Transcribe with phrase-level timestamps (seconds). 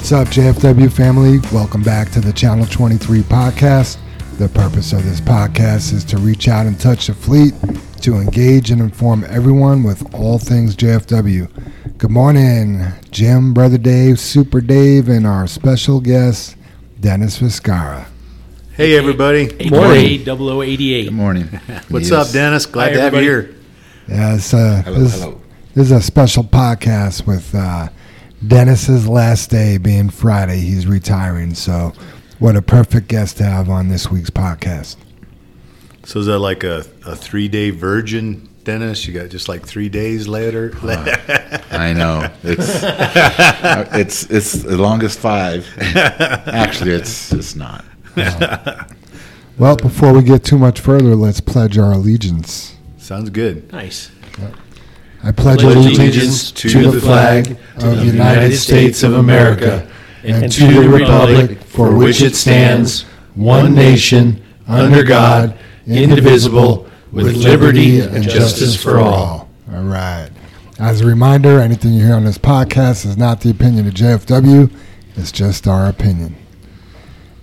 [0.00, 1.40] What's up, JFW family?
[1.52, 3.98] Welcome back to the Channel 23 podcast.
[4.38, 7.52] The purpose of this podcast is to reach out and touch the fleet,
[8.00, 11.98] to engage and inform everyone with all things JFW.
[11.98, 16.56] Good morning, Jim, Brother Dave, Super Dave, and our special guest,
[16.98, 18.06] Dennis Viscara.
[18.72, 19.48] Hey, everybody.
[19.48, 20.24] Good Morning.
[20.24, 21.04] 0088.
[21.04, 21.44] Good morning.
[21.90, 22.12] What's Yes.
[22.28, 22.64] up, Dennis?
[22.64, 23.54] Glad Hi, to have you here.
[24.08, 25.40] Yeah, it's, uh, Hello, this, hello.
[25.74, 27.90] this is a special podcast with uh,
[28.46, 30.60] Dennis's last day being Friday.
[30.60, 31.92] He's retiring, so
[32.38, 34.96] what a perfect guest to have on this week's podcast.
[36.04, 39.06] So is that like a, a three day virgin, Dennis?
[39.06, 40.72] You got just like three days later?
[41.70, 42.80] I know it's
[43.94, 45.68] it's it's the longest five.
[45.78, 47.84] Actually, it's it's not.
[49.58, 52.74] Well, before we get too much further, let's pledge our allegiance.
[52.96, 53.70] Sounds good.
[53.70, 54.10] Nice.
[55.22, 59.86] I pledge Pledge allegiance allegiance to the flag of the United States of America
[60.24, 63.02] and to the republic for which it stands,
[63.34, 69.48] one nation, under God, indivisible, with liberty and justice for all.
[69.72, 70.30] All right.
[70.78, 74.72] As a reminder, anything you hear on this podcast is not the opinion of JFW,
[75.16, 76.36] it's just our opinion.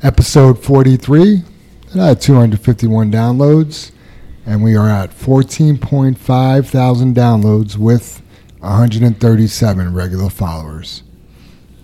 [0.02, 1.44] Episode 43,
[1.89, 3.92] it had 251 downloads,
[4.47, 8.21] and we are at 14.5 thousand downloads with
[8.59, 11.03] 137 regular followers.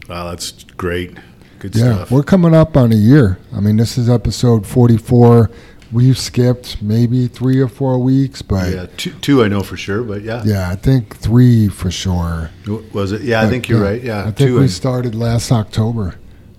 [0.10, 1.16] Wow, that's great.
[1.60, 2.12] Good Yeah, stuff.
[2.12, 3.38] we're coming up on a year.
[3.56, 5.50] I mean, this is episode 44.
[5.92, 10.02] We've skipped maybe three or four weeks, but yeah, two, two I know for sure,
[10.04, 10.42] but yeah.
[10.44, 12.50] yeah, I think three for sure.
[12.94, 13.22] Was it?
[13.22, 14.02] Yeah, I think you're right.
[14.02, 14.56] Yeah, I think two.
[14.56, 16.16] we and- started last October,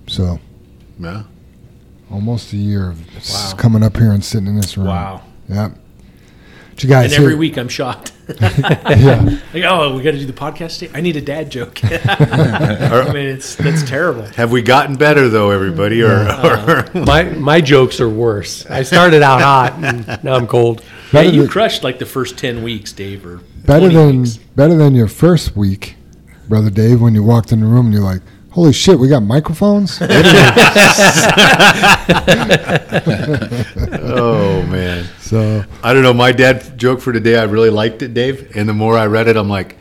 [0.07, 0.39] so
[1.01, 1.25] yeah.
[2.13, 3.55] almost a year of Wow.
[3.57, 4.87] coming up here and sitting in this room.
[4.87, 5.23] Wow.
[5.49, 5.79] Yep.
[6.77, 8.13] Did you guys And every hear- week I'm shocked.
[8.29, 9.39] Yeah.
[9.55, 10.93] like, oh, we got to do the podcast today.
[10.95, 11.79] I need a dad joke.
[11.85, 14.23] I mean, it's that's terrible.
[14.23, 16.03] Have we gotten better though, everybody?
[16.03, 18.67] Or, or My my jokes are worse.
[18.67, 20.83] I started out hot and now I'm cold.
[21.13, 24.39] Yeah, you than- crushed like the first 10 weeks, Dave, or better than weeks.
[24.57, 25.97] better than your first week,
[26.49, 28.23] brother Dave, when you walked in the room and you're like,
[28.55, 29.99] "Holy shit, we got microphones!"
[34.01, 36.15] oh man, so I don't know.
[36.15, 37.37] My dad joke for today.
[37.37, 38.57] I really liked it, Dave.
[38.57, 39.77] And the more I read it, I'm like,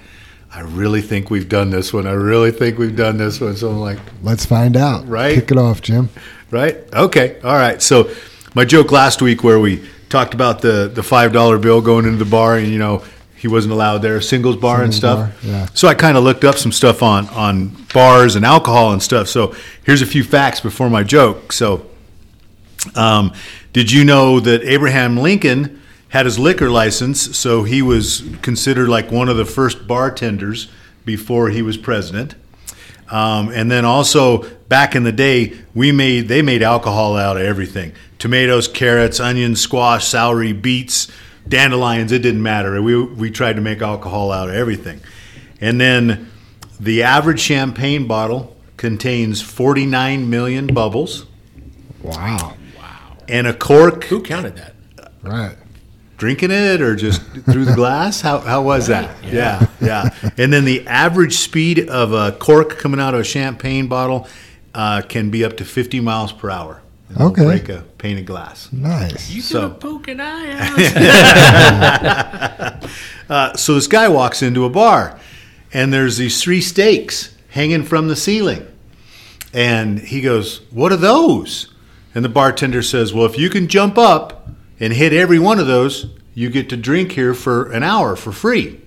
[0.52, 2.08] I really think we've done this one.
[2.08, 3.56] I really think we've done this one.
[3.56, 5.08] So I'm like, let's find out.
[5.08, 5.36] Right.
[5.36, 6.10] Kick it off, Jim.
[6.50, 6.78] Right?
[6.94, 7.40] Okay.
[7.44, 7.80] All right.
[7.80, 8.10] So
[8.56, 12.18] my joke last week where we talked about the the five dollar bill going into
[12.18, 13.04] the bar and you know
[13.44, 15.18] he wasn't allowed there, singles bar and stuff.
[15.20, 15.68] bar, yeah.
[15.74, 19.28] So I kind of looked up some stuff on on bars and alcohol and stuff.
[19.28, 21.52] So here's a few facts before my joke.
[21.52, 21.86] So
[22.96, 23.34] um,
[23.74, 29.12] did you know that Abraham Lincoln had his liquor license, so he was considered like
[29.12, 30.72] one of the first bartenders
[31.04, 32.36] before he was president?
[33.12, 37.44] Um, and then also back in the day, we made they made alcohol out of
[37.44, 41.12] everything: tomatoes, carrots, onions, squash, celery, beets,
[41.48, 42.12] dandelions.
[42.12, 42.82] It didn't matter.
[42.82, 45.02] We we tried to make alcohol out of everything.
[45.62, 46.32] And then
[46.80, 51.26] the average champagne bottle contains 49 million bubbles,
[52.04, 52.56] Wow.
[52.78, 53.18] Wow.
[53.30, 54.04] And a cork.
[54.06, 54.76] Who counted that?
[55.24, 55.56] Right.
[56.18, 58.22] Drinking it or just through the glass?
[58.22, 59.24] How, how was that?
[59.24, 60.10] Yeah, yeah.
[60.38, 64.28] And then the average speed of a cork coming out of a champagne bottle
[64.76, 66.82] uh, can be up to 50 miles per hour.
[67.10, 67.46] And Okay.
[67.46, 68.70] Break a painted glass.
[68.72, 69.30] Nice.
[69.30, 70.52] You So- so, poke an eye
[72.74, 72.90] out.
[73.30, 75.20] Uh, so this guy walks into a bar,
[75.74, 78.66] and there's these three steaks hanging from the ceiling.
[79.54, 81.68] And he goes, What are those?
[82.16, 84.50] And the bartender says, Well, if you can jump up
[84.80, 88.32] and hit every one of those, you get to drink here for an hour for
[88.32, 88.82] free.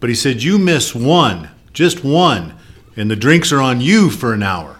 [0.00, 2.54] But he said, You miss one, just one,
[2.96, 4.76] and the drinks are on you for an hour.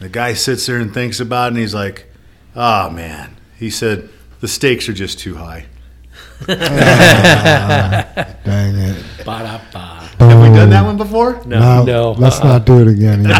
[0.00, 2.06] The guy sits there and thinks about it, and he's like,
[2.56, 3.36] Oh, man.
[3.58, 4.08] He said,
[4.40, 5.66] The stakes are just too high.
[6.46, 6.58] Dang
[8.76, 9.04] it.
[9.24, 9.98] Ba-da-ba.
[10.18, 10.86] Have we done that oh.
[10.86, 11.42] one before?
[11.46, 12.12] No, No.
[12.12, 12.48] Let's uh-uh.
[12.48, 13.26] not do it again.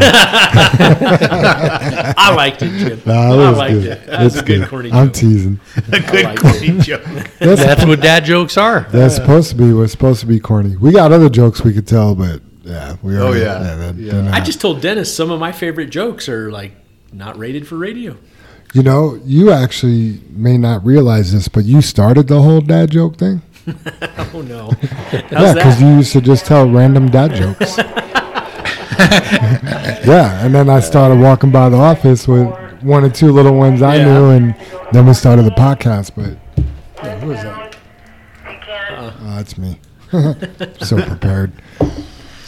[2.17, 3.01] I liked it, Jim.
[3.07, 3.87] No, I was liked good.
[3.87, 4.07] it.
[4.07, 4.69] That was It's a good good.
[4.69, 5.15] corny I'm joke.
[5.15, 5.61] teasing.
[5.93, 7.03] A good like corny joke.
[7.39, 8.87] That's, That's what dad jokes are.
[8.91, 9.73] that's supposed to be.
[9.73, 10.77] We're supposed to be corny.
[10.77, 12.41] We got other jokes we could tell, but
[12.71, 13.17] yeah, we.
[13.17, 13.59] Oh, already- yeah.
[13.77, 14.13] they're- Yeah.
[14.23, 16.73] they're I just told Dennis some of my favorite jokes are like
[17.13, 18.17] not rated for radio.
[18.73, 23.17] You know, you actually may not realize this, but you started the whole dad joke
[23.19, 23.43] thing.
[24.33, 24.71] Oh no.
[25.13, 27.77] yeah, because you used to just tell random dad jokes.
[30.07, 32.49] yeah, and then I started walking by the office with
[32.83, 34.05] one or two little ones I Yeah.
[34.05, 34.55] knew, and
[34.93, 36.13] then we started the podcast.
[36.15, 36.39] But
[37.03, 37.77] yeah, who is that?
[38.47, 39.13] Uh.
[39.21, 39.79] Oh, that's me.
[40.81, 41.53] so prepared.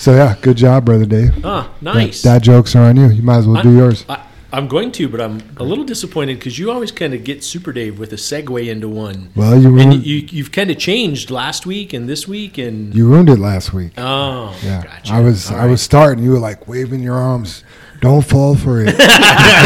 [0.03, 1.33] So yeah, good job, brother Dave.
[1.45, 2.23] Ah, nice.
[2.23, 3.07] Dad jokes are on you.
[3.11, 4.05] You might as well do I'm- yours.
[4.09, 4.21] I,
[4.53, 7.73] I'm going to, but I'm a little disappointed because you always kind of get Super
[7.73, 9.31] Dave with a segue into one.
[9.37, 12.93] Well, you and ruined, you, you've kind of changed last week and this week, and
[12.93, 13.93] you ruined it last week.
[13.97, 15.13] oh, Yeah, gotcha.
[15.15, 16.25] I was All I was starting.
[16.25, 17.63] You were like waving your arms.
[18.03, 18.97] Don't fall for it.
[18.99, 19.63] I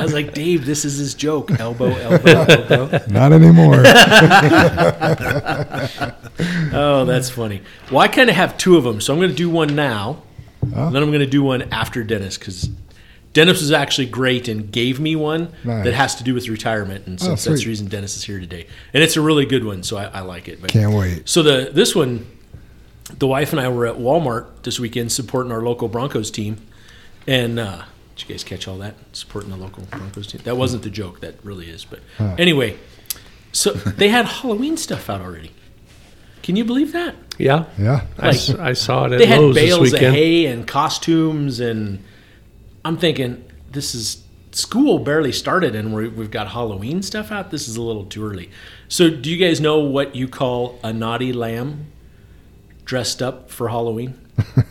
[0.00, 1.50] was like, Dave, this is his joke.
[1.58, 3.00] Elbow, elbow, elbow.
[3.08, 3.82] Not anymore.
[6.70, 7.62] Oh, that's funny.
[7.90, 10.22] Well, I kind of have two of them, so I'm going to do one now.
[10.74, 10.90] Oh.
[10.90, 12.68] Then I'm going to do one after Dennis because
[13.32, 15.82] Dennis was actually great and gave me one Nice.
[15.84, 18.22] that has to do with retirement, and oh, so Oh, that's the reason Dennis is
[18.22, 18.68] here today.
[18.94, 20.60] And it's a really good one, so I, I like it.
[20.60, 21.28] But Can't wait.
[21.28, 22.24] So the this one,
[23.16, 26.58] the wife and I were at Walmart this weekend supporting our local Broncos team,
[27.26, 27.82] and uh,
[28.16, 28.94] did you guys catch all that?
[29.12, 30.40] Supporting the local Broncos team.
[30.44, 31.20] That wasn't the joke.
[31.20, 31.84] That really is.
[31.84, 32.34] But Huh.
[32.38, 32.76] anyway,
[33.52, 35.52] so they had Halloween stuff out already.
[36.42, 37.14] Can you believe that?
[37.38, 38.06] Yeah, Yeah.
[38.18, 42.02] I saw it at They had Lowe's bales of hay and costumes, and
[42.84, 44.22] I'm thinking this is
[44.52, 47.50] school barely started, and we're, we've got Halloween stuff out.
[47.50, 48.50] This is a little too early.
[48.88, 51.86] So, do you guys know what you call a naughty lamb
[52.88, 54.14] dressed up for Halloween?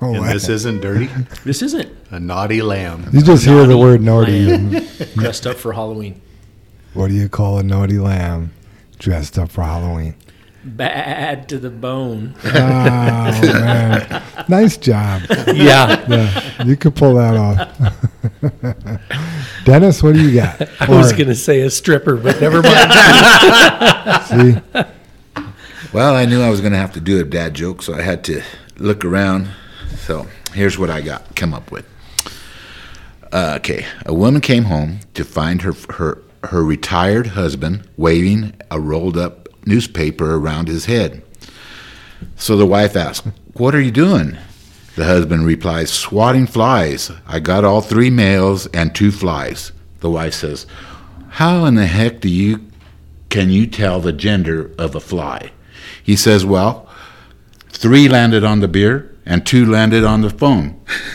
[0.00, 0.32] Oh, And wow.
[0.32, 1.08] this isn't dirty.
[1.44, 3.06] This isn't A naughty lamb.
[3.12, 4.50] you just hear the word naughty.
[4.52, 4.70] and
[5.14, 6.20] dressed up for Halloween.
[6.94, 8.52] what do you call a naughty lamb
[8.98, 10.14] dressed up for Halloween?
[10.64, 12.34] Bad to the bone.
[12.44, 15.22] Oh man, nice job.
[15.48, 17.68] Yeah, Yeah, you could pull that off.
[19.64, 20.68] Dennis, what do you got?
[20.80, 22.92] I was going to say a stripper, but never mind.
[24.24, 24.60] see.
[25.94, 28.02] Well, I knew I was going to have to do a dad joke, so I
[28.02, 28.42] had to
[28.78, 29.50] look around.
[29.98, 31.86] So here's what I got come up with.
[33.30, 38.80] Uh, okay, a woman came home to find her her her retired husband waving a
[38.80, 41.22] rolled up newspaper around his head.
[42.34, 44.36] So the wife asked, "What are you doing?"
[44.96, 47.12] The husband replies, "Swatting flies.
[47.24, 49.70] I got all three males and two flies."
[50.00, 50.66] The wife says,
[51.28, 52.62] "How in the heck do you
[53.28, 55.52] can you tell the gender of a fly?"
[56.04, 56.86] He says, Well,
[57.70, 60.80] three landed on the beer and two landed on the phone.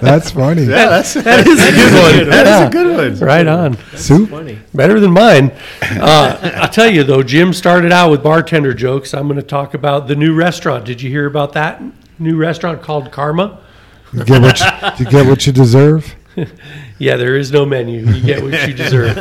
[0.00, 0.64] That's funny.
[0.64, 2.28] Yeah, that's that is a good one.
[2.28, 3.26] That is a good one.
[3.26, 3.76] right on.
[3.96, 4.28] Soup.
[4.28, 4.58] Funny.
[4.74, 5.52] Better than mine.
[6.04, 9.14] Uh, I'll tell you though, Jim started out with bartender jokes.
[9.14, 10.84] I'm going to talk about the new restaurant.
[10.84, 11.82] Did you hear about that
[12.18, 13.60] new restaurant called Karma?
[14.12, 14.66] You get what you,
[15.04, 16.14] you get what you deserve.
[16.98, 18.04] Yeah, there is no menu.
[18.06, 19.16] You get what you deserve.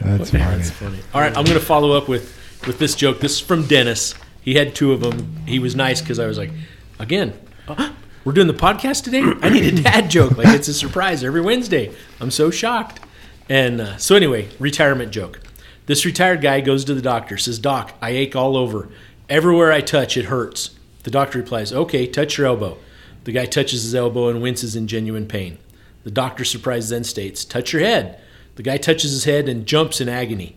[0.00, 0.44] That's funny.
[0.44, 0.98] That's funny.
[1.14, 3.20] All right, I'm going to follow up with with this joke.
[3.20, 4.14] This is from Dennis.
[4.42, 5.36] He had two of them.
[5.46, 6.50] He was nice because I was like,
[6.98, 7.32] again,
[7.68, 7.92] uh,
[8.24, 9.22] we're doing the podcast today.
[9.42, 10.36] I need a dad joke.
[10.36, 11.94] Like it's a surprise every Wednesday.
[12.20, 13.00] I'm so shocked.
[13.48, 15.40] And uh, so anyway, retirement joke.
[15.86, 17.38] This retired guy goes to the doctor.
[17.38, 18.88] Says, "Doc, I ache all over.
[19.28, 20.70] Everywhere I touch, it hurts."
[21.04, 22.78] The doctor replies, "Okay, touch your elbow."
[23.24, 25.58] The guy touches his elbow and winces in genuine pain.
[26.04, 28.20] The doctor, surprised, then states, "Touch your head."
[28.56, 30.56] The guy touches his head and jumps in agony.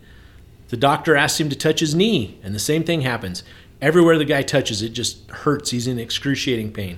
[0.70, 3.44] The doctor asks him to touch his knee, and the same thing happens.
[3.82, 5.72] Everywhere the guy touches it just hurts.
[5.72, 6.98] He's in excruciating pain.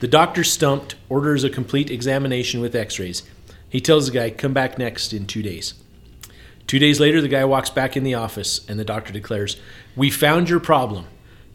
[0.00, 3.22] The doctor, stumped, orders a complete examination with x rays.
[3.68, 5.74] He tells the guy, come back next in two days.
[6.66, 9.56] Two days later, the guy walks back in the office, and the doctor declares,
[9.94, 11.06] We found your problem.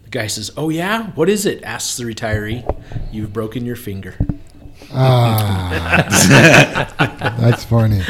[0.04, 1.10] The guy says, Oh, yeah?
[1.10, 1.62] What is it?
[1.62, 2.64] asks the retiree.
[3.12, 4.16] You've broken your finger.
[4.94, 6.06] Ah,
[7.40, 8.02] that's funny.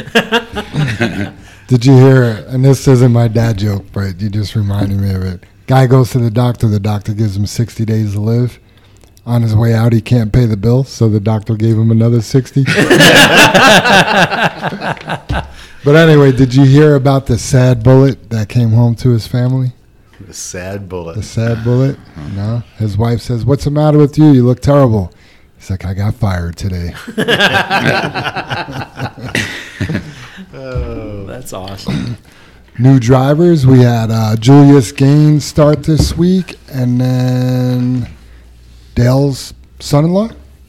[1.69, 2.45] Did you hear?
[2.49, 5.45] And this isn't my dad joke, but you just reminded me of it.
[5.67, 6.69] Guy goes to the doctor.
[6.69, 8.59] The doctor gives him 60 days to live.
[9.25, 12.21] On his way out, he can't pay the bill, so the doctor gave him another
[12.21, 12.65] 60.
[12.65, 12.75] but
[15.95, 19.73] anyway, did you hear about the sad bullet that came home to his family?
[20.21, 21.15] The sad bullet.
[21.15, 21.99] The sad bullet?
[22.35, 22.65] No.
[22.79, 24.33] His wife says, What's the matter with you?
[24.33, 25.13] You look terrible.
[25.63, 26.93] He's like, I got fired today.
[30.55, 32.17] Oh, that's awesome.
[32.79, 33.67] New drivers.
[33.67, 38.09] We had uh, Julius Gaines start this week, and then
[38.95, 40.29] Dale's son-in-law,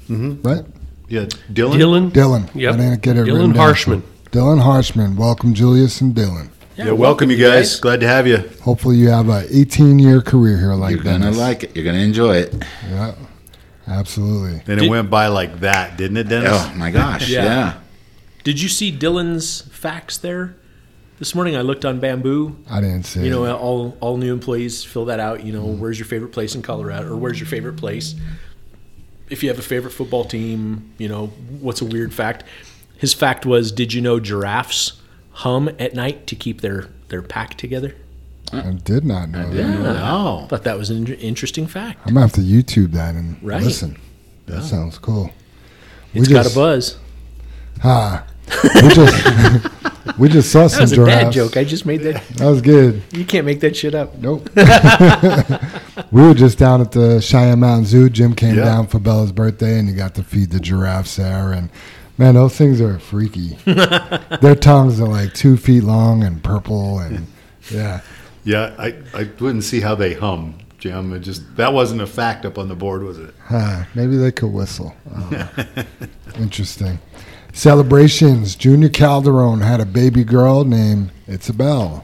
[0.10, 0.42] Mm-hmm.
[0.48, 0.64] right?
[1.10, 1.80] Yeah, Dylan.
[1.80, 2.12] Dylan.
[2.12, 2.50] Dylan.
[2.56, 2.74] Yep.
[2.74, 3.56] I didn't get it Dylan written down.
[3.74, 4.04] Harshman.
[4.32, 5.16] Dylan Harshman.
[5.18, 6.50] Welcome, Julius and Dylan.
[6.78, 7.78] Yeah, welcome, you guys.
[7.80, 8.38] Glad to have you.
[8.62, 11.38] Hopefully, you have a 18-year career here like You're going to Dennis.
[11.40, 11.76] like it.
[11.76, 12.54] You're going to enjoy it.
[12.90, 13.16] Yeah,
[13.88, 14.62] absolutely.
[14.72, 16.52] And it went by like that, didn't it, Dennis?
[16.54, 17.30] Oh, my gosh.
[17.30, 17.44] Yeah.
[17.44, 17.74] yeah.
[18.44, 20.56] Did you see Dylan's facts there?
[21.20, 22.58] This morning I looked on Bamboo.
[22.70, 23.52] I didn't see You know, it.
[23.52, 25.44] all all new employees fill that out.
[25.44, 28.16] You know, where's your favorite place in Colorado, or where's your favorite place?
[29.30, 31.28] If you have a favorite football team, you know,
[31.62, 32.44] what's a weird fact?
[32.98, 37.56] His fact was, did you know giraffes hum at night to keep their their pack
[37.56, 37.96] together?
[38.52, 39.64] I did not know that.
[39.64, 40.46] No.
[40.50, 42.00] thought that was an in- interesting fact.
[42.06, 43.64] I'm gonna have to YouTube that and Right.
[43.64, 43.98] listen.
[44.46, 44.62] That oh.
[44.62, 45.32] sounds cool.
[46.14, 46.98] It's got a buzz.
[47.82, 48.26] Ha.
[48.76, 49.70] We just
[50.20, 51.24] we just saw That some was a giraffes.
[51.24, 51.58] dad joke.
[51.58, 52.22] I just made that.
[52.36, 53.02] That was good.
[53.12, 54.16] You can't make that shit up.
[54.20, 54.50] Nope.
[56.12, 58.10] we were just down at the Cheyenne Mountain Zoo.
[58.10, 58.66] Jim came Yeah.
[58.66, 61.52] down for Bella's birthday, and you got to feed the giraffes there.
[61.54, 61.70] And
[62.18, 63.58] man, those things are freaky.
[63.66, 67.26] Their tongues are like two feet long and purple, and
[67.72, 68.02] yeah.
[68.44, 71.14] Yeah, I, I wouldn't see how they hum, Jim.
[71.14, 73.34] It just that wasn't a fact up on the board, was it?
[73.46, 74.94] Huh, maybe they could whistle.
[75.16, 75.86] I.
[76.38, 77.00] Interesting.
[77.54, 78.56] Celebrations.
[78.56, 82.04] Junior Calderon had a baby girl named Itzabel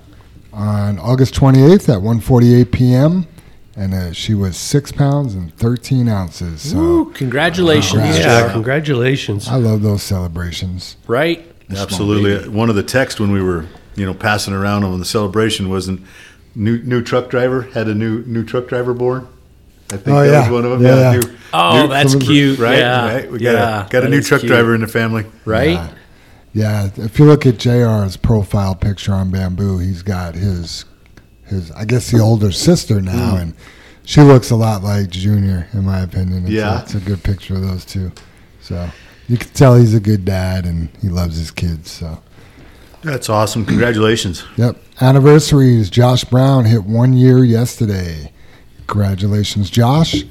[0.54, 3.28] on August 28th at 1:48 p.m.
[3.76, 6.72] And uh, she was six pounds and 13 ounces.
[6.72, 8.02] So Ooh, congratulations.
[8.02, 8.20] Congrats.
[8.20, 9.48] Yeah, congratulations.
[9.48, 10.98] I love those celebrations.
[11.08, 11.50] Right?
[11.70, 12.50] Absolutely.
[12.50, 16.02] One of the texts when we were, you know, passing around on the celebration wasn't
[16.56, 19.28] new new truck driver had a new new truck driver born.
[19.92, 20.42] I think Oh, that yeah.
[20.42, 20.82] was one of them.
[20.84, 21.20] Yeah, yeah.
[21.20, 22.60] new- Oh, new- that's some cute.
[22.60, 23.14] right, Yeah.
[23.14, 23.32] right.
[23.32, 24.52] We got yeah, a got a new truck cute.
[24.52, 25.26] driver in the family.
[25.46, 25.72] Right?
[25.72, 25.90] Yeah.
[26.52, 30.86] Yeah, if you look at JR's profile picture on Bamboo, he's got his
[31.46, 33.42] his I guess the older sister now mm.
[33.42, 33.54] and
[34.04, 36.44] she looks a lot like Junior in my opinion.
[36.44, 36.80] It's Yeah.
[36.80, 38.12] a, it's a good picture of those two.
[38.62, 38.90] So
[39.28, 41.90] you can tell he's a good dad and he loves his kids.
[41.92, 42.20] So
[43.02, 43.66] That's awesome.
[43.66, 44.44] Congratulations.
[44.58, 44.76] yep.
[45.02, 45.90] Anniversaries.
[45.90, 48.32] Josh Brown hit one year yesterday.
[48.88, 50.24] Congratulations, Josh.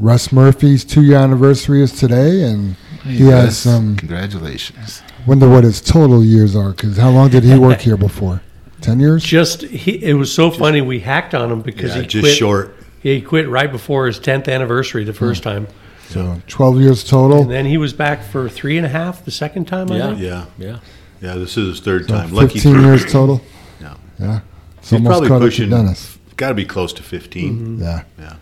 [0.00, 3.96] Russ Murphy's two year anniversary is today, and he has some.
[3.96, 5.02] Congratulations.
[5.26, 8.42] Wonder what his total years are, because how long did he work here before?
[8.80, 9.22] Ten years.
[9.24, 10.80] Just he, it was so funny.
[10.80, 12.36] We hacked on him because Yeah, he just quit.
[12.36, 12.74] short.
[13.00, 15.66] He quit right before his tenth anniversary the first time,
[16.08, 17.42] So twelve years total.
[17.42, 19.90] and then he was back for three and a half the second time.
[19.92, 20.06] I Yeah.
[20.10, 20.20] think.
[20.20, 20.76] Yeah, Yeah.
[21.20, 21.34] Yeah.
[21.34, 22.32] This is his third So time.
[22.32, 23.40] Lucky Fifteen years total.
[23.80, 23.94] Yeah.
[24.18, 24.40] Yeah.
[24.78, 25.70] It's He's almost probably caught up to pushing.
[25.70, 26.18] Dennis.
[26.36, 27.82] Got to be close to 15 mm-hmm.
[27.82, 28.02] Yeah.
[28.18, 28.36] Yeah.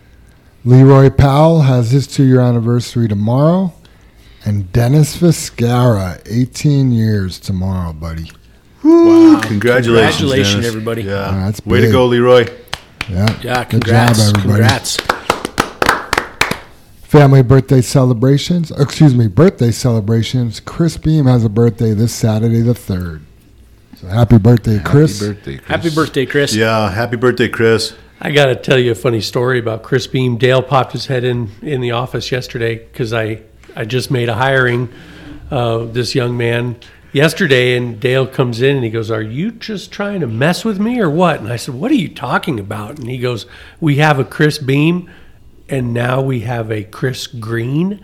[0.64, 3.72] Leroy Powell has his two year anniversary tomorrow.
[4.44, 8.30] And Dennis Viscara, 18 years tomorrow, buddy.
[8.84, 9.40] Wow.
[9.42, 10.66] Congratulations, Congratulations, Dennis.
[10.68, 11.02] everybody.
[11.02, 11.32] Yeah.
[11.44, 11.92] That's Way to big.
[11.92, 12.46] go, Leroy.
[13.08, 13.38] Yeah.
[13.42, 13.64] Yeah.
[13.64, 14.18] Good Congrats.
[14.18, 14.60] job, everybody.
[14.62, 14.96] Congrats.
[17.06, 18.72] Family birthday celebrations.
[18.72, 20.58] Excuse me, birthday celebrations.
[20.58, 23.20] Chris Beam has a birthday this Saturday, the 3rd.
[24.00, 25.20] So happy birthday, Chris.
[25.20, 25.68] Happy birthday, Chris.
[25.68, 26.54] Happy birthday, Chris.
[26.56, 26.90] Yeah.
[26.90, 27.94] Happy birthday, Chris.
[28.20, 30.36] I got to tell you a funny story about Chris Beam.
[30.36, 33.42] Dale popped his head in in the office yesterday because I
[33.76, 34.88] I just made a hiring
[35.48, 36.74] of this young man
[37.12, 40.80] yesterday, and Dale comes in and he goes, "Are you just trying to mess with
[40.80, 43.46] me or what?" And I said, "What are you talking about?" And he goes,
[43.80, 45.08] "We have a Chris Beam,
[45.68, 48.00] and now we have a Chris Green."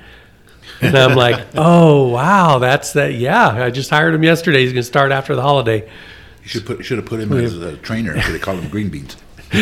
[0.81, 3.15] And I'm like, "Oh wow, that's that.
[3.15, 4.63] Yeah, I just hired him yesterday.
[4.63, 5.89] He's going to start after the holiday."
[6.43, 8.15] You should put should have put him as a trainer.
[8.15, 9.17] They call him green beans.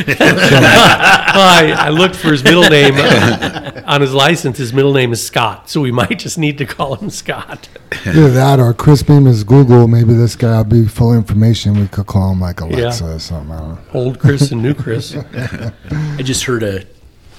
[1.31, 4.59] Well, I, I looked for his middle name uh, on his license.
[4.59, 7.69] His middle name is Scott, so we might just need to call him Scott.
[8.05, 9.87] Either that or Chris Beam is Google.
[9.87, 11.79] Maybe this guy will be full information.
[11.79, 13.53] We could call him like Alexa or something.
[13.55, 13.79] I don't know.
[13.95, 15.15] Old Chris and new Chris.
[15.35, 16.85] I just heard a,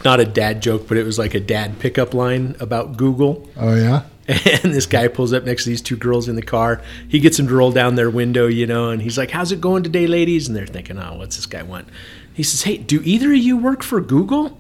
[0.04, 3.48] not a dad joke, but it was like a dad pickup line about Google.
[3.58, 4.04] Oh, yeah?
[4.64, 6.82] And this guy pulls up next to these two girls in the car.
[7.10, 9.60] He gets them to roll down their window, you know, and he's like, How's it
[9.60, 10.48] going today, ladies?
[10.48, 11.90] And they're thinking, Oh, what's this guy want?
[12.34, 14.58] He says, Hey, do either of you work for Google?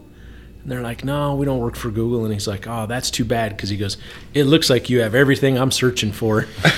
[0.63, 2.25] And they're like, No, we don't work for Google.
[2.25, 3.55] And he's like, Oh, that's too bad.
[3.55, 3.97] Because he goes,
[4.33, 6.47] It looks like you have everything I'm searching for.
[6.65, 6.77] I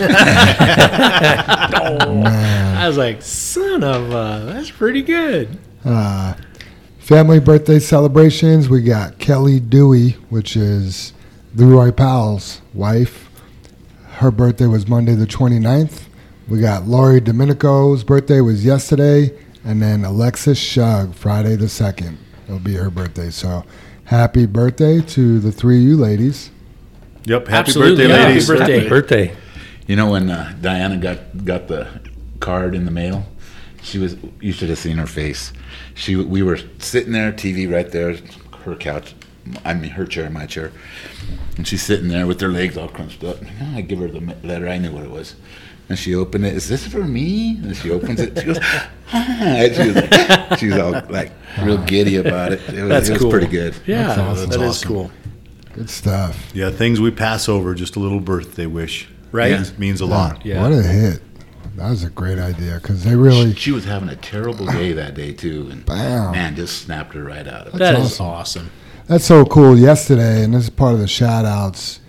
[2.86, 5.58] was like, Son of a, that's pretty good.
[5.84, 6.36] Uh,
[7.04, 8.70] family birthday celebrations.
[8.70, 11.12] We got Kelly Dewey, which is
[11.54, 13.30] Leroy Powell's wife.
[14.14, 16.04] Her birthday was Monday the 29th.
[16.48, 19.38] We got Lori Domenico's birthday was yesterday.
[19.66, 22.16] And then Alexis Shug, Friday the 2nd.
[22.48, 23.30] It'll be her birthday.
[23.32, 23.66] So
[24.06, 26.52] happy birthday to the three of you ladies.
[27.26, 27.48] Yep.
[27.48, 28.08] Happy Absolutely.
[28.08, 28.48] birthday, Yeah, ladies.
[28.48, 28.78] happy birthday.
[28.78, 29.36] Happy birthday.
[29.88, 31.88] You know when uh, Diana got got the
[32.40, 33.26] card in the mail,
[33.84, 34.16] she was.
[34.42, 35.54] You should have seen her face.
[35.94, 38.18] She we were sitting there, TV right there,
[38.64, 39.14] her couch.
[39.66, 40.72] I mean, her chair, my chair,
[41.58, 43.38] and she's sitting there with her legs all crunched up.
[43.76, 44.68] I give her the letter.
[44.70, 45.36] I knew what it was.
[45.90, 46.54] And she opened it.
[46.54, 47.58] Is this for me?
[47.58, 48.38] And she opens it.
[48.40, 48.90] She goes, ah.
[49.12, 52.62] She was, she was all like real giddy about it.
[52.70, 53.32] It was, That's it was cool.
[53.32, 53.76] pretty good.
[53.86, 54.50] Yeah, That's awesome.
[54.50, 54.88] that is awesome.
[54.88, 55.12] cool.
[55.74, 56.52] Good stuff.
[56.56, 56.72] Yeah.
[56.72, 57.76] Things we pass over.
[57.76, 59.10] Just a little birthday wish.
[59.34, 59.52] Right?
[59.52, 60.46] Means, means a lot.
[60.46, 60.62] Yeah.
[60.62, 61.22] What a hit.
[61.76, 63.56] That was a great idea because they really.
[63.56, 66.32] She was having a terrible day that day too, and Bam.
[66.32, 67.78] man just snapped her right out of it.
[67.80, 68.26] That is awesome.
[68.26, 68.72] awesome.
[69.08, 69.78] That's so cool.
[69.78, 72.00] Yesterday, and this is part of the shout outs,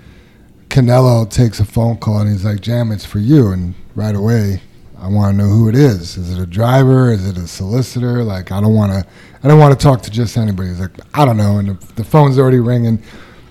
[0.69, 3.53] Canelo takes a phone call and he's like, Jam, it's for you.
[3.53, 4.61] And right away,
[4.99, 6.17] I want to know who it is.
[6.17, 7.13] Is it a driver?
[7.13, 8.23] Is it a solicitor?
[8.23, 9.09] Like, I don't want to.
[9.43, 10.71] I don't want to talk to just anybody.
[10.71, 11.59] He's like, I don't know.
[11.59, 13.03] And the, the phone's already ringing,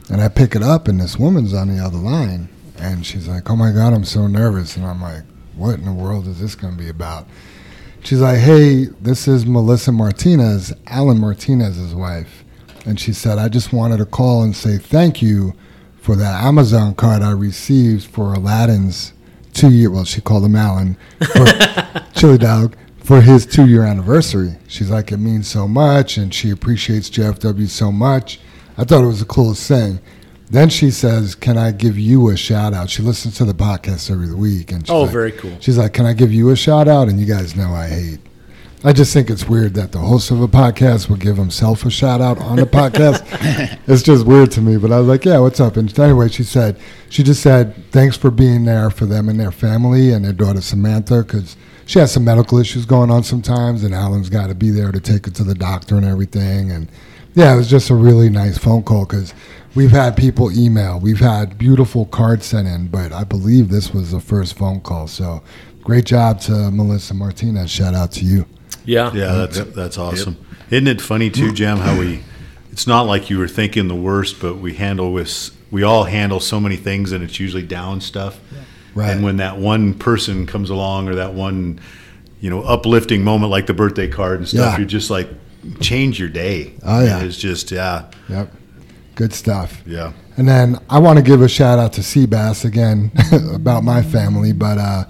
[0.09, 3.49] and I pick it up, and this woman's on the other line, and she's like,
[3.51, 5.21] "Oh my god, I'm so nervous," and I'm like,
[5.55, 7.27] "What in the world is this going to be about?"
[8.03, 12.43] She's like, "Hey, this is Melissa Martinez, Alan Martinez's wife,"
[12.85, 15.53] and she said, "I just wanted to call and say thank you
[16.01, 19.13] for that Amazon card I received for Aladdin's
[19.53, 19.89] two year.
[19.89, 21.45] Well, she called him Alan, for
[22.13, 24.55] Chili Dog for his two year anniversary.
[24.67, 28.39] She's like, it means so much, and she appreciates JFW so much.
[28.77, 29.99] I thought it was the coolest thing.
[30.51, 34.11] Then she says, "Can I give you a shout out?" She listens to the podcast
[34.11, 35.51] every week, and she's Oh, like- very cool.
[35.59, 38.19] She's like, "Can I give you a shout out?" And you guys know I hate.
[38.85, 41.89] I just think it's weird that the host of a podcast would give himself a
[41.89, 43.23] shout out on the podcast.
[43.87, 44.75] it's just weird to me.
[44.75, 46.75] But I was like, "Yeah, what's up?" And anyway, she said,
[47.09, 50.59] she just said, "Thanks for being there for them and their family and their daughter
[50.61, 54.69] Samantha because she has some medical issues going on sometimes, and Alan's got to be
[54.69, 56.89] there to take her to the doctor and everything." And
[57.35, 59.33] yeah, it was just a really nice phone call because
[59.75, 64.11] we've had people email, we've had beautiful cards sent in, but I believe this was
[64.11, 65.07] the first phone call.
[65.07, 65.43] So
[65.83, 67.69] great job to Melissa Martinez.
[67.69, 68.45] Shout out to you.
[68.85, 69.11] Yeah.
[69.13, 70.37] Yeah, that's that's awesome.
[70.69, 71.55] Isn't it funny too, mm-hmm.
[71.55, 71.77] Jam?
[71.77, 72.23] How we?
[72.71, 76.39] It's not like you were thinking the worst, but we handle with we all handle
[76.39, 78.39] so many things, and it's usually down stuff.
[78.95, 79.09] Right.
[79.09, 81.79] And when that one person comes along, or that one,
[82.39, 84.77] you know, uplifting moment like the birthday card and stuff, Yeah.
[84.77, 85.29] you're just like,
[85.79, 86.73] change your day.
[86.83, 87.23] Oh, yeah.
[87.23, 88.53] It's just yeah, Yep.
[89.15, 89.81] Good stuff.
[89.85, 90.13] yeah.
[90.35, 93.11] And then I want to give a shout out to Seabass again
[93.53, 94.51] about my family.
[94.51, 95.03] But uh,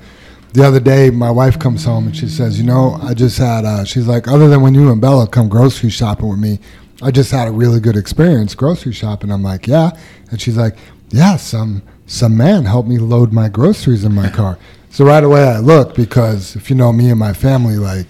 [0.51, 3.63] the other day, my wife comes home and she says, You know, I just had,
[3.63, 6.59] uh, she's like, other than when you and Bella come grocery shopping with me,
[7.01, 9.31] I just had a really good experience grocery shopping.
[9.31, 9.91] I'm like, Yeah.
[10.29, 10.75] And she's like,
[11.09, 14.59] Yeah, some, some man helped me load my groceries in my car.
[14.89, 18.07] So right away I look because if you know me and my family, like,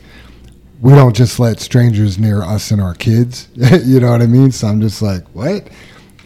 [0.82, 3.48] we don't just let strangers near us and our kids.
[3.86, 4.52] you know what I mean?
[4.52, 5.70] So I'm just like, what?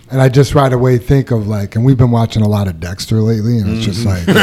[0.10, 2.80] And I just right away think of like, and we've been watching a lot of
[2.80, 4.39] Dexter lately, and it's just like, you know,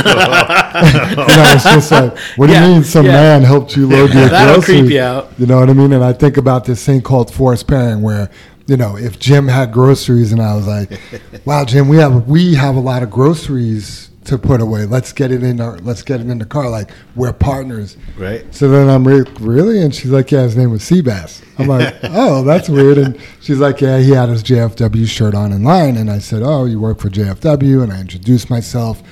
[1.55, 3.13] it's just like, what do Yeah, you mean some yeah.
[3.13, 4.81] man helped you load your That'll groceries?
[4.81, 5.31] creep you out.
[5.39, 5.93] You know what I mean?
[5.95, 8.31] And I think about this thing called forced pairing, where
[8.67, 11.01] you know, if Jim had groceries, and I was like,
[11.47, 14.87] wow, Jim, we have we have a lot of groceries to put away.
[14.87, 16.71] Let's get it in our let's get it in the car.
[16.71, 17.97] Like we're partners.
[18.17, 18.45] Right.
[18.55, 21.43] So then I'm re- really, and she's like, yeah, his name was Seabass.
[21.59, 22.99] I'm like, oh, that's weird.
[22.99, 25.97] And she's like, yeah, he had his JFW shirt on in line.
[25.97, 29.03] And I said, oh, you work for JFW, and I introduced myself.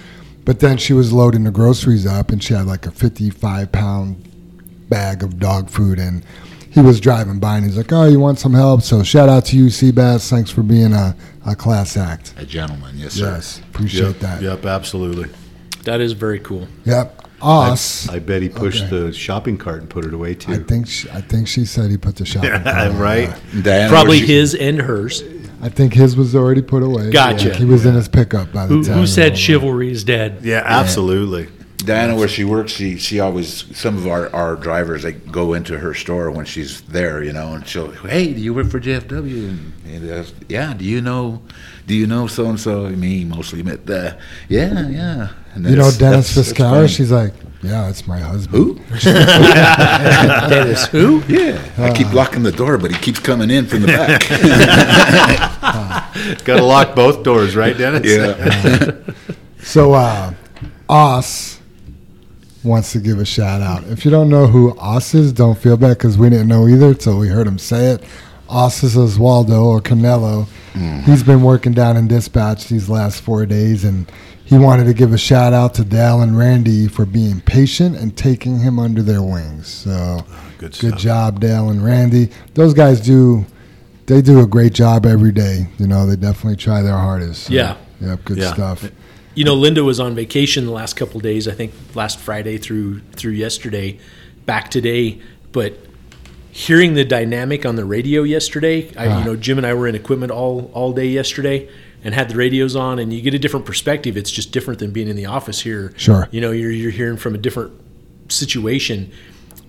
[0.44, 4.28] But then she was loading the groceries up, and she had like a 55 pound
[4.88, 6.24] bag of dog food, and
[6.70, 8.82] he was driving by, and he's like, oh, you want some help?
[8.82, 10.30] So shout out to you, Seabass.
[10.30, 11.14] Thanks for being a,
[11.46, 12.34] a class act.
[12.38, 13.32] A gentleman, yes, sir.
[13.34, 14.42] Yes, appreciate Yep, that.
[14.42, 15.28] yep, absolutely.
[15.84, 16.68] That is very cool.
[16.84, 17.18] Yep.
[17.44, 18.08] Us.
[18.08, 19.06] I bet he pushed Okay.
[19.06, 20.52] the shopping cart and put it away too.
[20.52, 20.64] I too.
[20.64, 22.98] think she, I think she said he put the shopping cart on.
[22.98, 23.34] right.
[23.62, 25.24] Diana, Probably where'd you- his and hers.
[25.60, 27.10] I think his was already put away.
[27.10, 27.54] Gotcha.
[27.54, 28.98] He was in his pickup by the Who, time.
[28.98, 30.38] who said chivalry is dead?
[30.42, 31.48] Yeah, absolutely.
[31.84, 35.78] Diana, where she works, she she always some of our, our drivers they go into
[35.78, 39.48] her store when she's there, you know, and she'll hey, do you work for JFW?
[39.48, 41.42] And, and uh, yeah, do you know,
[41.86, 42.88] do you know so and so?
[42.90, 44.16] Me mostly, but uh,
[44.48, 45.28] yeah, yeah.
[45.54, 46.70] And You know Dennis that's- that's Viscara?
[46.70, 46.88] funny.
[46.88, 48.56] She's like, yeah, it's my husband.
[48.64, 48.74] who?
[50.48, 51.22] Dennis, who?
[51.28, 51.94] Yeah, I Uh.
[51.94, 54.28] keep locking the door, but he keeps coming in from the back.
[56.44, 58.06] Got to lock both doors, right, Dennis?
[58.06, 58.92] yeah,
[59.62, 60.32] So, uh,
[60.88, 61.60] Os
[62.64, 63.84] wants to give a shout out.
[63.84, 66.88] If you don't know who Os is, don't feel bad because we didn't know either
[66.88, 68.04] until we heard him say it.
[68.48, 70.46] Os is Oswaldo or Canelo.
[70.74, 71.00] Mm-hmm.
[71.10, 74.10] He's been working down in dispatch these last four days, and
[74.44, 78.16] he wanted to give a shout out to Dale and Randy for being patient and
[78.16, 79.66] taking him under their wings.
[79.68, 80.24] So,
[80.58, 82.30] Good Good job, Dale and Randy.
[82.54, 83.44] Those guys do
[84.06, 85.68] they do a great job every day.
[85.78, 87.44] You know, they definitely try their hardest.
[87.44, 87.76] So, Yeah.
[88.00, 88.52] Yep, good Yeah.
[88.52, 88.90] stuff.
[89.34, 91.48] You know, Linda was on vacation the last couple of days.
[91.48, 93.98] I think last Friday through through yesterday,
[94.44, 95.20] back today.
[95.52, 95.78] But
[96.50, 99.18] hearing the dynamic on the radio yesterday, I, Ah.
[99.18, 101.68] you know, Jim and I were in equipment all all day yesterday
[102.04, 104.16] and had the radios on, and you get a different perspective.
[104.16, 105.92] It's just different than being in the office here.
[105.96, 106.28] Sure.
[106.30, 107.72] You know, you're you're hearing from a different
[108.28, 109.10] situation,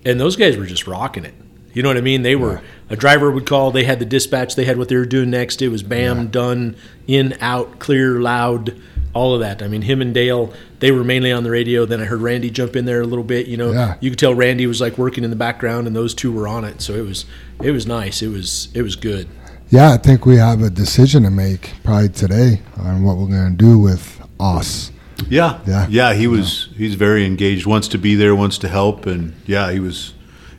[0.06, 1.34] and those guys were just rocking it.
[1.74, 2.22] You know what I mean?
[2.22, 3.72] They were a driver would call.
[3.72, 4.56] They had the dispatch.
[4.56, 5.62] They had what they were doing next.
[5.62, 6.76] It was bam, done,
[7.08, 8.76] in, out, clear, loud,
[9.14, 9.62] all of that.
[9.62, 11.86] I mean, him and Dale, they were mainly on the radio.
[11.86, 13.48] Then I heard Randy jump in there a little bit.
[13.48, 13.96] You know, Yeah.
[14.00, 16.64] you could tell Randy was like working in the background, and those two were on
[16.66, 16.82] it.
[16.82, 17.26] So it was
[17.62, 18.22] it was nice.
[18.22, 19.28] It was it was good.
[19.70, 23.58] Yeah, I think we have a decision to make probably today on what we're going
[23.58, 24.92] to do with Os.
[25.30, 25.88] Yeah, Yeah.
[25.90, 27.66] yeah, He was he's very engaged.
[27.66, 28.36] Wants to be there.
[28.36, 29.06] Wants to help.
[29.06, 30.14] And yeah, he was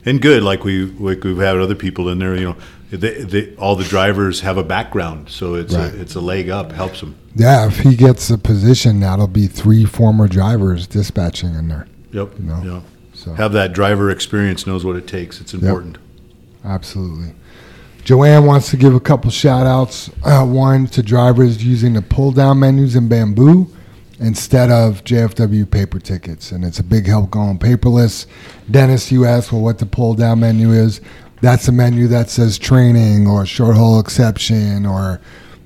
[0.06, 0.42] and good.
[0.42, 2.34] Like we like we've had other people in there.
[2.34, 2.56] You know,
[2.96, 5.92] they, they, all the drivers have a background, so it's Right.
[5.92, 6.72] a, it's a leg up.
[6.72, 7.14] Helps them.
[7.34, 11.86] Yeah, if he gets a position, that'll be three former drivers dispatching in there.
[12.12, 12.38] Yep.
[12.40, 12.62] No.
[12.62, 12.80] Yeah.
[13.12, 14.66] So Have that driver experience.
[14.66, 15.40] Knows what it takes.
[15.40, 15.98] It's important.
[16.64, 17.34] absolutely.
[18.04, 20.10] Joanne wants to give a couple shout outs.
[20.22, 23.66] Uh, one to drivers using the pull down menus in Bamboo
[24.20, 26.52] instead of JFW paper tickets.
[26.52, 28.26] And it's a big help going paperless.
[28.70, 31.00] Dennis, you asked well, what the pull down menu is.
[31.44, 35.20] That's a menu that says training or short haul exception, or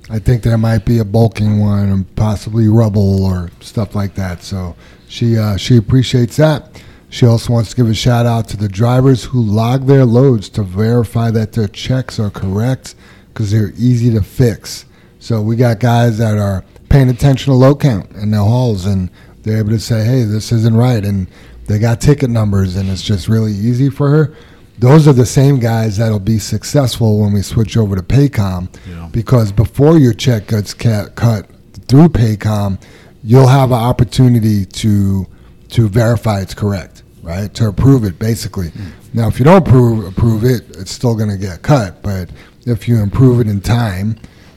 [0.09, 4.43] I think there might be a bulking one and possibly rubble or stuff like that.
[4.43, 4.75] So
[5.07, 6.83] she, uh, she appreciates that.
[7.09, 10.49] She also wants to give a shout out to the drivers who log their loads
[10.49, 12.95] to verify that their checks are correct
[13.29, 14.83] because they're easy to fix.
[15.19, 19.09] So we got guys that are paying attention to load count in their hauls and
[19.43, 21.05] they're able to say, hey, this isn't right.
[21.05, 21.27] And
[21.67, 24.35] they got ticket numbers and it's just really easy for her.
[24.79, 29.09] Those are the same guys that'll be successful when we switch over to Paycom Yeah.
[29.11, 31.45] because before your check gets cut
[31.87, 32.79] through Paycom,
[33.23, 35.27] you'll have an opportunity to
[35.69, 37.53] to verify it's correct, right?
[37.53, 38.69] To approve it, basically.
[38.69, 38.87] Hmm.
[39.13, 42.01] Now, if you don't approve approve it, it's still going to get cut.
[42.01, 42.29] But
[42.65, 44.15] if you improve it in time,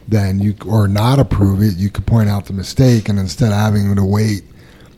[0.09, 3.59] then you or not approve it, you could point out the mistake, and instead of
[3.59, 4.45] having to wait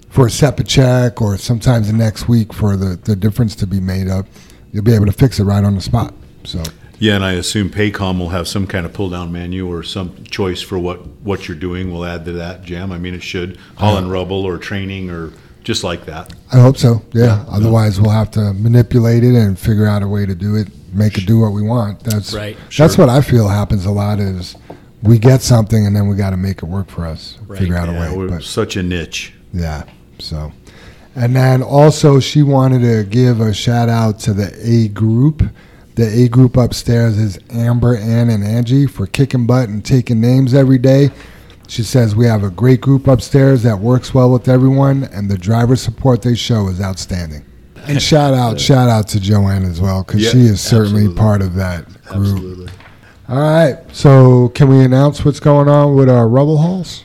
[0.09, 3.81] for a separate check or sometimes the next week for the, the difference to be
[3.81, 4.27] made up,
[4.75, 6.13] you'll be able to fix it right on the spot.
[6.43, 6.63] So
[6.99, 10.23] Yeah, and I assume Paycom will have some kind of pull down menu or some
[10.25, 11.91] choice for what what you're doing.
[11.91, 12.93] We'll add to that, Jam.
[12.93, 14.15] I mean, it should haul and uh-huh.
[14.15, 15.33] rubble or training or
[15.63, 16.35] just like that.
[16.53, 17.03] I hope so.
[17.13, 17.45] Yeah.
[17.49, 21.17] Otherwise, we'll have to manipulate it and figure out a way to do it, make
[21.17, 22.01] it do what we want.
[22.01, 22.57] That's Right.
[22.77, 24.57] That's what I feel happens a lot is
[25.03, 27.39] we get something and then we got to make it work for us.
[27.47, 27.59] Right.
[27.59, 28.17] Figure out Yeah, a way.
[28.17, 29.33] we're But such a niche.
[29.55, 29.85] yeah.
[30.19, 30.53] So,
[31.15, 35.43] and then also she wanted to give a shout out to the A group.
[35.95, 40.53] The A group upstairs is Amber, Ann, and Angie for kicking butt and taking names
[40.55, 41.11] every day.
[41.69, 45.39] She says we have a great group upstairs that works well with everyone, and the
[45.39, 47.45] driver support they show is outstanding.
[47.87, 51.17] And shout out, shout out to Joanne as well because Yeah, she is certainly absolutely.
[51.21, 52.05] part of that group.
[52.07, 52.73] Absolutely.
[53.29, 57.05] All right, so can we announce what's going on with our rubble hauls?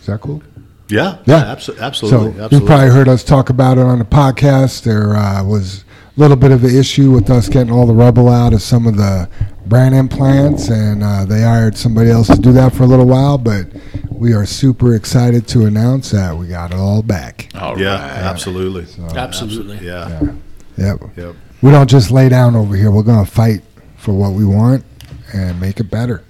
[0.00, 0.42] Is that cool?
[0.88, 1.44] Yeah, Yeah.
[1.54, 2.32] abso- absolutely.
[2.34, 2.58] So absolutely.
[2.58, 4.82] you probably heard us talk about it on the podcast.
[4.82, 5.84] There uh, was
[6.16, 8.86] a little bit of an issue with us getting all the rubble out of some
[8.86, 9.28] of the
[9.66, 13.36] Brannan plants, and uh, they hired somebody else to do that for a little while.
[13.36, 13.66] But
[14.10, 17.48] we are super excited to announce that we got it all back.
[17.56, 18.24] All yeah, right.
[18.24, 18.86] absolutely.
[19.16, 19.78] Absolutely.
[19.84, 20.34] Yeah.
[20.78, 21.00] Yep.
[21.16, 21.34] Yep.
[21.62, 22.90] We don't just lay down over here.
[22.90, 23.62] We're going to fight
[23.96, 24.84] for what we want
[25.34, 26.22] and make it better.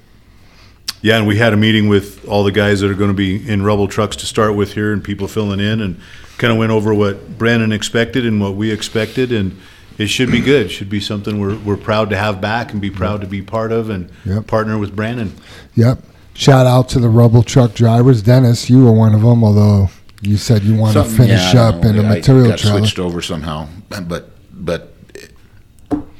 [1.07, 3.49] Yeah, and we had a meeting with all the guys that are going to be
[3.49, 6.01] in rubble trucks to start with here, and people filling in, and
[6.37, 9.57] kind of went over what Brannan expected and what we expected, and
[9.99, 10.69] it should be good.
[10.69, 13.71] Should be something we're we're proud to have back and be proud to be part
[13.71, 14.49] of and Yep.
[14.49, 15.33] partner with Brannan.
[15.77, 16.01] Yep.
[16.35, 18.21] Shout out to the rubble truck drivers.
[18.21, 19.91] Dennis, you were one of them, although
[20.23, 22.03] you said you want to finish yeah, up don't in know.
[22.03, 22.79] a I material got trailer.
[22.81, 24.93] switched over somehow, but but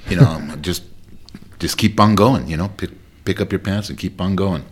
[0.09, 0.85] you know, just
[1.59, 2.47] just keep on going.
[2.47, 2.91] You know, pick
[3.25, 4.63] pick up your pants and keep on going.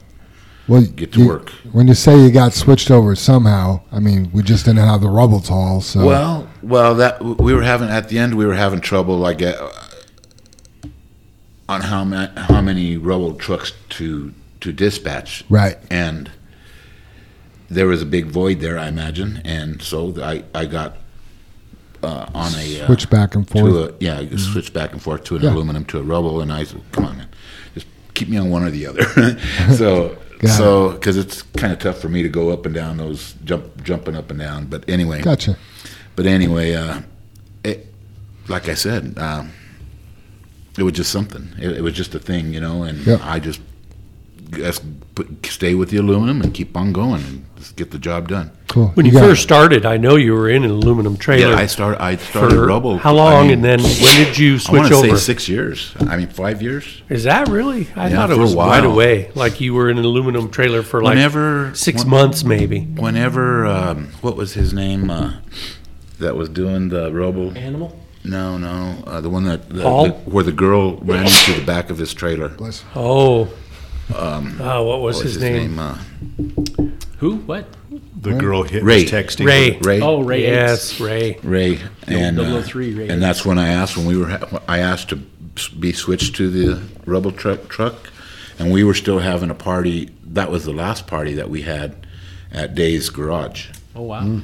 [0.66, 1.50] Well, Get to you- work.
[1.72, 5.09] When you say you got switched over somehow, I mean, we just didn't have the
[5.11, 5.81] rubble tall.
[5.83, 8.35] So Well, well, that we were having at the end.
[8.37, 9.55] We were having trouble, like uh,
[11.68, 16.31] on how many how many rubble trucks to to dispatch, right, and
[17.68, 20.96] there was a big void there, I imagine, and so I I got
[22.03, 23.64] uh, on a uh, switch back and forth.
[23.64, 23.87] Mm-hmm.
[23.88, 25.50] to a yeah, I switched back and forth to an Yeah.
[25.53, 27.29] aluminum to a rubble, and I said, "Come on, man,
[27.74, 29.38] just keep me on one or the other."
[29.77, 32.97] so Got so because it's kind of tough for me to go up and down
[32.99, 34.66] those jump jumping up and down.
[34.66, 35.57] But anyway, Gotcha.
[36.16, 37.01] but anyway, uh,
[37.62, 37.87] it,
[38.49, 39.53] like I said, um,
[40.79, 41.51] it was just something.
[41.59, 43.20] It, it was just a thing, you know, and Yep.
[43.23, 43.61] I just
[44.51, 44.81] guess
[45.14, 48.50] put, stay with the aluminum and keep on going and just get the job done.
[48.68, 48.88] Cool.
[48.88, 51.50] When you, got- first started, I know you were in an aluminum trailer.
[51.53, 52.03] Yeah, I started.
[52.03, 52.98] I started for rubble.
[52.98, 55.09] how long, I mean, and then when did you I switch want to over?
[55.11, 55.94] say six years.
[56.00, 57.03] I mean, five years.
[57.09, 57.88] Is that really?
[57.96, 58.68] I Yeah, thought it was while.
[58.70, 59.31] right away.
[59.35, 62.81] Like you were in an aluminum trailer for like Whenever six when- months, maybe.
[62.81, 65.11] Whenever, um, what was his name?
[65.11, 65.35] Uh,
[66.18, 67.57] that was doing the rubble.
[67.57, 67.98] Animal?
[68.24, 70.05] No, no, uh, the one that the, Paul?
[70.07, 72.48] the- where the girl ran into the back of his trailer.
[72.48, 72.83] Bless.
[72.96, 73.48] Oh,
[74.14, 75.79] Um, oh, what was what his, name?
[75.79, 75.96] Uh,
[77.25, 77.37] Who?
[77.37, 77.65] What?
[78.21, 79.05] The girl hit Ray.
[79.05, 79.47] was texting.
[79.47, 79.79] Ray.
[79.79, 80.03] Ray.
[80.03, 80.43] Oh, Ray.
[80.43, 81.39] Yes, Ray.
[81.43, 81.81] Ray.
[82.07, 83.09] And uh, 003 Ray.
[83.09, 85.17] and that's when I asked when we were ha- I asked to
[85.81, 87.95] be switched to the rubble truck truck,
[88.59, 90.11] and we were still having a party.
[90.23, 92.07] That was the last party that we had
[92.53, 93.71] at Dave's garage.
[93.97, 94.41] Oh wow.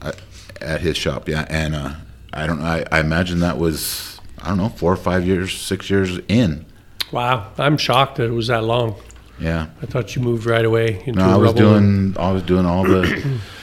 [0.00, 0.18] at,
[0.62, 1.28] at his shop.
[1.28, 1.92] Yeah, and uh,
[2.32, 2.62] I don't.
[2.62, 6.64] I, I imagine that was I don't know four or five years, six years in.
[7.10, 8.94] Wow, I'm shocked that it was that long.
[9.42, 9.66] Yeah.
[9.82, 12.84] I thought you moved right away into No, I was doing I was doing all
[12.84, 13.02] the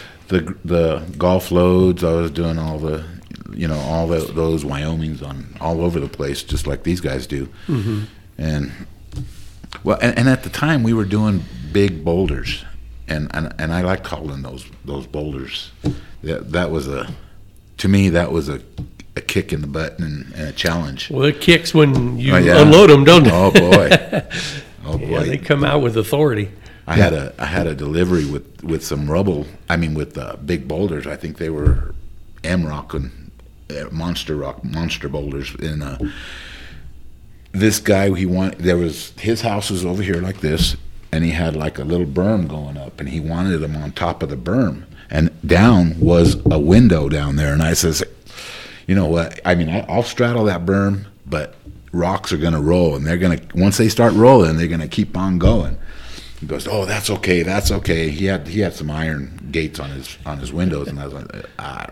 [0.28, 2.04] the the golf loads.
[2.04, 3.04] I was doing all the
[3.54, 7.26] you know all the, those Wyomings on all over the place, just like these guys
[7.28, 7.48] do.
[7.68, 8.02] Mm-hmm.
[8.38, 8.72] And
[9.84, 12.64] well, and, and at the time we were doing big boulders,
[13.08, 15.72] and and, and I like calling those those boulders.
[16.24, 17.14] That that was a
[17.78, 18.62] to me that was a,
[19.16, 21.10] a kick in the butt and, and a challenge.
[21.10, 22.62] Well, it kicks when you Oh, yeah.
[22.62, 23.32] unload them, don't they?
[23.32, 23.90] Oh boy,
[24.90, 25.06] oh boy.
[25.06, 26.52] yeah, they come out with authority.
[26.88, 29.46] I had a I had a delivery with with some rubble.
[29.70, 31.06] I mean, with uh, big boulders.
[31.06, 31.94] I think they were
[32.44, 33.32] M rock and
[33.70, 35.54] uh, monster rock, monster boulders.
[35.56, 35.98] And uh,
[37.52, 40.76] this guy, he want there was his house was over here like this,
[41.12, 44.24] and he had like a little berm going up, and he wanted them on top
[44.24, 47.54] of the berm, and down was a window down there.
[47.54, 48.04] And I says,
[48.88, 49.40] you know what?
[49.46, 51.54] I mean, I, I'll straddle that berm, but
[51.92, 54.80] rocks are going to roll, and they're going to once they start rolling, they're going
[54.80, 55.78] to keep on going.
[56.40, 59.90] He goes, "Oh, that's okay, that's okay." He had he had some iron gates on
[59.90, 61.90] his on his windows, and I was like, "I,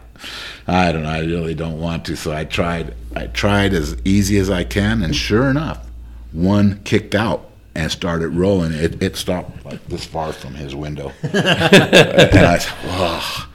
[0.68, 4.38] I don't know, I really don't want to." So I tried I tried as easy
[4.38, 5.86] as I can, and sure enough,
[6.32, 8.72] one kicked out and started rolling.
[8.72, 13.46] It it stopped like this far from his window, and I said, "Wow,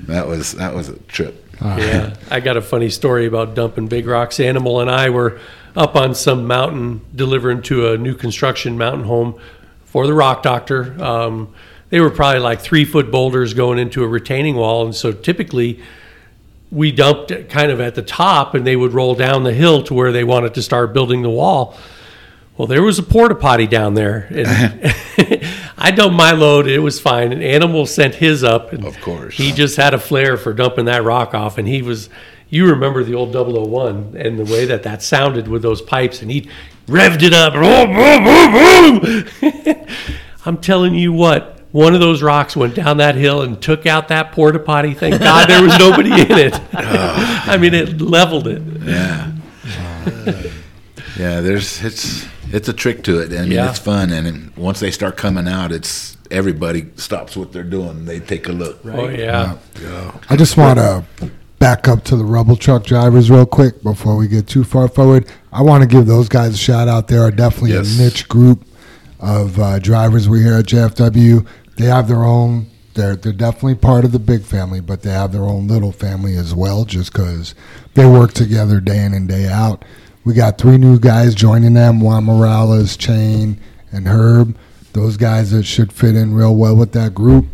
[0.00, 1.78] that was that was a trip." Ah.
[1.78, 4.38] Yeah, I got a funny story about dumping big rocks.
[4.38, 5.40] Animal and I were
[5.76, 9.38] up on some mountain delivering to a new construction mountain home
[9.84, 11.02] for the rock doctor.
[11.02, 11.54] Um,
[11.90, 15.80] they were probably like three foot boulders going into a retaining wall, and so typically
[16.70, 19.92] we dumped kind of at the top, and they would roll down the hill to
[19.94, 21.76] where they wanted to start building the wall.
[22.56, 24.46] Well, there was a porta potty down there, and
[25.78, 26.66] I dumped my load.
[26.66, 27.32] It was fine.
[27.32, 29.36] An Animal sent his up, and Of course.
[29.36, 32.08] he just had a flair for dumping that rock off, and he was.
[32.52, 36.30] You remember the old 001 and the way that that sounded with those pipes, and
[36.30, 36.50] he
[36.86, 37.54] revved it up.
[40.44, 44.08] I'm telling you what, one of those rocks went down that hill and took out
[44.08, 44.92] that porta potty.
[44.92, 46.60] Thank God there was nobody in it.
[46.74, 48.60] I mean, it leveled it.
[48.82, 49.32] Yeah.
[51.18, 53.32] yeah, there's it's it's a trick to it.
[53.32, 53.70] I mean, Yeah.
[53.70, 58.04] it's fun, and once they start coming out, it's everybody stops what they're doing.
[58.04, 58.80] They take a look.
[58.84, 59.56] Oh yeah.
[59.80, 60.20] yeah.
[60.28, 61.04] I just want to
[61.62, 65.30] back up to the rubble truck drivers real quick before we get too far forward.
[65.52, 67.06] I want to give those guys a shout out.
[67.06, 67.96] They are definitely Yes.
[67.96, 68.64] a niche group
[69.20, 71.46] of uh, drivers we here at JFW.
[71.76, 72.66] They have their own.
[72.94, 76.36] They're they're definitely part of the big family, but they have their own little family
[76.36, 76.84] as well.
[76.84, 77.54] Just because
[77.94, 79.84] they work together day in and day out.
[80.24, 83.60] We got three new guys joining them: Juan Morales, Chain,
[83.92, 84.56] and Herb.
[84.94, 87.46] Those guys that should fit in real well with that group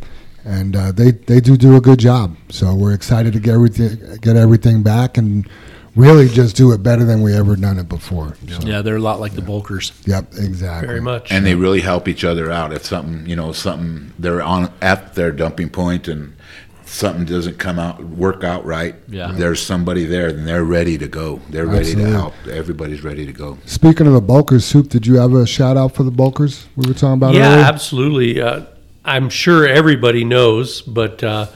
[0.49, 2.37] and uh, they they do do a good job.
[2.49, 5.49] So we're excited to get everything get everything back and
[5.97, 8.37] really just do it better than we ever done it before.
[8.49, 9.91] So, Yeah, they're a lot like the Bulkers.
[10.07, 10.87] Yep, exactly.
[10.87, 11.33] Very much.
[11.33, 12.73] And they really help each other out.
[12.73, 16.37] If something, you know, something they're on at their dumping point and
[16.85, 19.33] something doesn't come out work out right, Yeah.
[19.33, 21.41] there's somebody there and they're ready to go.
[21.51, 22.13] They're ready Absolutely.
[22.13, 22.35] to help.
[22.51, 23.59] Everybody's ready to go.
[23.67, 26.87] Speaking of the bulkers, soup, did you have a shout out for the bulkers we
[26.87, 27.43] were talking about earlier?
[27.43, 27.65] yeah, earlier?
[27.65, 28.41] absolutely.
[28.41, 28.61] Uh,
[29.09, 31.47] I'm sure everybody knows, but uh,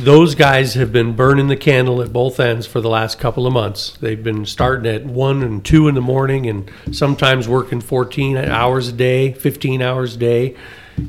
[0.00, 3.52] those guys have been burning the candle at both ends for the last couple of
[3.52, 3.96] months.
[4.00, 8.88] They've been starting at one and two in the morning, and sometimes working 14 hours
[8.88, 10.56] a day, 15 hours a day,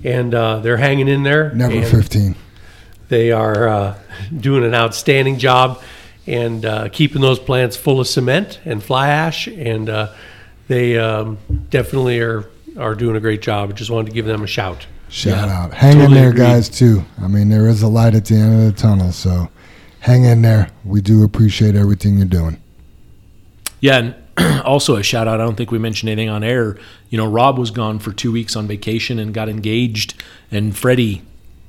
[0.04, 1.52] and uh, they're hanging in there.
[1.54, 2.36] Never 15.
[3.10, 4.00] They are uh,
[4.39, 5.82] doing an outstanding job
[6.28, 10.13] and uh, keeping those plants full of cement and fly ash, and uh,
[10.67, 11.39] they um,
[11.72, 13.72] definitely are are doing a great job.
[13.72, 14.86] I just wanted to give them a shout.
[15.10, 15.74] Shout Yeah, out.
[15.74, 16.39] Hang in there, agree.
[16.41, 17.04] guys, too.
[17.22, 19.50] I mean, there is a light at the end of the tunnel, so
[20.02, 20.70] hang in there.
[20.84, 22.62] We do appreciate everything you're doing.
[23.80, 25.39] Yeah, and also a shout out.
[25.39, 26.78] I don't think we mentioned anything on air.
[27.10, 31.22] You know, Rob was gone for two weeks on vacation and got engaged, and Freddie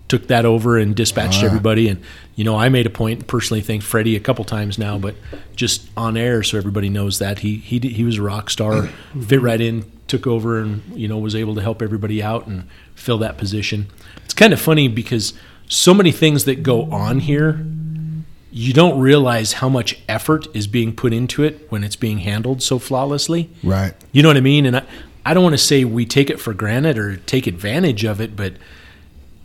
[0.09, 1.47] took that over and dispatched ah.
[1.47, 1.89] everybody.
[1.89, 2.03] And
[2.35, 5.15] you know, I made a point personally thank Freddie a couple times now, but
[5.55, 9.21] just on air so everybody knows that he he he was a rock star, mm-hmm.
[9.23, 12.65] fit right in, took over, and you know was able to help everybody out and
[12.95, 13.87] fill that position.
[14.25, 15.35] It's kind of funny because
[15.69, 17.65] so many things that go on here
[18.51, 22.63] you don't realize how much effort is being put into it when it's being handled
[22.63, 23.51] so flawlessly.
[23.63, 23.95] Right.
[24.11, 24.65] You know what I mean?
[24.65, 24.85] And I,
[25.25, 28.35] I don't want to say we take it for granted or take advantage of it,
[28.35, 28.55] but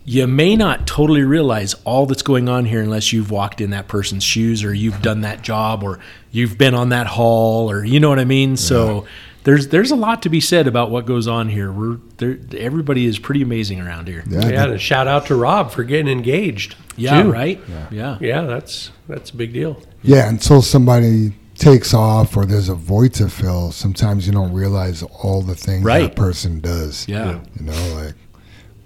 [0.06, 3.88] you may not totally realize all that's going on here unless you've walked in that
[3.88, 6.00] person's shoes or you've done that job or
[6.32, 8.58] you've been on that haul or you know what I mean?
[8.58, 9.06] So
[9.46, 11.72] there's there's a lot to be said about what goes on here.
[11.72, 12.38] We're there.
[12.58, 14.24] Everybody is pretty amazing around here.
[14.28, 16.76] Yeah, Yeah, and a shout out to Rob for getting engaged.
[16.96, 17.32] Yeah, too.
[17.32, 17.60] right.
[17.92, 18.18] Yeah.
[18.22, 19.82] Yeah, that's that's a big deal.
[20.02, 25.02] Yeah, until somebody takes off or there's a void to fill, sometimes you don't realize
[25.04, 26.04] all the things Right.
[26.04, 27.08] that person does.
[27.08, 27.40] Yeah.
[27.60, 28.16] You know, like,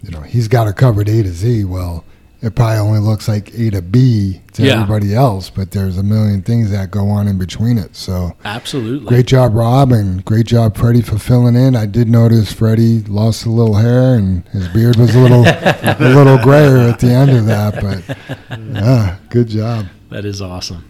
[0.08, 1.66] you know, he's got it covered A to Z.
[1.66, 2.04] Well,
[2.42, 4.82] it probably only looks like A to B to Yeah.
[4.84, 7.96] everybody else, but there's a million things that go on in between it.
[7.96, 9.08] So Absolutely.
[9.08, 11.76] great job, Rob, and great job, Freddie, for filling in.
[11.76, 15.98] I did notice Freddie lost a little hair and his beard was a little a
[16.00, 18.18] little grayer at the end of that, but
[18.60, 19.88] yeah, good job.
[20.10, 20.86] That is awesome.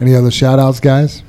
[0.00, 1.22] Any other shout outs, guys?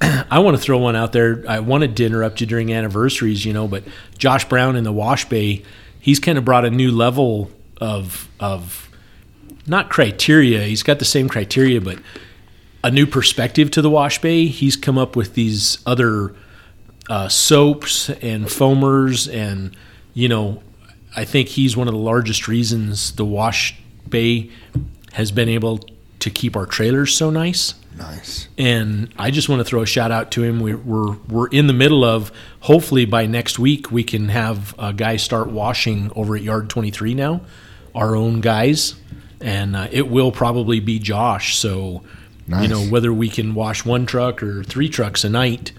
[0.30, 1.44] I want to throw one out there.
[1.48, 3.84] I wanted to interrupt you during anniversaries, you know, but
[4.16, 5.62] Josh Brown in the Wash Bay,
[5.98, 8.88] he's kind of brought a new level of of
[9.66, 10.62] not criteria.
[10.62, 11.98] He's got the same criteria, but
[12.82, 14.46] a new perspective to the Wash Bay.
[14.46, 16.34] He's come up with these other
[17.08, 19.76] uh, soaps and foamers, and
[20.14, 20.62] you know,
[21.14, 24.50] I think he's one of the largest reasons the Wash Bay
[25.12, 25.80] has been able
[26.20, 28.48] to keep our trailers so nice Nice.
[28.58, 30.58] and I just want to throw a shout out to him.
[30.60, 34.92] We're we're, we're in the middle of hopefully by next week we can have a
[34.92, 37.42] guy start washing over at Yard 23 now,
[37.94, 38.94] our own guys,
[39.40, 41.56] and uh, it will probably be Josh.
[41.56, 42.02] So
[42.46, 42.62] Nice.
[42.62, 45.72] you know whether we can wash one truck or three trucks a night,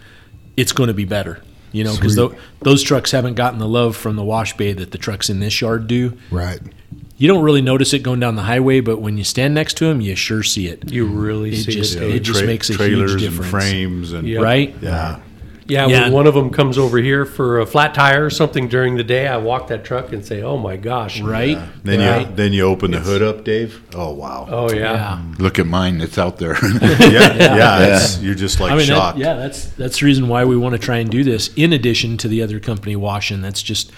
[0.56, 1.42] it's going to be better.
[1.74, 2.32] You know because Sweet.
[2.62, 5.60] those trucks haven't gotten the love from the wash bay that the trucks in this
[5.60, 6.18] yard do.
[6.30, 6.60] Right.
[7.22, 9.86] You don't really notice it going down the highway, but when you stand next to
[9.86, 10.92] him, you sure see it.
[10.92, 12.02] You really It see just- it.
[12.02, 12.22] it Dave.
[12.24, 14.40] just makes a huge trailers and frames and Yeah.
[14.40, 14.76] Right?
[14.82, 15.18] yeah.
[15.68, 16.02] Yeah, Yeah.
[16.06, 19.04] when one of them comes over here for a flat tire or something during the
[19.04, 21.60] day, I walk that truck and say, "Oh my gosh!" Right?
[21.84, 22.22] Then Right.
[22.22, 23.80] you then you open the hood up, Dave.
[23.96, 24.48] Oh wow.
[24.52, 24.80] Oh yeah.
[24.94, 25.18] Yeah.
[25.38, 26.58] Look at mine; it's out there.
[26.82, 27.96] yeah, yeah.
[27.98, 29.20] It's, you're just like I mean, that, shocked.
[29.20, 31.52] yeah, that's that's the reason why we want to try and do this.
[31.56, 33.92] In addition to the other company washing, that's just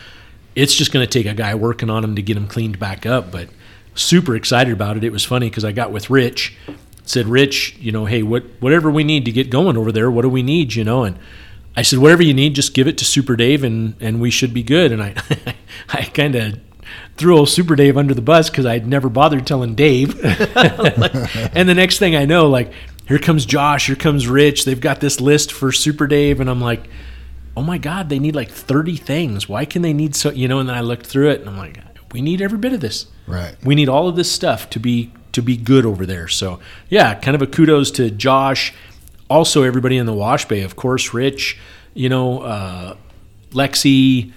[0.55, 3.05] it's just going to take a guy working on them to get them cleaned back
[3.05, 3.31] up.
[3.31, 3.49] But
[3.95, 5.03] super excited about it.
[5.03, 6.55] It was funny because I got with Rich,
[7.03, 10.23] said Rich, you know, hey, what whatever we need to get going over there, what
[10.23, 11.17] do we need, you know, and.
[11.75, 14.53] I said, whatever you need, just give it to Super Dave, and, and we should
[14.53, 14.91] be good.
[14.91, 15.15] And I,
[15.89, 16.59] I kind of
[17.17, 20.23] threw old Super Dave under the bus because I'd never bothered telling Dave.
[20.23, 22.71] and the next thing I know, like,
[23.07, 24.65] here comes Josh, here comes Rich.
[24.65, 26.87] They've got this list for Super Dave, and I'm like,
[27.55, 29.47] oh my God, they need like 30 things.
[29.47, 30.59] Why can they need so, you know?
[30.59, 31.79] And then I looked through it, and I'm like,
[32.11, 33.07] we need every bit of this.
[33.27, 33.55] Right.
[33.63, 36.27] We need all of this stuff to be to be good over there.
[36.27, 38.73] So yeah, kind of a kudos to Josh.
[39.29, 41.57] Also, everybody in the Wash Bay, of course, Rich,
[41.95, 42.95] you know, uh,
[43.51, 44.31] Lexi,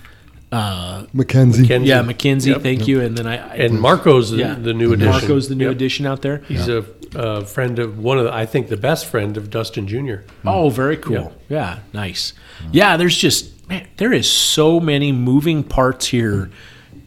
[0.53, 1.63] uh, Mackenzie.
[1.63, 1.89] Mackenzie.
[1.89, 2.63] yeah, Mackenzie, Yep.
[2.63, 3.01] thank you.
[3.01, 5.11] And then I, I And Marco's the, yeah, the new addition.
[5.13, 5.73] Marco's the new Yep.
[5.75, 6.39] addition out there.
[6.49, 9.87] He's a, a friend of one of the, I think the best friend of Dustin
[9.89, 10.17] Jr.
[10.45, 11.33] Oh, very cool.
[11.49, 12.33] Yeah, nice.
[12.73, 16.51] Yeah, there's just man, there is so many moving parts here.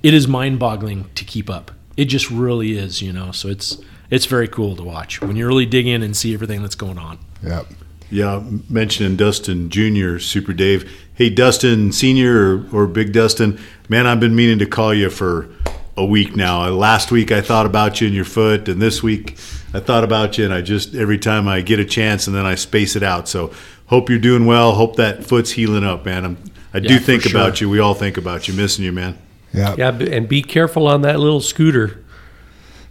[0.04, 1.72] It is mind-boggling to keep up.
[1.98, 3.32] It just really is, you know.
[3.32, 3.78] So it's
[4.10, 6.98] it's very cool to watch when you really dig in and see everything that's going
[6.98, 7.20] on.
[7.44, 7.68] Yep.
[8.12, 10.90] Yeah, mentioning Dustin Jr., Super Dave.
[11.20, 15.50] Hey, Dustin Senior or, or Big Dustin, man, I've been meaning to call you for
[15.98, 16.64] a week now.
[16.64, 19.32] Uh, Last week I thought about you and your foot, and this week
[19.74, 22.46] I thought about you, and I just every time I get a chance, and then
[22.46, 23.28] I space it out.
[23.28, 23.52] So
[23.88, 24.72] hope you're doing well.
[24.72, 26.24] Hope that foot's healing up, man.
[26.24, 26.38] I'm,
[26.74, 27.68] I Yeah, do for think about sure.
[27.68, 27.70] you.
[27.72, 28.54] We all think about you.
[28.54, 29.18] Missing you, man.
[29.54, 29.76] Yeah.
[29.78, 32.02] Yeah, and be careful on that little scooter.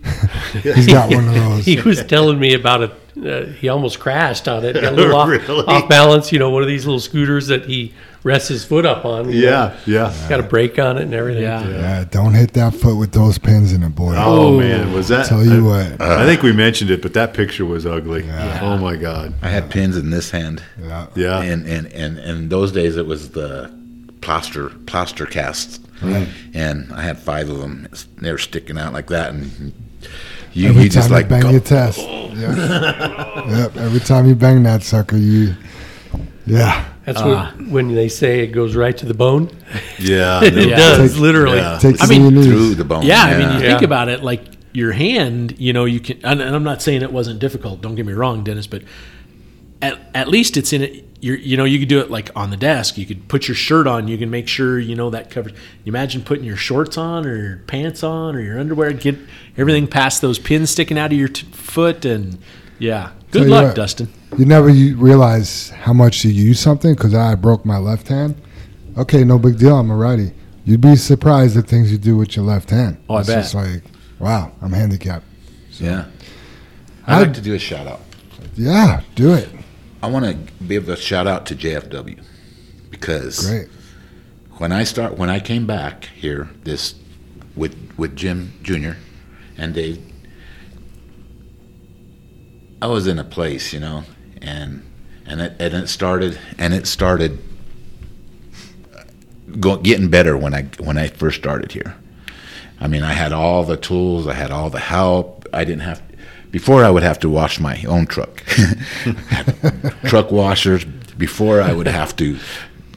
[0.52, 1.64] He's got one of those.
[1.64, 2.92] He was telling me about it.
[3.24, 4.74] Uh, he almost crashed on it.
[4.74, 5.64] Got a little off, Really?
[5.66, 6.30] off balance.
[6.30, 9.30] You know, one of these little scooters that he rests his foot up on.
[9.30, 9.48] you know.
[9.86, 10.28] Yeah, yeah.
[10.28, 11.42] Got a brake on it and everything.
[11.42, 11.66] Yeah.
[11.68, 14.14] Yeah, don't hit that foot with those pins in it, boy.
[14.16, 15.26] Oh, man, was that?
[15.26, 16.00] Tell you I, what.
[16.00, 18.28] I think we mentioned it, but that picture was ugly.
[18.60, 19.34] Oh my god.
[19.42, 21.06] I had pins in this hand, Yeah.
[21.14, 21.40] Yeah.
[21.42, 23.70] and and and and in those days it was the
[24.20, 27.88] plaster plaster casts, and I had five of them.
[28.18, 29.72] They were sticking out like that, and
[30.52, 32.00] you, Every you time just you like bang go- your test.
[32.38, 32.56] Yep.
[33.48, 33.76] yep.
[33.76, 35.54] Every time you bang that sucker, you.
[36.46, 36.84] Yeah.
[37.08, 37.52] That's Ah.
[37.56, 39.50] what, when they say it goes right to the bone.
[39.98, 40.40] Yeah.
[40.44, 41.56] It no- does, Take- literally.
[41.58, 41.78] Yeah.
[41.78, 43.02] Takes I mean, in through the bone.
[43.04, 43.70] Yeah, I mean, you Yeah.
[43.70, 44.42] think about it, like
[44.72, 47.80] your hand, you know, you can, and, and I'm not saying it wasn't difficult.
[47.80, 48.82] Don't get me wrong, Dennis, but
[49.82, 51.04] at, at least it's in it.
[51.20, 52.96] You're, you know, you could do it like on the desk.
[52.96, 54.06] You could put your shirt on.
[54.06, 55.50] You can make sure you know that covers.
[55.84, 58.92] You imagine putting your shorts on or your pants on or your underwear.
[58.92, 59.16] Get
[59.56, 62.38] everything past those pins sticking out of your t- foot, and
[62.78, 63.74] yeah, good Tell luck, what.
[63.74, 64.08] Dustin.
[64.36, 68.40] You never u- realize how much you use something because I broke my left hand.
[68.96, 69.76] Okay, no big deal.
[69.76, 70.32] I'm a righty.
[70.64, 72.98] You'd be surprised at things you do with your left hand.
[73.08, 73.42] Oh, I it's bet.
[73.42, 73.82] just like,
[74.18, 75.24] wow, I'm handicapped.
[75.72, 76.06] yeah.
[77.06, 78.00] I- I'd like to do a shout out.
[78.54, 79.48] Yeah, do it.
[80.02, 82.20] I want to give a shout out to JFW
[82.90, 83.68] because Great.
[84.58, 86.94] when I start when I came back here this
[87.56, 88.92] with with Jim Jr.
[89.56, 90.00] and Dave,
[92.82, 94.04] I was in a place, you know,
[94.42, 94.82] and
[95.26, 97.38] and it and it started and it started
[99.60, 101.96] go, getting better when I when I first started here.
[102.80, 105.46] I mean, I had all the tools, I had all the help.
[105.52, 106.02] I didn't have
[106.50, 108.42] before I would have to wash my own truck.
[110.04, 112.38] truck washers before I would have to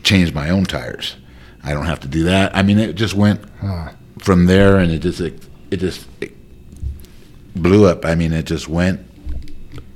[0.04, 1.16] change my own tires.
[1.64, 2.56] I don't have to do that.
[2.56, 3.94] I mean, it just went Ah.
[4.20, 6.34] from there, and it just it, it just it
[7.56, 8.06] blew up.
[8.06, 9.00] I mean, it just went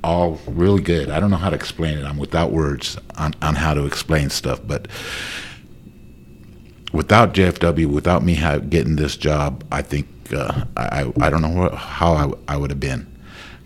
[0.06, 1.10] all really good.
[1.10, 2.04] I don't know how to explain it.
[2.04, 4.86] I'm without words on, on how to explain stuff, but
[6.92, 8.36] without JFW, without me
[8.68, 12.56] getting this job, I think uh, I, I I don't know what, how I, I
[12.56, 13.06] would have been.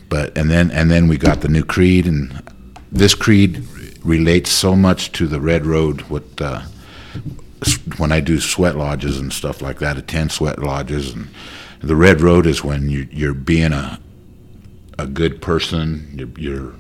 [0.09, 2.43] But and then and then we got the new creed, and
[2.91, 3.63] this creed
[4.03, 6.01] relates so much to the Red Road.
[6.03, 6.63] What uh,
[7.99, 11.29] when I do sweat lodges and stuff like that, attend sweat lodges, and
[11.83, 14.01] the Red Road is when you, you're being a
[15.01, 16.09] a good person.
[16.15, 16.75] You're, you're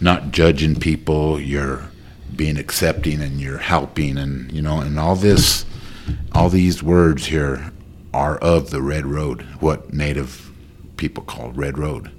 [0.00, 1.40] not judging people.
[1.40, 1.90] You're
[2.34, 5.64] being accepting and you're helping, and you know, and all this,
[6.32, 7.72] all these words here
[8.12, 10.50] are of the Red Road, what Native
[10.96, 12.10] people call Red Road,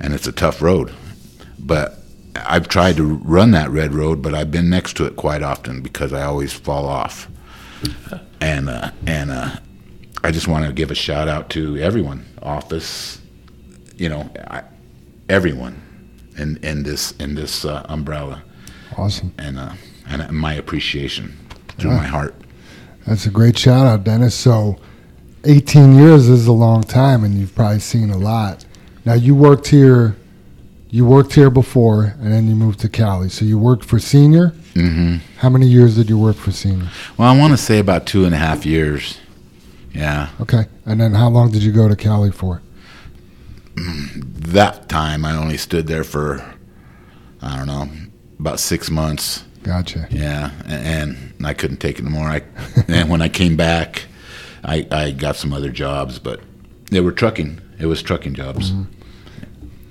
[0.00, 0.92] and it's a tough road,
[1.58, 1.98] but.
[2.38, 5.80] I've tried to run that red road, but I've been next to it quite often
[5.80, 7.28] because I always fall off.
[8.42, 9.56] And uh, and uh,
[10.22, 13.22] I just want to give a shout out to everyone, office,
[13.96, 14.64] you know, I,
[15.28, 15.80] everyone
[16.36, 18.42] in in this in this uh, umbrella,
[18.96, 19.32] Awesome.
[19.38, 19.72] and uh,
[20.08, 21.36] and my appreciation
[21.78, 22.34] through my heart.
[23.06, 24.34] That's a great shout out, Dennis.
[24.34, 24.76] So,
[25.44, 28.64] 18 years is a long time, and you've probably seen a lot.
[29.04, 30.16] Now, you worked here.
[30.88, 33.28] You worked here before, and then you moved to Cali.
[33.28, 34.50] So you worked for Senior.
[34.74, 35.16] Mm-hmm.
[35.38, 36.88] How many years did you work for Senior?
[37.18, 39.18] Well, I want to say about two and a half years.
[39.92, 42.62] Yeah, Okay, and then how long did you go to Cali for?
[44.16, 46.54] that time I only stood there for
[47.42, 47.88] I don't know
[48.38, 49.44] about six months.
[49.62, 50.06] Gotcha.
[50.10, 52.28] Yeah, a- and I couldn't take it anymore.
[52.28, 52.42] I
[52.88, 54.04] and when I came back,
[54.64, 56.40] I I got some other jobs, but
[56.90, 57.60] they were trucking.
[57.78, 58.72] It was trucking jobs.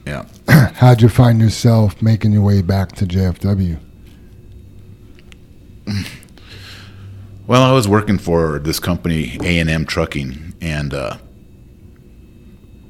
[0.08, 0.26] Yeah.
[0.76, 3.80] How'd you find yourself making your way back to JFW?
[7.48, 11.18] Well, I was working for this company, A and M Trucking, and uh,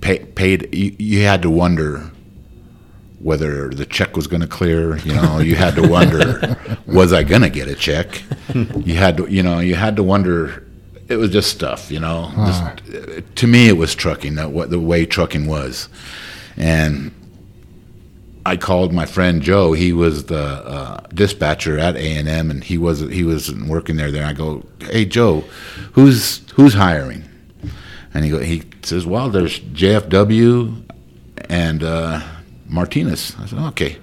[0.05, 0.73] pay, paid.
[0.73, 2.11] You, you had to wonder
[3.19, 4.97] whether the check was going to clear.
[4.99, 8.21] You know, you had to wonder, was I going to get a check?
[8.53, 10.61] You had to, you know, you had to wonder.
[11.07, 12.31] It was just stuff, you know.
[12.35, 14.35] Just, to me, it was trucking.
[14.35, 15.89] That what the way trucking was,
[16.57, 17.11] and
[18.43, 19.73] I called my friend Joe.
[19.73, 23.97] He was the uh, dispatcher at A and M, and he was he was working
[23.97, 24.09] there.
[24.09, 25.43] There, I go, "Hey Joe,
[25.93, 27.23] who's who's hiring?"
[28.15, 30.83] And he go, he says, "Well, there's JFW
[31.49, 32.21] and uh,
[32.65, 33.97] Martinez." I said, "Okay."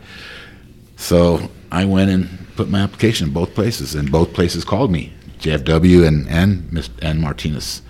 [0.96, 5.14] So I went and put my application in both places, and both places called me,
[5.40, 7.80] JFW and and and Martinez.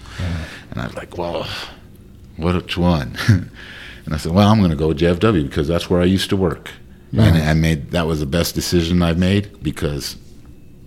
[0.71, 1.47] And I was like, "Well,
[2.39, 3.19] which one?"
[4.05, 6.29] And I said, "Well, I'm going to go with JFW because that's where I used
[6.31, 6.71] to work."
[7.13, 10.17] And I made that was the best decision I've made because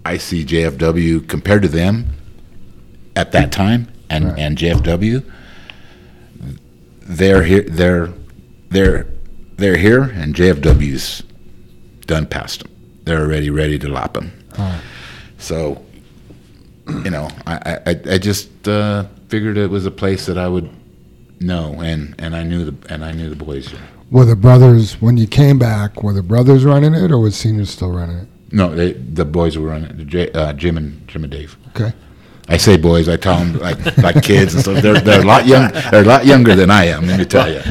[0.03, 2.07] I see JFW compared to them
[3.15, 4.39] at that time and Right.
[4.39, 5.23] and JFW.
[7.01, 7.61] They're here.
[7.63, 8.13] They're
[8.69, 9.07] they're
[9.57, 11.23] they're here, and JFW's
[12.07, 12.71] done past them.
[13.03, 14.31] They're already ready to lap them.
[14.57, 14.81] Ah.
[15.37, 15.83] So,
[16.87, 20.69] you know, I I, I just uh, figured it was a place that I would
[21.39, 23.79] know, and, and I knew the and I knew the boys here.
[24.11, 26.01] Were the brothers when you came back?
[26.03, 28.27] Were the brothers running it, or was Senior still running it?
[28.51, 30.07] No, they, the boys were running it.
[30.07, 31.57] J, uh, Jim and Jim and Dave.
[31.75, 31.91] Okay.
[32.47, 33.09] I say boys.
[33.09, 34.81] I tell them like like kids and stuff.
[34.81, 35.71] They're they're a lot young.
[35.91, 37.07] They're a lot younger than I am.
[37.07, 37.61] Let me tell you.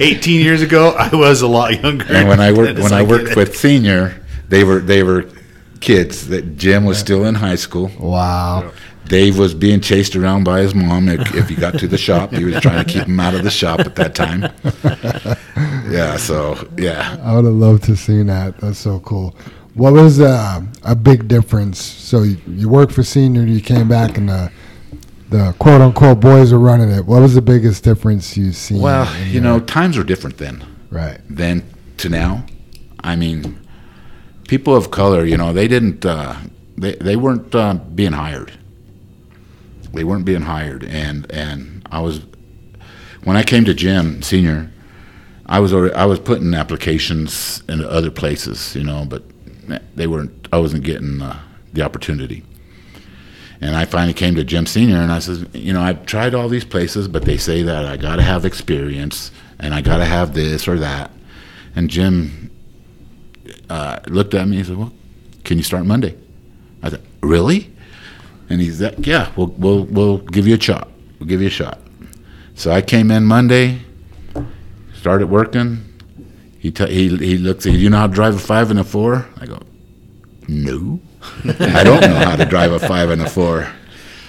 [0.00, 2.06] 18 years ago, I was a lot younger.
[2.12, 3.36] And when I worked when I get worked it.
[3.36, 5.28] with senior, they were they were
[5.80, 6.28] kids.
[6.28, 7.90] That Jim was still in high school.
[7.98, 8.72] Wow.
[9.06, 11.08] Dave was being chased around by his mom.
[11.08, 13.42] If, if he got to the shop, he was trying to keep him out of
[13.42, 14.48] the shop at that time.
[15.90, 16.16] Yeah.
[16.18, 17.18] So yeah.
[17.20, 18.56] I would have loved to seen that.
[18.58, 19.34] That's so cool.
[19.74, 21.80] What was uh, a big difference?
[21.80, 24.50] So you, you worked for Senior, you came back, and the
[25.30, 27.06] the quote unquote boys were running it.
[27.06, 28.80] What was the biggest difference you seen?
[28.80, 30.64] Well, you know, times were different then.
[30.90, 31.20] right?
[31.28, 31.62] then
[31.98, 32.44] to now.
[33.02, 33.60] I mean,
[34.48, 36.36] people of color, you know, they didn't, uh,
[36.76, 38.52] they, they weren't uh, being hired.
[39.92, 42.20] They weren't being hired, and and I was
[43.24, 44.70] when I came to Jim Senior,
[45.46, 49.24] I was already, I was putting applications in other places, you know, but
[49.94, 50.48] they weren't.
[50.52, 51.38] I wasn't getting uh,
[51.72, 52.42] the opportunity.
[53.60, 56.48] And I finally came to Jim Senior, and I said, you know, I've tried all
[56.48, 60.06] these places, but they say that I got to have experience, and I got to
[60.06, 61.10] have this or that.
[61.76, 62.50] And Jim
[63.68, 64.92] uh, looked at me and said, "Well,
[65.44, 66.16] can you start Monday?"
[66.82, 67.70] I said, "Really?"
[68.48, 70.88] And he's like, "Yeah, we'll we'll we'll give you a shot.
[71.18, 71.78] We'll give you a shot."
[72.54, 73.80] So I came in Monday,
[74.94, 75.84] started working.
[76.60, 77.64] He t- he he looks.
[77.64, 79.26] Do you know how to drive a five and a four?
[79.40, 79.58] I go,
[80.46, 81.00] "No,
[81.44, 83.66] I don't know how to drive a five and a four.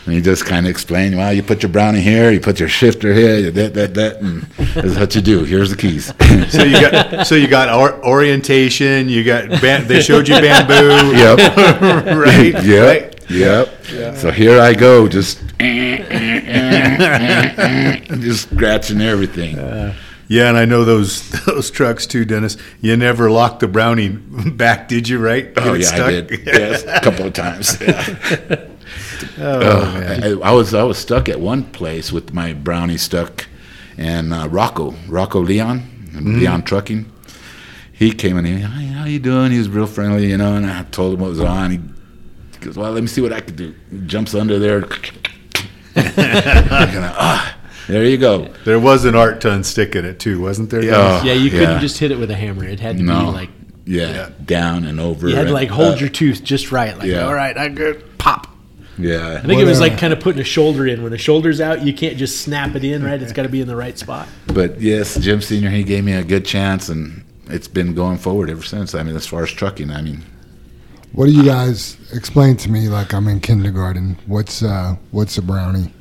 [0.05, 2.69] And he just kind of explained, well, you put your brownie here, you put your
[2.69, 5.43] shifter here, you that, that, that, and this is what you do.
[5.43, 6.11] Here's the keys.
[6.49, 9.07] So you got so you got or, orientation.
[9.09, 11.15] You got ban- they showed you bamboo.
[11.15, 11.37] yep.
[12.17, 12.63] right.
[12.63, 12.87] Yep.
[12.87, 13.29] Right?
[13.29, 14.17] Yep.
[14.17, 15.39] So here I go, just
[18.21, 19.57] just scratching everything.
[20.31, 22.55] Yeah, and I know those those trucks too, Dennis.
[22.79, 24.07] You never locked the brownie
[24.55, 25.19] back, did you?
[25.19, 25.51] Right?
[25.57, 26.07] oh Get it yeah, stuck?
[26.07, 26.31] I did.
[26.47, 27.77] Yes, a couple of times.
[27.81, 28.67] Yeah.
[29.37, 30.23] Oh, Uh, man.
[30.23, 33.45] I, I was I was stuck at one place with my brownie stuck,
[33.97, 35.83] and uh, Rocco Rocco Leon
[36.15, 37.11] Leon Trucking,
[37.91, 38.45] he came in.
[38.45, 39.51] He, Hi, how you doing?
[39.51, 40.55] He was real friendly, you know.
[40.55, 41.71] And I told him what was on.
[41.71, 41.79] He
[42.65, 44.81] goes, "Well, let me see what I could do." He jumps under there.
[45.93, 47.57] Kinda, ah,
[47.91, 48.47] there you go.
[48.65, 50.83] There was an art ton stick in it too, wasn't there?
[50.83, 51.23] Yeah.
[51.23, 51.79] Yeah, you couldn't Yeah.
[51.79, 52.63] just hit it with a hammer.
[52.65, 53.49] It had to No, be like
[53.85, 54.29] yeah, Yeah.
[54.45, 55.27] down and over.
[55.29, 55.99] you had to like hold up.
[55.99, 56.97] your tooth just right.
[56.97, 57.25] Like, Yeah.
[57.25, 58.47] all right, I good pop.
[58.97, 61.01] Yeah, I think it was Well, like kind of putting a shoulder in.
[61.01, 63.19] When a shoulder's out, you can't just snap it in, right?
[63.21, 64.27] It's got to be in the right spot.
[64.47, 68.49] But yes, Jim Senior, he gave me a good chance, and it's been going forward
[68.49, 68.93] ever since.
[68.93, 70.23] I mean, as far as trucking, I mean,
[71.13, 74.17] What do you guys explain to me like I'm in kindergarten?
[74.27, 75.91] What's uh what's a brownie?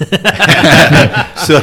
[1.40, 1.58] So,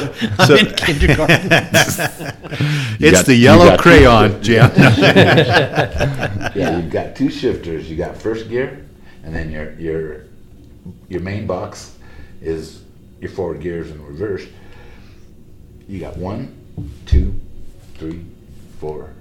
[0.46, 1.50] so in kindergarten.
[3.00, 4.70] it's got- the yellow crayon, Jim.
[4.78, 7.90] yeah, you've got two shifters.
[7.90, 8.86] You got first gear,
[9.24, 10.24] and then your your
[11.10, 11.96] your main box
[12.42, 12.82] is
[13.22, 14.46] your forward gears in reverse.
[15.88, 16.58] You got one,
[17.06, 17.34] two,
[17.96, 18.26] three,
[18.80, 19.12] four,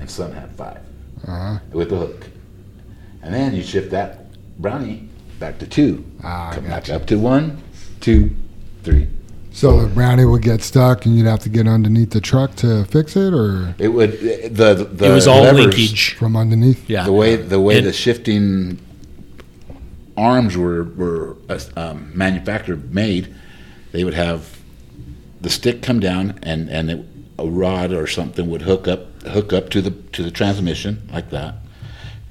[0.00, 0.80] and some have five
[1.26, 1.58] Uh-huh.
[1.72, 2.26] with the hook,
[3.22, 4.26] and then you shift that
[4.58, 6.04] brownie back to two.
[6.24, 6.96] Ah, Come back gotcha.
[6.96, 7.62] up to one,
[8.00, 8.30] two,
[8.86, 9.06] three.
[9.52, 12.84] So the brownie would get stuck, and you'd have to get underneath the truck to
[12.84, 14.12] fix it, or It would
[14.54, 16.14] the the it was all levers- linkage.
[16.14, 16.88] from underneath.
[16.88, 17.04] Yeah.
[17.04, 18.78] the way the way And- the shifting
[20.16, 23.34] arms were were uh, um, manufactured made,
[23.92, 24.58] they would have
[25.40, 27.04] the stick come down and and it,
[27.38, 31.30] a rod or something would hook up hook up to the to the transmission like
[31.30, 31.54] that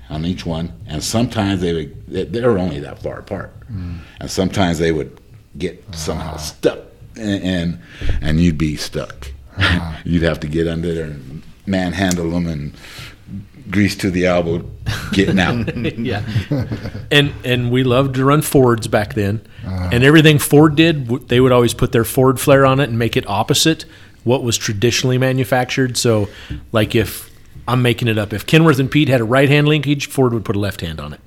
[0.09, 3.51] on each one, and sometimes they would they, they were only that far apart,
[4.19, 5.11] and sometimes they would
[5.57, 6.37] get somehow ah.
[6.37, 6.79] stuck
[7.17, 7.79] and, and
[8.21, 9.31] and you'd be stuck.
[9.57, 10.01] Ah.
[10.05, 12.73] you'd have to get under there and manhandle them and
[13.69, 14.63] grease to the elbow,
[15.11, 15.75] getting out.
[15.97, 16.23] yeah.
[17.11, 19.41] And and we loved to run Fords back then.
[19.65, 19.89] Ah.
[19.91, 23.17] And everything Ford did, they would always put their Ford flare on it and make
[23.17, 23.85] it opposite
[24.23, 25.97] what was traditionally manufactured.
[25.97, 26.27] So,
[26.71, 27.31] like if
[27.67, 30.43] I'm making it up, if Kenworth and Pete had a right hand linkage, Ford would
[30.43, 31.21] put a left hand on it.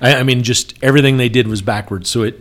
[0.00, 2.08] I, I mean, just everything they did was backwards.
[2.10, 2.40] So it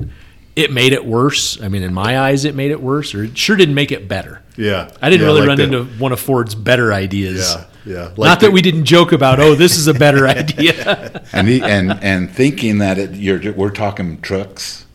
[0.57, 1.61] it made it worse.
[1.61, 4.07] I mean, in my eyes, it made it worse, or it sure didn't make it
[4.07, 4.41] better.
[4.57, 4.89] Yeah.
[5.01, 7.55] I didn't Yeah, really like run the- into one of Ford's better ideas.
[7.85, 8.03] Yeah, yeah.
[8.17, 11.21] Like Not the- that we didn't joke about, oh, this is a better idea.
[11.31, 14.85] and the, and and thinking that it, you're we're talking trucks,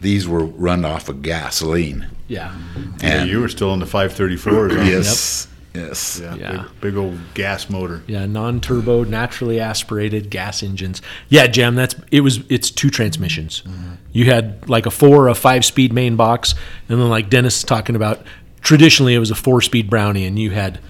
[0.00, 2.06] these were run off of gasoline.
[2.28, 2.54] yeah.
[3.00, 4.76] Yeah, And you were still in the 534s.
[4.76, 4.82] huh?
[4.82, 6.20] yes, yes.
[6.22, 6.50] Yeah, Yeah.
[6.52, 8.02] Big, big old gas motor.
[8.06, 11.00] Yeah, non-turbo, naturally aspirated gas engines.
[11.30, 13.62] Yeah, Jam, that's it was it's two transmissions.
[13.66, 13.94] Mm-hmm.
[14.16, 16.54] You had like a four or a five-speed main box,
[16.88, 18.22] and then like Dennis is talking about,
[18.62, 20.80] traditionally it was a four-speed Brownie, and you had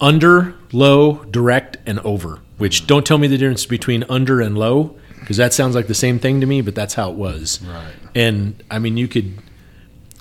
[0.00, 2.40] under, low, direct, and over.
[2.56, 5.94] Which don't tell me the difference between under and low, because that sounds like the
[5.94, 7.60] same thing to me, but that's how it was.
[7.62, 7.92] Right.
[8.14, 9.34] And I mean, you could.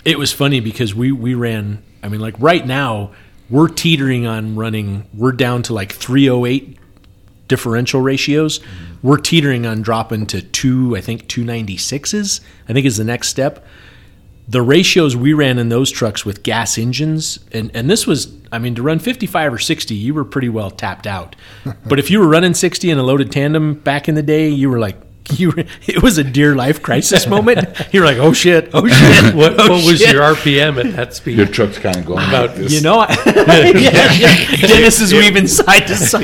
[0.03, 1.81] It was funny because we we ran.
[2.03, 3.11] I mean, like right now
[3.49, 5.07] we're teetering on running.
[5.13, 6.77] We're down to like 308
[7.47, 8.59] differential ratios.
[8.59, 8.90] Mm-hmm.
[9.03, 10.95] We're teetering on dropping to two.
[10.95, 12.41] I think 296s.
[12.69, 13.65] I think is the next step.
[14.47, 18.59] The ratios we ran in those trucks with gas engines, and, and this was, I
[18.59, 21.35] mean, to run 55 or 60, you were pretty well tapped out.
[21.85, 24.69] but if you were running 60 in a loaded tandem back in the day, you
[24.69, 24.97] were like,
[25.39, 27.59] you were, it was a dear life crisis moment.
[27.93, 30.13] You were like, oh shit, oh shit, What, oh, what was shit.
[30.13, 31.37] your RPM at that speed?
[31.37, 32.73] Your truck's kind of going uh, About- this.
[32.73, 33.07] You know, I,
[33.75, 34.55] yeah, yeah.
[34.67, 36.23] Dennis is weaving side to side.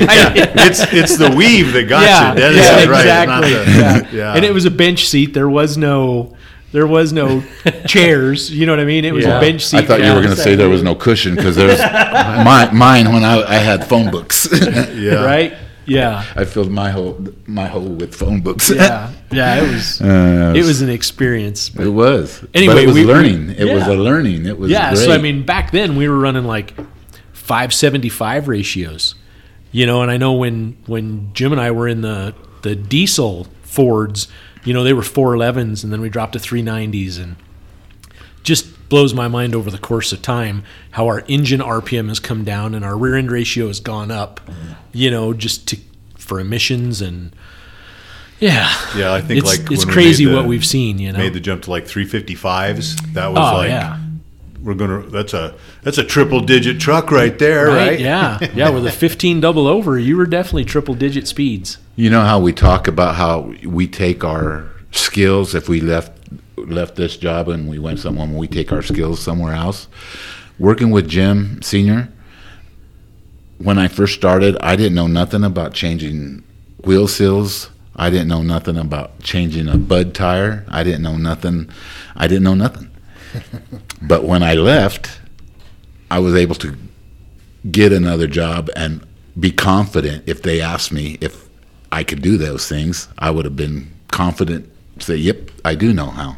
[0.56, 2.38] It's it's the weave that got yeah, you.
[2.40, 3.00] Dennis yeah, right.
[3.00, 3.54] Exactly.
[3.54, 4.10] the- yeah.
[4.12, 4.34] yeah.
[4.34, 5.34] And it was a bench seat.
[5.34, 6.36] There was no,
[6.72, 7.42] There was no
[7.86, 8.50] chairs.
[8.50, 9.04] You know what I mean?
[9.04, 9.38] It was Yeah.
[9.38, 9.78] a bench seat.
[9.78, 13.12] I thought you were going to say there was no cushion because there's mine, mine
[13.12, 14.48] when I, I had phone books.
[14.52, 15.24] Yeah.
[15.24, 15.54] right.
[15.88, 18.70] Yeah, I filled my hole my hole with phone books.
[18.70, 19.62] yeah, yeah.
[19.64, 21.70] It was Uh, it was an experience.
[21.74, 22.44] It was.
[22.54, 23.50] Anyway, but it was we- we- learning.
[23.50, 23.92] it was yeah.
[23.92, 24.46] a learning.
[24.46, 25.04] It was yeah Great.
[25.06, 26.74] so i mean back then we were running like
[27.32, 29.14] 575 ratios
[29.72, 33.46] you know and i know when when jim and i were in the the diesel
[33.62, 34.28] fords
[34.64, 37.36] you know they were 411s and then we dropped to 390s and
[38.42, 40.62] just blows my mind over the course of time
[40.92, 44.40] how our engine rpm has come down and our rear end ratio has gone up
[44.92, 45.76] you know just to
[46.16, 47.32] for emissions and
[48.40, 51.12] yeah Yeah, I think it's, like it's when we crazy the- what we've seen you
[51.12, 53.12] know Made the jump to like 355s.
[53.14, 53.98] That was oh like yeah
[54.62, 55.02] we're gonna.
[55.06, 57.98] That's a that's a triple digit truck right there, right?
[57.98, 58.70] Yeah, yeah.
[58.70, 61.78] With a fifteen double over, you were definitely triple digit speeds.
[61.96, 66.17] You know how we talk about how we take our skills if we left
[66.66, 69.88] left this job and we went somewhere, we take our skills somewhere else.
[70.58, 72.08] Working with Jim Senior,
[73.58, 76.44] when I first started, I didn't know nothing about changing
[76.84, 77.70] wheel seals.
[77.96, 80.64] I didn't know nothing about changing a bud tire.
[80.68, 81.68] I didn't know nothing.
[82.14, 82.90] I didn't know nothing.
[84.02, 85.20] but when I left,
[86.10, 86.76] I was able to
[87.70, 89.04] get another job and
[89.38, 91.48] be confident if they asked me if
[91.90, 94.70] I could do those things, I would have been confident
[95.02, 96.36] say, "Yep, I do know how."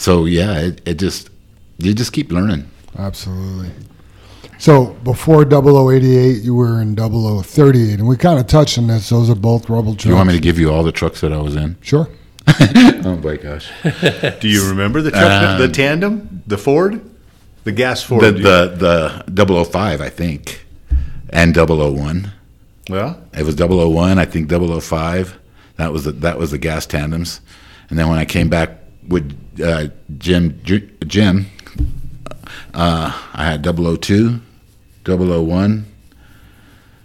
[0.00, 1.28] So yeah, it, it just
[1.76, 2.70] you just keep learning.
[2.98, 3.70] Absolutely.
[4.58, 9.10] So before 0088, you were in 0038, and we kind of touched on this.
[9.10, 10.04] Those are both rubble trucks.
[10.04, 11.76] Do you want me to give you all the trucks that I was in?
[11.82, 12.08] Sure.
[12.48, 13.70] oh my gosh,
[14.40, 17.00] Do you remember the truck, the um, tandem, the Ford,
[17.64, 18.24] the gas Ford?
[18.24, 20.64] the Do the the 005, I think,
[21.28, 22.32] and 001.
[22.88, 25.38] well, It was 001, I think 005.
[25.76, 27.40] That was the, that was the gas tandems.
[27.90, 29.88] And then when I came back with uh,
[30.18, 30.60] Jim
[31.06, 31.46] Jim,
[32.74, 34.40] uh, I had 002,
[35.04, 35.86] 001,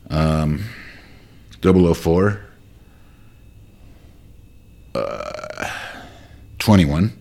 [0.10, 0.64] um,
[1.62, 2.40] 004,
[4.94, 5.70] uh,
[6.60, 7.14] 21.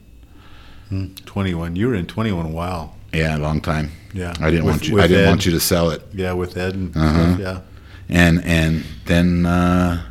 [1.27, 1.77] 21.
[1.77, 2.53] You were in 21.
[2.53, 2.93] Wow.
[3.13, 3.91] Yeah, a long time.
[4.13, 4.33] Yeah.
[4.41, 5.01] I didn't With- want you.
[5.01, 5.29] I didn't Ed.
[5.29, 6.03] want you to sell it.
[6.15, 7.35] Yeah, with Ed and Uh-huh.
[7.37, 7.61] stuff, yeah.
[8.09, 10.03] and and then uh,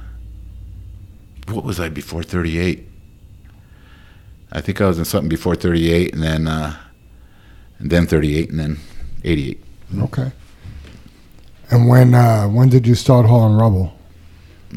[1.48, 2.88] what was I before 38?
[4.54, 6.78] I think I was in something before 38, and then uh,
[7.80, 8.78] and then 38, and then
[9.24, 9.64] 88.
[10.00, 10.32] Okay.
[11.72, 13.98] And when uh, when did you start hauling rubble?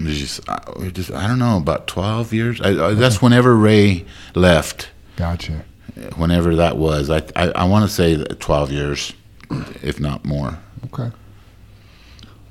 [0.05, 2.61] Just, I, just I don't know about 12 years.
[2.61, 4.05] I, I, that's whenever Ray
[4.35, 4.91] left.
[5.17, 5.65] Gotcha.
[6.17, 9.13] Whenever that was, I I, I want to say 12 years,
[9.83, 10.59] if not more.
[10.87, 11.11] Okay.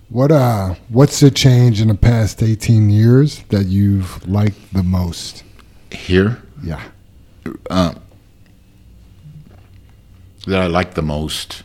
[0.09, 5.43] What uh what's the change in the past 18 years that you've liked the most?
[5.91, 6.81] Here, Yeah.
[10.47, 11.63] That I like the most?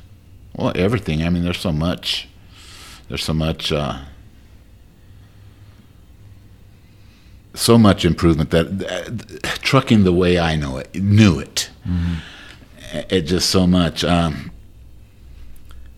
[0.54, 1.22] Well, everything.
[1.22, 2.28] I mean, there's so much.
[3.08, 3.72] There's so much.
[3.72, 4.04] Uh,
[7.54, 8.66] so much improvement that
[9.44, 11.70] uh, trucking the way I know it, knew it.
[13.10, 14.04] It just so much.
[14.04, 14.50] Um,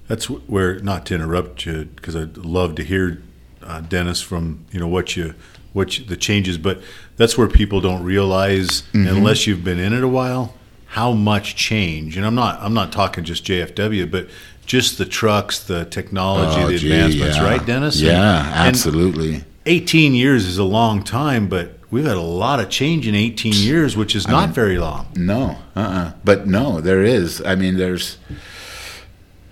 [0.09, 3.23] That's where, not to interrupt you, because I'd love to hear
[3.63, 5.35] uh, Dennis from you know what you
[5.75, 6.81] you, the changes, but
[7.17, 9.09] that's where people don't realize mm-hmm.
[9.09, 10.55] unless you've been in it a while
[10.93, 12.19] how much change.
[12.19, 14.29] And I'm not I'm not talking just JFW, but
[14.67, 17.45] just the trucks, the technology, oh, the gee, advancements, yeah.
[17.45, 18.01] right, Dennis?
[18.01, 19.45] Yeah, and absolutely.
[19.65, 23.55] 18 years is a long time, but we've had a lot of change in 18
[23.55, 25.07] years, which is not very long.
[25.17, 26.13] No, uh-uh.
[26.25, 27.41] But no, there is.
[27.43, 28.19] I mean, there's.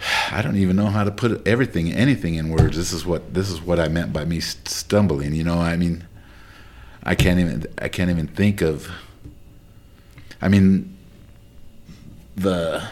[0.31, 2.77] I don't even know how to put everything, anything in words.
[2.77, 5.35] This is what this is what I meant by me stumbling.
[5.35, 6.07] You know, I mean,
[7.03, 8.89] I can't even I can't even think of.
[10.43, 10.97] I mean,
[12.37, 12.89] the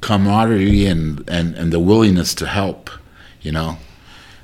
[0.00, 2.90] camaraderie and and and the willingness to help.
[3.40, 3.78] You know,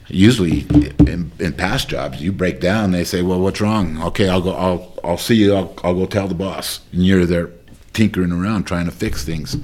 [0.09, 0.61] usually
[1.07, 4.53] in, in past jobs you break down they say well what's wrong okay i'll go
[4.53, 7.51] i'll i'll see you i'll, I'll go tell the boss and you're there
[7.93, 9.57] tinkering around trying to fix things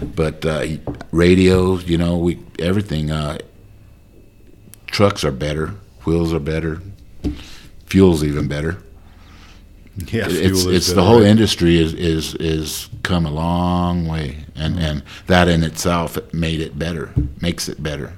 [0.00, 0.66] but uh,
[1.10, 3.38] radios you know we everything uh,
[4.86, 5.74] trucks are better
[6.04, 6.80] wheels are better
[7.88, 8.78] fuel's even better.
[10.06, 11.28] Yeah, it's is it's the whole right?
[11.28, 14.84] industry is is is come a long way and mm-hmm.
[14.84, 18.12] and that in itself made it better makes it better.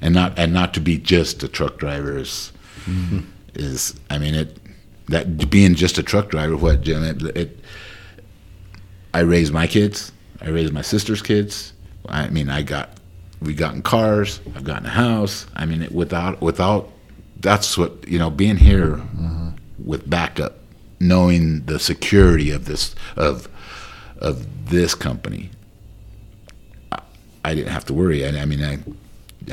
[0.00, 2.52] And not and not to be just a truck driver is
[2.86, 3.20] mm-hmm.
[3.54, 4.56] is I mean it
[5.08, 7.60] that being just a truck driver what Jim it, it
[9.12, 10.10] I raised my kids
[10.40, 11.74] I raised my sister's kids.
[12.08, 12.98] I mean I got
[13.42, 15.46] we got in cars I've gotten a house.
[15.54, 16.93] I mean it, without without
[17.44, 19.00] that's what you know being here
[19.78, 20.54] with backup
[21.04, 23.48] knowing the security of this of
[24.18, 25.50] of this company,
[26.90, 27.00] I,
[27.44, 28.24] I didn't have to worry.
[28.26, 28.78] I, I mean, I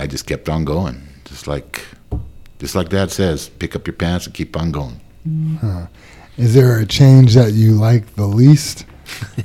[0.01, 1.85] I just kept on going, just like
[2.59, 4.99] just like Dad says, pick up your pants and keep on going.
[5.23, 5.83] Hmm.
[6.37, 8.85] Is there a change that you like the least?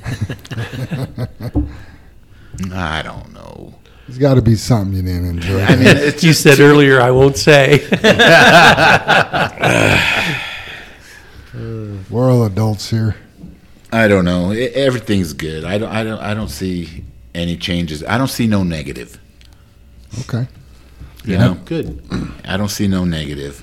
[2.73, 3.75] I don't know.
[4.07, 5.61] There's got to be something you didn't enjoy.
[5.63, 7.87] I mean, it's You said earlier, I won't say.
[12.11, 13.17] We're all adults here.
[13.93, 14.51] I don't know.
[14.53, 15.65] Everything's good.
[15.65, 15.91] I don't.
[15.91, 16.21] I don't.
[16.21, 17.05] I don't see
[17.35, 18.05] any changes.
[18.05, 19.19] I don't see no negative.
[20.21, 20.47] Okay.
[21.25, 22.03] You know, Good.
[22.45, 23.61] I don't see no negative.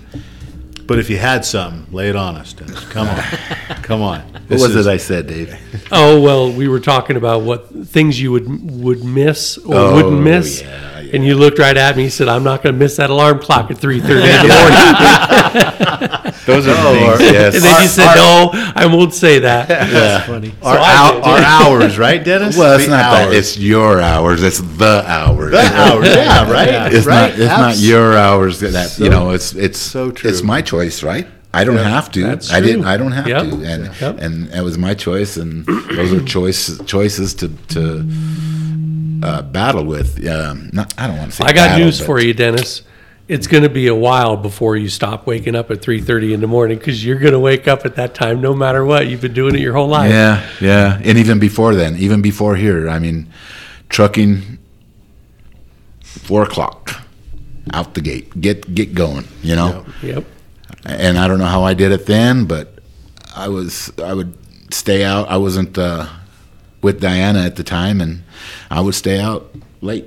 [0.86, 2.84] But if you had something, lay it on us, Dennis.
[2.90, 3.18] Come on.
[3.84, 4.20] Come on.
[4.22, 5.56] What was is- it I said, Dave?
[5.92, 8.48] oh well, we were talking about what things you would
[8.84, 10.62] would miss or Oh, wouldn't miss.
[10.62, 11.12] yeah, yeah.
[11.16, 12.04] And you looked right at me.
[12.04, 14.04] and said, "I'm not going to miss that alarm clock at 3:30 in
[14.48, 17.20] the morning." Those are the things.
[17.34, 17.56] Yes.
[17.56, 19.86] and then you said, "No, I won't say that." yeah.
[19.88, 20.54] That's Funny.
[20.62, 22.58] Our, I our hours, right, Dennis?
[22.58, 23.34] Well, it's The not that.
[23.34, 24.44] It's your hours.
[24.44, 25.52] It's the hours.
[25.52, 26.08] the hours.
[26.08, 26.94] Yeah, right.
[26.94, 27.30] It's right.
[27.32, 27.40] not.
[27.40, 28.60] It's not your hours.
[28.60, 29.32] That, that So- you know.
[29.32, 30.30] It's it's so true.
[30.30, 31.28] It's my choice, right?
[31.56, 32.24] I don't have to.
[32.24, 32.86] that's I didn't.
[32.86, 33.44] I don't have Yep.
[33.44, 34.20] to, and Yep.
[34.20, 38.06] and it was my choice, and those are choice choices to to
[39.24, 40.26] uh, battle with.
[40.28, 41.44] Um, not, I don't want to say.
[41.46, 42.82] I got battle, news but- for you, Dennis.
[43.28, 46.48] It's going to be a while before you stop waking up at 3:30 in the
[46.48, 49.08] morning because you're going to wake up at that time no matter what.
[49.08, 50.12] You've been doing it your whole life.
[50.12, 53.32] Yeah, yeah, and even before then, even before here, I mean,
[53.88, 54.58] trucking,
[56.02, 57.02] four o'clock,
[57.72, 59.86] out the gate, get get going, you know.
[60.02, 60.26] Yep.
[60.86, 62.80] And I don't know how I did it then, but
[63.36, 64.38] I was I would
[64.74, 65.30] stay out.
[65.30, 66.08] I wasn't uh,
[66.82, 68.24] with Diana at the time, and
[68.70, 70.06] I would stay out late,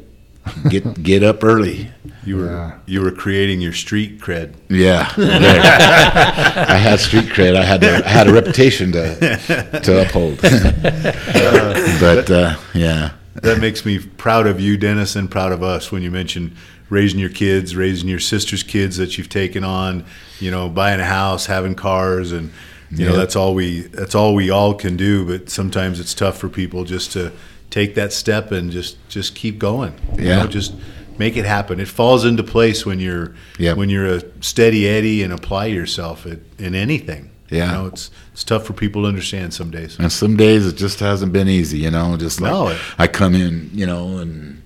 [0.69, 1.91] get get up early.
[2.25, 2.79] You were Yeah.
[2.87, 4.55] you were creating your street cred.
[4.69, 5.61] Yeah, there.
[6.69, 7.55] I had street cred.
[7.57, 10.41] I had to, I had a reputation to to uphold.
[10.43, 16.03] but uh, yeah, That makes me proud of you, Dennis, and proud of us when
[16.03, 16.57] you mention
[16.89, 20.05] raising your kids, raising your sister's kids that you've taken on,
[20.41, 22.51] you know, buying a house, having cars, and
[22.91, 25.25] you know that's all we that's all we all can do.
[25.27, 27.33] But sometimes it's tough for people just to
[27.71, 29.95] take that step and just just keep going.
[30.19, 30.43] You Yeah.
[30.43, 30.75] know, just
[31.19, 31.81] make it happen.
[31.81, 33.73] It falls into place when you're Yeah.
[33.75, 37.31] when you're a steady Eddie and apply yourself at, in anything.
[37.49, 37.67] Yeah.
[37.67, 39.97] you know, it's it's tough for people to understand some days.
[40.01, 41.79] and some days it just hasn't been easy.
[41.79, 44.63] You know, just like No, it- I come in, you know, and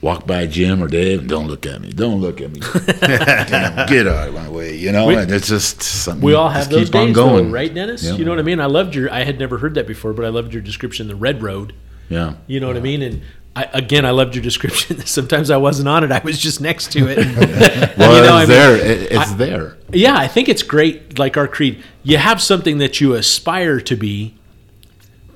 [0.00, 2.60] walk by Jim or Dave, and don't look at me, don't look at me,
[3.00, 4.74] Damn, get out of my way.
[4.78, 6.22] You know, We- and it's just something.
[6.24, 7.44] We all have just those keep on days, going.
[7.48, 8.02] though, right, Dennis?
[8.02, 8.14] Yeah.
[8.14, 8.60] You know what I mean?
[8.60, 9.12] I loved your.
[9.12, 11.74] I had never heard that before, but I loved your description, the red road.
[12.10, 12.34] Yeah.
[12.46, 13.00] You know what I mean?
[13.00, 13.22] And
[13.56, 15.00] I, again, I loved your description.
[15.06, 17.18] Sometimes I wasn't on it; I was just next to it.
[17.96, 18.76] Well, You know, it's I mean, there.
[18.76, 19.76] It, it's I- there.
[19.92, 21.18] yeah, I think it's great.
[21.18, 24.34] Like our creed, you have something that you aspire to be,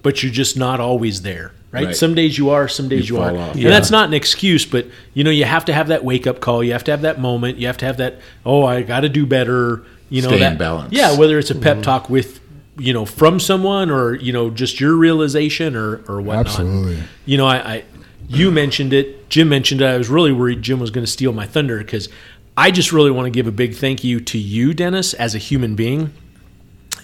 [0.03, 1.53] but you're just not always there.
[1.73, 1.87] Right?
[1.87, 1.97] Right.
[1.97, 3.37] Some days you are, some days you, you aren't.
[3.37, 3.51] off.
[3.53, 3.71] And Yeah.
[3.71, 6.63] that's not an excuse, but you know, you have to have that wake up call.
[6.63, 7.59] You have to have that moment.
[7.59, 8.21] You have to have that.
[8.47, 9.83] Oh, I got to do better.
[10.09, 10.93] You know, Stay in that balance.
[10.93, 11.83] Yeah, whether it's a pep mm-hmm.
[11.83, 12.39] talk with
[12.77, 16.47] you know from someone or you know just your realization or or whatnot.
[16.47, 17.03] Absolutely.
[17.27, 17.85] You know, I, I
[18.29, 19.29] you mentioned it.
[19.29, 19.87] Jim mentioned it.
[19.87, 22.09] I was really worried Jim was going to steal my thunder because
[22.57, 25.39] I just really want to give a big thank you to you, Dennis, as a
[25.39, 26.13] human being.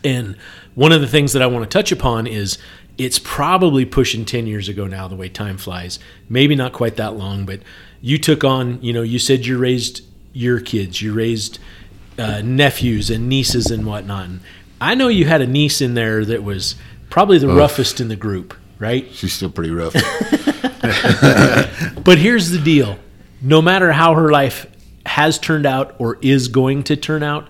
[0.04, 0.36] And
[0.74, 2.58] one of the things that I want to touch upon is
[2.96, 5.98] it's probably pushing 10 years ago now, the way time flies.
[6.28, 7.60] Maybe not quite that long, but
[8.00, 10.02] you took on, you know, you said you raised
[10.32, 11.58] your kids, you raised
[12.18, 14.26] uh, nephews and nieces and whatnot.
[14.26, 14.40] And
[14.80, 16.74] I know you had a niece in there that was
[17.10, 19.06] probably the roughest in the group, right?
[19.12, 19.94] She's still pretty rough.
[22.02, 22.98] But here's the deal
[23.42, 24.66] no matter how her life
[25.06, 27.48] has turned out or is going to turn out,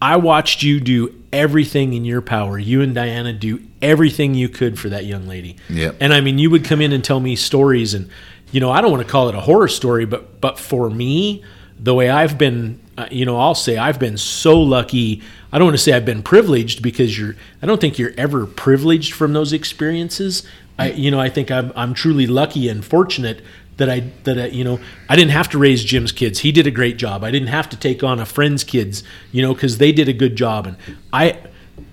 [0.00, 2.58] I watched you do everything in your power.
[2.58, 5.56] You and Diana do everything you could for that young lady.
[5.68, 5.96] Yep.
[6.00, 8.08] And I mean, you would come in and tell me stories, and
[8.50, 11.44] you know, I don't want to call it a horror story, but but for me,
[11.78, 15.22] the way I've been, uh, you know, I'll say I've been so lucky.
[15.52, 17.36] I don't want to say I've been privileged because you're.
[17.62, 20.46] I don't think you're ever privileged from those experiences.
[20.78, 23.42] I, you know, I think I'm I'm truly lucky and fortunate
[23.80, 24.78] that I that I, you know
[25.08, 26.40] I didn't have to raise Jim's kids.
[26.40, 27.24] He did a great job.
[27.24, 30.12] I didn't have to take on a friend's kids, you know, because they did a
[30.12, 30.66] good job.
[30.66, 30.76] And
[31.12, 31.38] I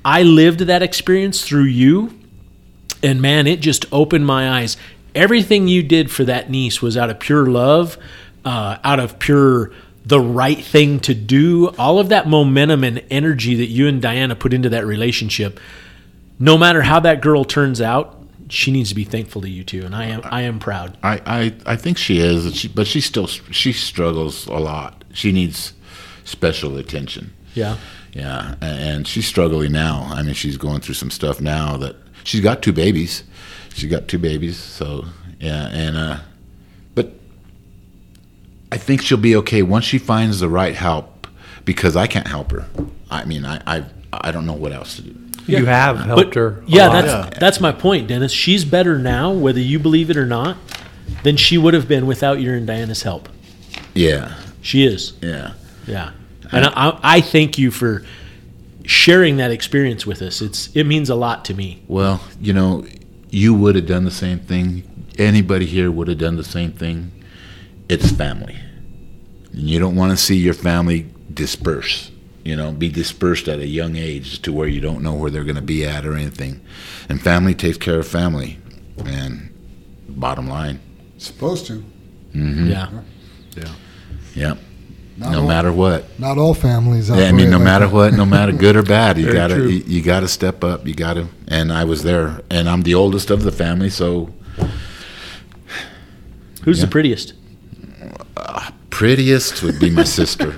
[0.04, 2.20] I lived that experience through you,
[3.02, 4.78] and man, it just opened my eyes.
[5.16, 7.98] Everything you did for that niece was out of pure love,
[8.46, 9.72] uh, out of pure
[10.08, 11.70] the right thing to do.
[11.78, 15.60] All of that momentum and energy that you and Diana put into that relationship.
[16.40, 19.84] No matter how that girl turns out, she needs to be thankful to you too,
[19.86, 20.98] and I am I am proud.
[21.04, 25.04] I, I, I think she is, and she, but she still she struggles a lot.
[25.14, 25.74] She needs
[26.24, 27.34] special attention.
[27.54, 27.78] Yeah.
[28.14, 30.08] Yeah, and she's struggling now.
[30.10, 33.24] I mean, she's going through some stuff now that she's got two babies.
[33.74, 35.06] She's got two babies, so
[35.40, 36.20] yeah, and uh,
[38.72, 41.28] I think she'll be okay once she finds the right help
[41.66, 42.66] because I can't help her.
[43.10, 45.16] I mean, I I, I don't know what else to do.
[45.46, 46.48] You have helped But her.
[46.60, 47.06] a yeah, lot.
[47.06, 48.34] that's that's my point, Dennis.
[48.34, 50.58] She's better now, whether you believe it or not,
[51.24, 53.30] than she would have been without your and Diana's help.
[53.94, 55.14] Yeah, She is.
[55.22, 55.54] yeah.
[55.88, 56.12] Yeah,
[56.52, 58.04] and I, I thank you for
[58.84, 60.42] sharing that experience with us.
[60.42, 61.82] It's it means a lot to me.
[61.88, 62.86] Well, you know,
[63.30, 64.84] you would have done the same thing.
[65.18, 67.12] Anybody here would have done the same thing.
[67.90, 68.56] It's family.
[69.54, 72.12] And you don't want to see your family disperse,
[72.44, 75.44] you know, be dispersed at a young age to where you don't know where they're
[75.44, 76.62] going to be at or anything.
[77.10, 78.60] And family takes care of family.
[79.06, 79.54] And
[80.10, 80.80] bottom line,
[81.18, 81.84] Supposed to.
[82.36, 82.68] Mm-hmm.
[82.70, 82.90] Yeah,
[84.36, 84.54] yeah,
[85.18, 86.20] Not no all, matter what.
[86.20, 87.10] Not all families.
[87.10, 87.94] Yeah, I mean, no like matter that.
[87.94, 89.68] what, no matter good or bad, you Very gotta true.
[89.70, 90.86] you, you gotta step up.
[90.86, 94.32] You gotta, and I was there, and I'm the oldest of the family, so
[96.64, 96.92] who's the Yeah.
[98.90, 98.90] Prettiest?
[98.90, 100.52] prettiest would be my sister.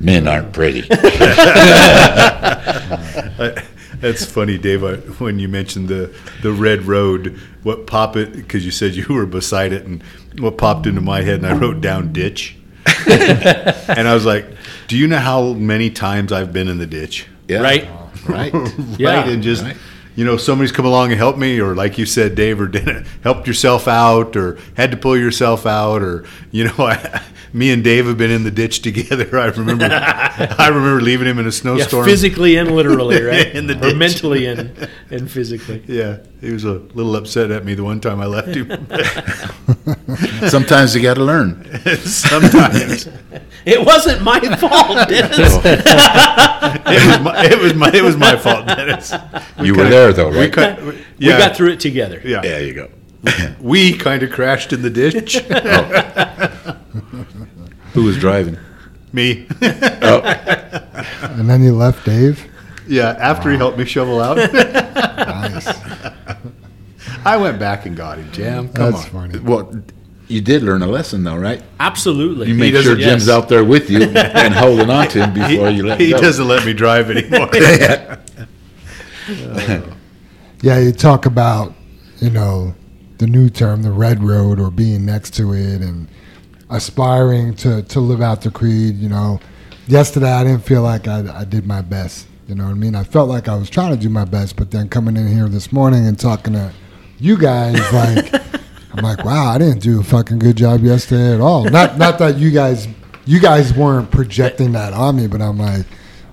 [0.00, 0.82] Men aren't pretty.
[4.00, 4.84] That's funny, Dave.
[4.84, 9.06] I, when you mentioned the the red road, what popped it because you said you
[9.08, 10.02] were beside it, and
[10.38, 12.56] what popped into my head, and I wrote down ditch,
[13.08, 14.46] and I was like,
[14.88, 17.62] "Do you know how many times I've been in the ditch?" Yeah.
[17.62, 17.88] Right?
[18.26, 18.52] Right.
[18.98, 19.20] Yeah.
[19.20, 19.28] right?
[19.28, 19.76] And just Right.
[20.16, 23.06] You know, somebody's come along and helped me, or like you said, Dave, or didn't
[23.22, 27.22] helped yourself out, or had to pull yourself out, or you know, I,
[27.54, 29.38] me and Dave have been in the ditch together.
[29.38, 32.04] I remember, I remember leaving him in a Yeah, snowstorm.
[32.04, 33.46] physically and literally, right?
[33.54, 35.82] In the or mentally and and physically.
[35.86, 38.68] Yeah, he was a little upset at me the one time I left him.
[40.48, 41.64] Sometimes you got to learn.
[42.00, 43.08] Sometimes
[43.64, 45.38] It wasn't my fault, Dennis.
[45.38, 49.12] it was my it was my it was my fault, Dennis.
[49.62, 50.52] You were there though, We, right?
[50.52, 52.20] cut, We yeah, got through it together.
[52.24, 52.88] Yeah, There you go.
[53.60, 55.36] we kind of crashed in the ditch.
[55.50, 56.63] Oh.
[57.94, 58.58] Who was driving?
[59.12, 59.46] me.
[59.62, 60.20] oh.
[61.22, 62.46] And then you left Dave.
[62.86, 65.66] Yeah, after he helped me shovel out, Nice.
[67.24, 68.30] I went back and got him.
[68.32, 69.10] Jam, come That's on.
[69.10, 69.38] funny.
[69.38, 69.72] Well,
[70.28, 71.62] you did learn a lesson though, right?
[71.80, 72.48] Absolutely.
[72.48, 73.34] You make doesn't- sure Jim's yes.
[73.34, 76.20] out there with you and holding on to him before you let he go.
[76.20, 77.48] doesn't let me drive anymore.
[77.52, 78.16] Yeah.
[80.62, 81.74] Yeah, you talk about,
[82.20, 82.74] you know,
[83.18, 86.08] the new term, the red road, or being next to it, and
[86.70, 88.96] aspiring to, to live out the creed.
[88.96, 89.40] You know,
[89.86, 92.26] yesterday I didn't feel like I, I did my best.
[92.48, 92.94] You know what I mean?
[92.94, 95.48] I felt like I was trying to do my best, but then coming in here
[95.48, 96.72] this morning and talking to
[97.18, 98.34] you guys, like,
[98.92, 101.64] I'm like, wow, I didn't do a fucking good job yesterday at all.
[101.64, 102.86] Not not that you guys
[103.24, 105.86] you guys weren't projecting that on me, but I'm like,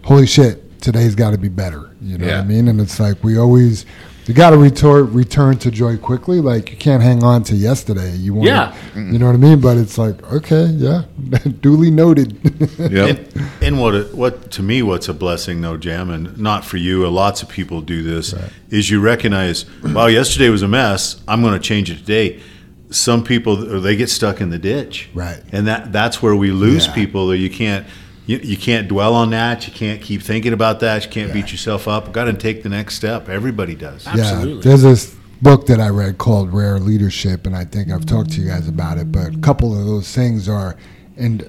[0.04, 1.92] holy shit, today's got to be better.
[2.02, 2.68] You know what I mean?
[2.68, 3.86] And it's like we always
[4.26, 6.42] you got to return return to joy quickly.
[6.42, 8.12] Like you can't hang on to yesterday.
[8.16, 8.76] You want, Yeah.
[8.96, 9.60] you know what I mean?
[9.62, 11.04] But it's like, okay, yeah,
[11.62, 12.38] duly noted.
[12.78, 13.10] Yep.
[13.36, 17.08] And, and what what to me what's a blessing though, Jam, and not for you.
[17.10, 18.34] Lots of people do this.
[18.70, 21.22] Is you recognize, wow, yesterday was a mess.
[21.28, 22.42] I'm going to change it today.
[22.90, 25.42] Some people they get stuck in the ditch, Right.
[25.54, 26.94] And that that's where we lose Yeah.
[26.94, 27.28] people.
[27.28, 27.86] That you can't
[28.26, 29.68] you, you can't dwell on that.
[29.68, 31.06] You can't keep thinking about that.
[31.06, 32.12] You can't beat yourself up.
[32.12, 33.30] Got to take the next step.
[33.30, 34.08] Everybody does.
[34.08, 34.56] Absolutely.
[34.56, 38.32] Yeah, there's this book that I read called Rare Leadership, and I think I've talked
[38.34, 39.12] to you guys about it.
[39.12, 40.78] But a couple of those things are
[41.18, 41.42] in,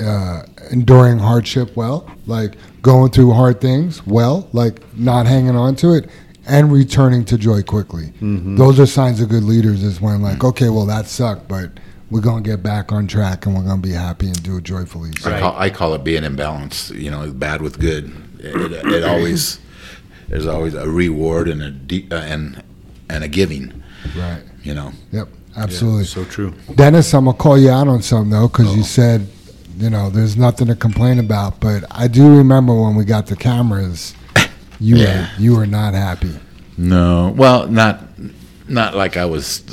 [0.00, 5.94] uh, enduring hardship well, like going through hard things well, like not hanging on to
[5.94, 6.08] it,
[6.46, 8.12] and returning to joy quickly.
[8.20, 9.82] Those are signs of good leaders.
[9.82, 11.70] Is when like, okay, well that sucked, but
[12.10, 15.12] we're gonna get back on track, and we're gonna be happy and do it joyfully.
[15.20, 16.90] So, I, call, I call it being in balance.
[16.90, 18.12] You know, bad with good.
[18.38, 19.60] It, it, it always
[20.28, 22.62] there's always a reward and a de- uh, and
[23.08, 23.82] and a giving.
[24.16, 24.42] right.
[24.62, 24.92] You know.
[25.12, 25.28] Yep.
[25.56, 26.04] Absolutely.
[26.04, 26.54] So true.
[26.74, 29.26] Dennis, I'm gonna call you out on something though, because you said,
[29.78, 31.58] you know, there's nothing to complain about.
[31.60, 34.14] But I do remember when we got the cameras,
[34.78, 35.22] you Yeah.
[35.36, 36.38] were you were not happy.
[36.78, 38.00] No, well, not
[38.68, 39.64] not like I was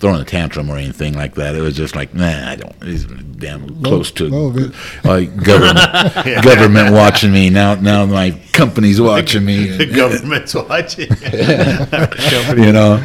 [0.00, 1.54] throwing a tantrum or anything like that.
[1.54, 2.74] It was just like, nah, I don't.
[2.82, 4.72] It's damn close to little bit.
[5.04, 5.78] like government
[6.44, 7.74] government watching me now.
[7.76, 9.68] Now my company's watching me.
[9.78, 11.08] The government's watching.
[12.64, 13.02] you know,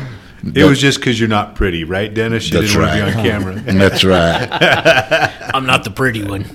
[0.53, 2.49] It was just because you're not pretty, right, Dennis?
[2.49, 3.15] You That's didn't want to be right.
[3.17, 3.73] on camera.
[3.73, 5.51] that's right.
[5.55, 6.45] I'm not the pretty one.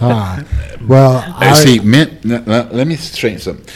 [0.00, 0.42] Ah,
[0.86, 1.78] well, I see.
[1.80, 3.66] Men, n- n- let me straighten something.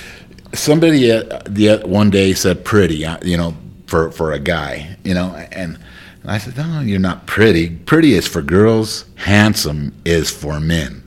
[0.54, 3.54] Somebody uh, the uh, one day said pretty, uh, you know,
[3.90, 5.76] for for a guy, you know, and,
[6.22, 7.70] and I said, no, you're not pretty.
[7.70, 9.04] Pretty is for girls.
[9.16, 11.02] Handsome is for men.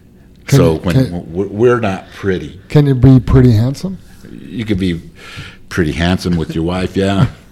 [0.47, 3.97] Can so you- when can- we're we're not pretty, Can you be pretty handsome?
[4.29, 4.99] you could be
[5.73, 7.25] pretty handsome with your wife, yeah.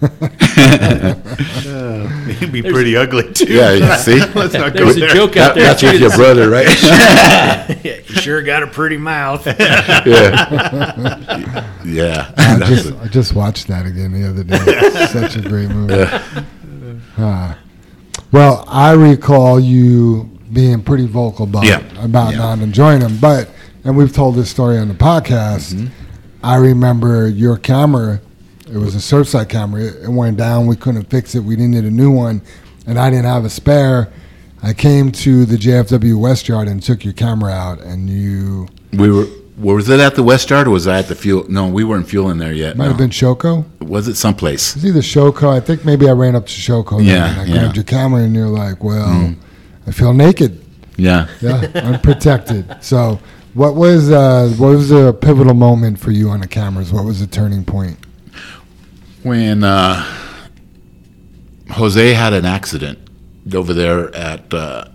[2.38, 3.52] He'd be pretty ugly too.
[3.52, 4.20] Yeah, you see?
[4.34, 5.08] Let's not go There's a there.
[5.08, 5.64] joke out That, there.
[5.64, 6.66] that's too with your brother, right?
[7.84, 9.44] "Yeah, you sure got a pretty mouth.
[9.46, 10.04] yeah.
[11.84, 12.32] Yeah.
[12.38, 12.94] I That's just it.
[13.02, 14.56] I just watched that again the other day.
[14.60, 16.06] It's Such a great movie.
[17.18, 17.58] Ah.
[18.30, 21.82] well, I recall you being pretty vocal about Yeah.
[22.02, 22.38] about Yeah.
[22.38, 23.48] not enjoying them, but
[23.84, 25.90] and we've told this story on the podcast.
[26.42, 28.20] I remember your camera.
[28.66, 29.82] It was a Surfsight camera.
[29.82, 30.66] It, it went down.
[30.66, 31.40] We couldn't fix it.
[31.40, 32.42] We needed a new one,
[32.86, 34.12] and I didn't have a spare.
[34.62, 39.10] I came to the JFW West Yard and took your camera out, and you We
[39.10, 39.26] were.
[39.58, 41.44] Was it at the West Yard or was I at the fuel?
[41.48, 42.76] No, we weren't fueling there yet.
[42.76, 42.90] might no.
[42.90, 43.64] have been Shoko.
[43.80, 44.74] Was it someplace?
[44.74, 45.50] It's either Shoko.
[45.50, 47.04] I think maybe I ran up to Shoko.
[47.04, 47.52] Yeah, and I yeah.
[47.52, 49.36] grabbed your camera, and you're like, "Well, mm.
[49.86, 50.64] I feel naked.
[50.96, 51.28] Yeah.
[51.40, 53.20] Yeah, unprotected." So,
[53.54, 56.92] what was uh, what was a pivotal moment for you on the cameras?
[56.92, 57.98] What was the turning point?
[59.22, 60.04] When uh,
[61.70, 62.98] Jose had an accident
[63.54, 64.86] over there at uh,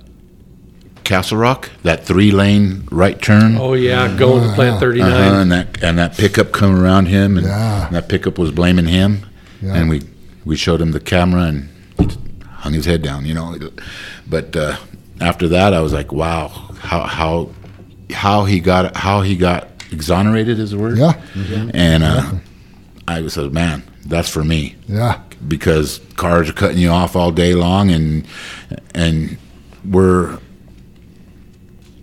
[1.03, 3.57] Castle Rock, that three lane right turn.
[3.57, 5.11] Oh yeah, going to Plant 39.
[5.11, 7.87] Uh-huh, and that and that pickup come around him, and Yeah.
[7.91, 9.25] that pickup was blaming him,
[9.61, 9.75] Yeah.
[9.75, 10.01] and we
[10.45, 12.07] we showed him the camera, and he
[12.45, 13.55] hung his head down, you know.
[14.27, 14.77] But uh,
[15.21, 16.49] after that, I was like, wow,
[16.79, 17.49] how how
[18.11, 20.97] how he got how he got exonerated is the word.
[20.97, 21.21] Yeah,
[21.73, 22.31] And uh,
[23.07, 27.31] I was said, man, that's for me yeah, because cars are cutting you off all
[27.31, 28.25] day long, and
[28.93, 29.37] and
[29.85, 30.39] we're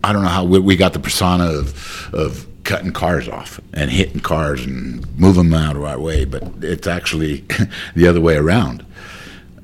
[0.02, 3.90] I don't know how we, we got the persona of of cutting cars off and
[3.90, 7.44] hitting cars and moving them out of our way, but it's actually
[7.94, 8.84] the other way around.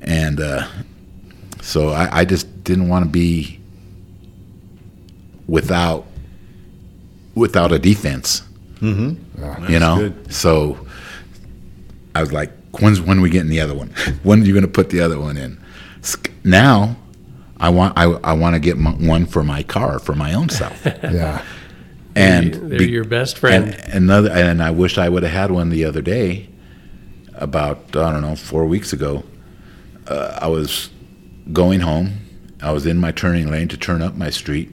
[0.01, 0.67] And uh,
[1.61, 3.59] so I, I just didn't want to be
[5.47, 6.05] without
[7.35, 8.43] without a defense.
[8.79, 9.71] Mm-hmm.
[9.71, 10.33] You know, good.
[10.33, 10.85] so
[12.15, 13.89] I was like, "When's when we getting the other one?
[14.23, 15.59] when are you going to put the other one in?"
[16.43, 16.95] Now,
[17.59, 20.49] I want I, I want to get my, one for my car for my own
[20.49, 21.43] self, yeah.
[22.15, 23.75] and They're be- your best friend.
[23.75, 26.47] and another, and I wish I would have had one the other day.
[27.35, 29.23] About I don't know four weeks ago,
[30.07, 30.89] uh, I was
[31.53, 32.19] going home.
[32.61, 34.69] I was in my turning lane to turn up my street,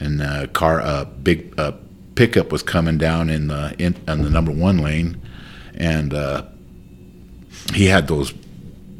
[0.00, 1.72] and a car, a big uh,
[2.14, 5.20] pickup was coming down in the in, in the number one lane,
[5.74, 6.44] and uh,
[7.74, 8.32] he had those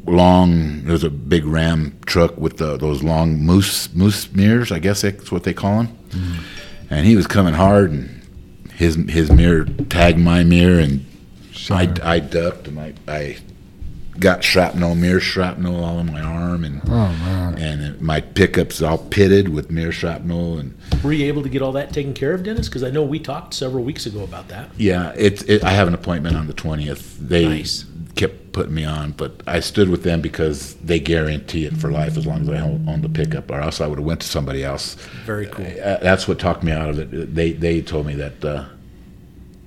[0.05, 0.83] long.
[0.83, 4.71] There was a big Ram truck with the, those long moose moose mirrors.
[4.71, 5.97] I guess that's what they call them.
[6.89, 8.21] And he was coming hard, and
[8.73, 11.05] his his mirror tagged my mirror, and
[12.03, 13.37] I, I ducked, and I, I
[14.19, 17.57] got shrapnel, mirror shrapnel all on my arm, and Oh man.
[17.57, 21.61] and it, my pickups all pitted with mirror shrapnel, and Were you able to get
[21.61, 22.67] all that taken care of, Dennis?
[22.67, 24.69] Because I know we talked several weeks ago about that.
[24.77, 27.17] yeah, it's it, I have an appointment on the twentieth.
[27.19, 27.85] They Nice.
[28.15, 32.17] kept putting me on, but I stood with them because they guarantee it for life
[32.17, 34.27] as long as I own own the pickup, or else I would have went to
[34.27, 34.95] somebody else.
[35.25, 35.65] Very cool.
[35.65, 37.33] Uh, that's what talked me out of it.
[37.33, 38.65] They they told me that uh,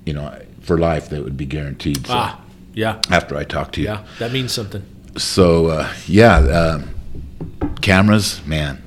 [0.05, 2.05] you know for life that would be guaranteed.
[2.05, 2.41] So Ah,
[2.75, 4.83] yeah, after I talk to you, yeah, that means something.
[5.17, 6.95] so uh, yeah, um,
[7.81, 8.83] cameras, man.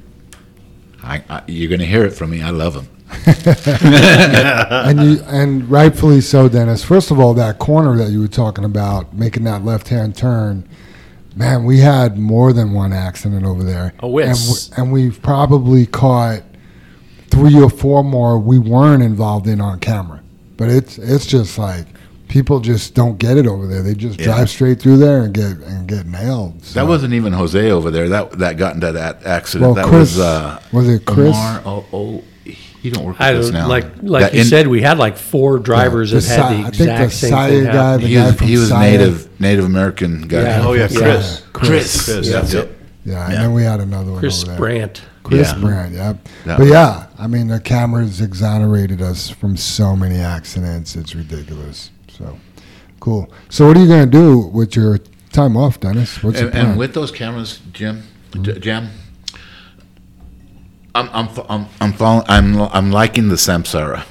[1.03, 2.43] I, I, you're gonna hear it from me.
[2.43, 2.89] I love them.
[3.27, 6.85] and you and rightfully so, Dennis.
[6.85, 10.69] First of all, that corner that you were talking about, making that left-hand turn,
[11.35, 13.95] man, we had more than one accident over there.
[14.01, 14.71] Oh, yes.
[14.77, 16.43] and, we, and we've probably caught
[17.31, 20.23] three or four more we weren't involved in on camera.
[20.57, 21.87] But it's it's just like
[22.29, 23.83] people just don't get it over there.
[23.83, 24.27] They just Yeah.
[24.27, 26.65] drive straight through there and get and get nailed.
[26.65, 28.09] So- That wasn't even Jose over there.
[28.09, 29.63] That that got into that accident.
[29.67, 31.35] Well, that Chris- was uh, was it Chris?
[31.35, 33.67] Omar, oh, oh, he don't work with I us now.
[33.69, 36.59] like like That- you and said, we had like four drivers the that had the
[36.59, 38.01] I think exact the same Saya thing guy, happen.
[38.03, 38.91] the he guy was from he was Saya.
[38.91, 40.43] native Native American guy.
[40.43, 40.63] Yeah.
[40.65, 40.99] Oh yeah, Yeah.
[41.01, 41.43] Chris.
[41.53, 42.05] Chris.
[42.05, 42.31] Chris.
[42.33, 42.61] That's Yeah.
[42.61, 42.75] it.
[43.05, 43.41] Yeah, and Yeah.
[43.43, 44.59] then we had another one Chris over there.
[44.59, 45.01] Brandt.
[45.23, 45.59] Chris Yeah.
[45.61, 46.29] Brandt, yep.
[46.47, 50.95] That but was- yeah, I mean, the cameras exonerated us from so many accidents.
[50.97, 51.91] It's ridiculous.
[52.19, 52.39] So
[53.01, 53.33] cool.
[53.49, 54.99] So, what are you going to do with your
[55.33, 56.23] time off, Dennis?
[56.23, 56.67] What's And, plan?
[56.71, 58.03] and with those cameras, Jim,
[58.43, 58.89] J- Jam,
[60.95, 64.05] I'm I'm I'm I'm, following, I'm I'm liking the Samsara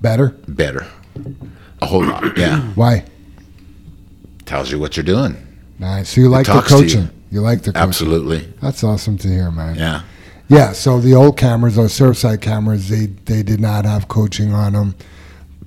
[0.00, 0.30] Better?
[0.48, 0.86] better,
[1.80, 2.36] a whole lot.
[2.36, 3.04] Yeah, Why?
[4.44, 5.36] tells you what you're doing.
[5.78, 6.10] Nice.
[6.10, 6.62] So you like the to you.
[6.82, 7.10] coaching?
[7.30, 7.40] You.
[7.40, 7.88] like the coaching?
[7.88, 8.52] Absolutely.
[8.60, 9.76] That's awesome to hear, man.
[9.76, 10.02] Yeah.
[10.48, 14.74] Yeah, so the old cameras, those Surfsight cameras, they they did not have coaching on
[14.74, 14.94] them.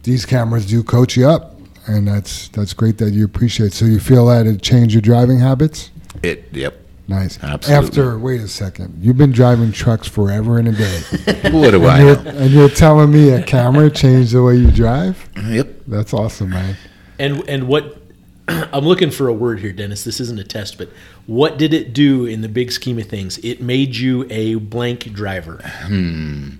[0.03, 1.54] These cameras do coach you up,
[1.87, 3.73] and that's that's great that you appreciate.
[3.73, 5.91] So you feel that it changed your driving habits?
[6.23, 6.49] It.
[6.51, 6.81] Yep.
[7.07, 7.37] Nice.
[7.43, 7.87] Absolutely.
[7.87, 8.97] After, wait a second.
[8.99, 11.01] You've been driving trucks forever and a day.
[11.51, 12.39] What do I and, you're, know?
[12.39, 15.29] and you're telling me a camera changed the way you drive?
[15.47, 15.81] Yep.
[15.87, 16.75] That's awesome, man.
[17.19, 18.01] And and what
[18.47, 20.03] I'm looking for a word here, Dennis.
[20.03, 20.89] This isn't a test, but
[21.25, 23.37] what did it do in the big scheme of things?
[23.39, 25.59] It made you a blank driver.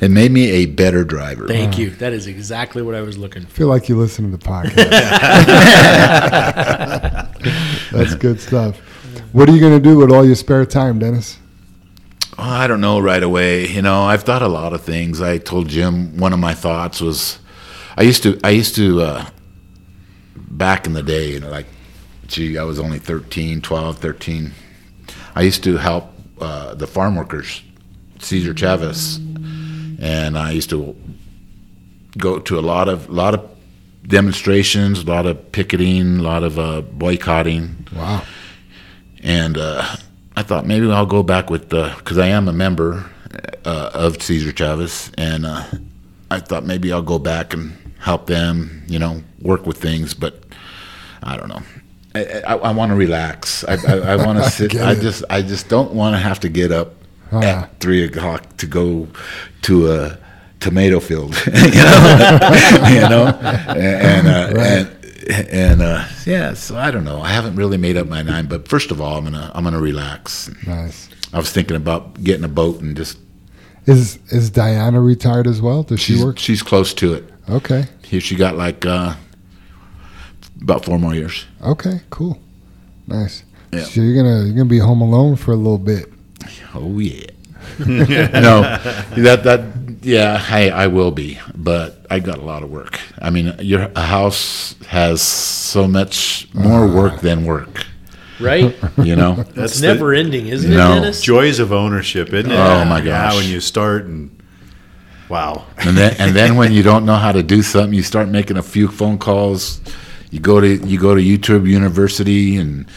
[0.00, 1.46] It made me a better driver.
[1.48, 1.88] Thank you.
[1.90, 3.50] That is exactly what I was looking I for.
[3.52, 4.74] feel like you listen to the podcast.
[7.92, 8.76] That's good stuff.
[9.32, 11.38] What are you going to do with all your spare time, Dennis?
[12.38, 13.66] Oh, I don't know right away.
[13.66, 15.22] You know, I've thought a lot of things.
[15.22, 17.38] I told Jim one of my thoughts was,
[17.96, 19.26] I used to, I used to, uh,
[20.56, 21.66] back in the day, you know, like,
[22.26, 24.52] gee, I was only 13, 12, 13.
[25.34, 27.62] I used to help uh, the farm workers,
[28.18, 29.16] Cesar Chavez,
[30.00, 30.96] and I used to
[32.18, 33.50] go to a lot of, lot of
[34.06, 38.22] demonstrations, a lot of picketing, a lot of uh, boycotting Wow.
[39.22, 39.96] and uh,
[40.36, 43.08] I thought maybe I'll go back with the because I am a member
[43.64, 45.64] uh, of Cesar Chavez, and uh,
[46.30, 50.12] I thought maybe I'll go back and help them, you know, work with things.
[50.12, 50.43] But
[51.24, 51.62] I don't know.
[52.14, 53.64] I, I, I want to relax.
[53.64, 54.76] I, I, I want to sit.
[54.80, 56.94] I just I just don't want to have to get up
[57.32, 57.40] Ah.
[57.42, 59.08] at three o'clock to go
[59.62, 60.18] to a
[60.60, 61.58] tomato field, you know,
[62.94, 63.26] you know,
[63.74, 64.86] and uh, Right.
[65.30, 66.54] and and uh, yeah.
[66.54, 67.20] So I don't know.
[67.22, 68.48] I haven't really made up my mind.
[68.48, 70.50] But first of all, I'm gonna I'm gonna relax.
[70.66, 71.08] Nice.
[71.32, 73.18] I was thinking about getting a boat and just
[73.86, 75.82] Is is Diana retired as well?
[75.82, 76.38] Does she work?
[76.38, 77.24] she's close to it.
[77.48, 77.86] Okay.
[78.04, 79.14] Here she got like uh,
[80.64, 81.46] about four more years.
[81.62, 82.00] Okay.
[82.10, 82.40] Cool.
[83.06, 83.44] Nice.
[83.72, 83.84] Yeah.
[83.84, 86.12] So you're gonna you're gonna be home alone for a little bit.
[86.74, 87.30] Oh yeah.
[87.78, 88.60] no,
[89.16, 89.60] that that
[90.02, 92.98] yeah, I I will be, but I got a lot of work.
[93.20, 96.94] I mean, your house has so much more ah.
[96.94, 97.86] work than work.
[98.40, 98.76] Right?
[98.98, 99.44] You know.
[99.56, 100.92] It's the never ending, isn't No.
[100.92, 101.22] it, Dennis?
[101.22, 102.54] joys of ownership, isn't it?
[102.54, 103.36] Oh, my Yeah, gosh.
[103.36, 104.30] when you start and
[105.28, 105.66] wow.
[105.78, 108.56] and then and then when you don't know how to do something, you start making
[108.56, 109.80] a few phone calls.
[110.34, 112.88] You go to you go to YouTube University and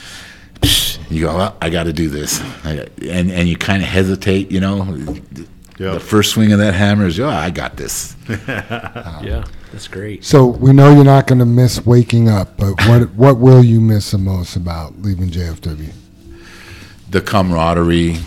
[1.07, 2.89] you go, well, I got to do this, and
[3.31, 4.51] and you kind of hesitate.
[4.51, 4.83] You know,
[5.77, 8.15] the first swing of that hammer is, oh, I got this.
[8.27, 10.25] Yeah, that's great.
[10.25, 14.09] So we know you're not gonna miss waking up, but what what will you miss
[14.09, 15.91] the most about leaving JFW?
[17.11, 18.17] The camaraderie,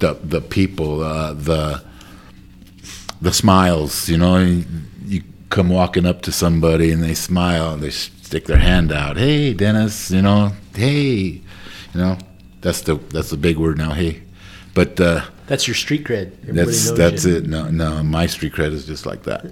[0.00, 1.82] the the people, uh, the
[3.22, 4.10] the smiles.
[4.10, 4.64] You know, you,
[5.06, 7.92] you come walking up to somebody and they smile and they
[8.28, 9.16] stick their hand out.
[9.16, 10.10] Hey, Dennis.
[10.10, 11.40] You know, hey.
[11.94, 12.18] You know,
[12.60, 13.92] that's the that's the big word now.
[13.92, 14.22] Hey,
[14.74, 16.32] but uh, That's your street cred.
[16.42, 17.36] Everybody that's knows that's you.
[17.36, 17.46] it.
[17.46, 19.44] No, no, my street cred is just like that.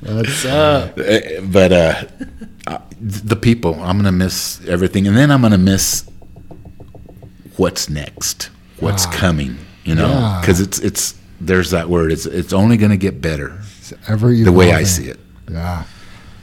[0.00, 0.96] What's up?
[0.96, 2.04] Uh, but uh,
[2.68, 6.08] uh, the people, I'm gonna miss everything, and then I'm gonna miss
[7.56, 9.10] what's next, what's Ah.
[9.12, 9.58] coming.
[9.84, 10.38] You know, Yeah.
[10.40, 12.12] because it's it's there's that word.
[12.12, 15.18] It's it's only gonna get better It's ever the way I see it.
[15.50, 15.84] Yeah.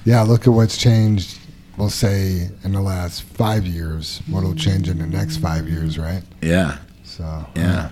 [0.06, 1.40] Yeah, look at what's changed,
[1.78, 4.22] we'll say, in the last five years.
[4.30, 6.24] What'll change in the next five years, right?
[6.42, 7.90] Yeah, So, yeah.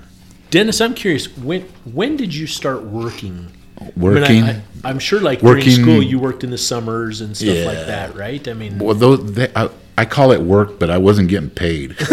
[0.50, 1.36] Dennis, I'm curious.
[1.38, 3.48] When when did you start working?
[3.96, 4.44] Working.
[4.44, 7.36] I mean, I, am sure, like Working- during school, you worked in the summers and
[7.36, 7.66] stuff Yeah.
[7.66, 8.46] like that, right?
[8.48, 11.96] I mean, Well, those they, I, I call it work, but I wasn't getting paid.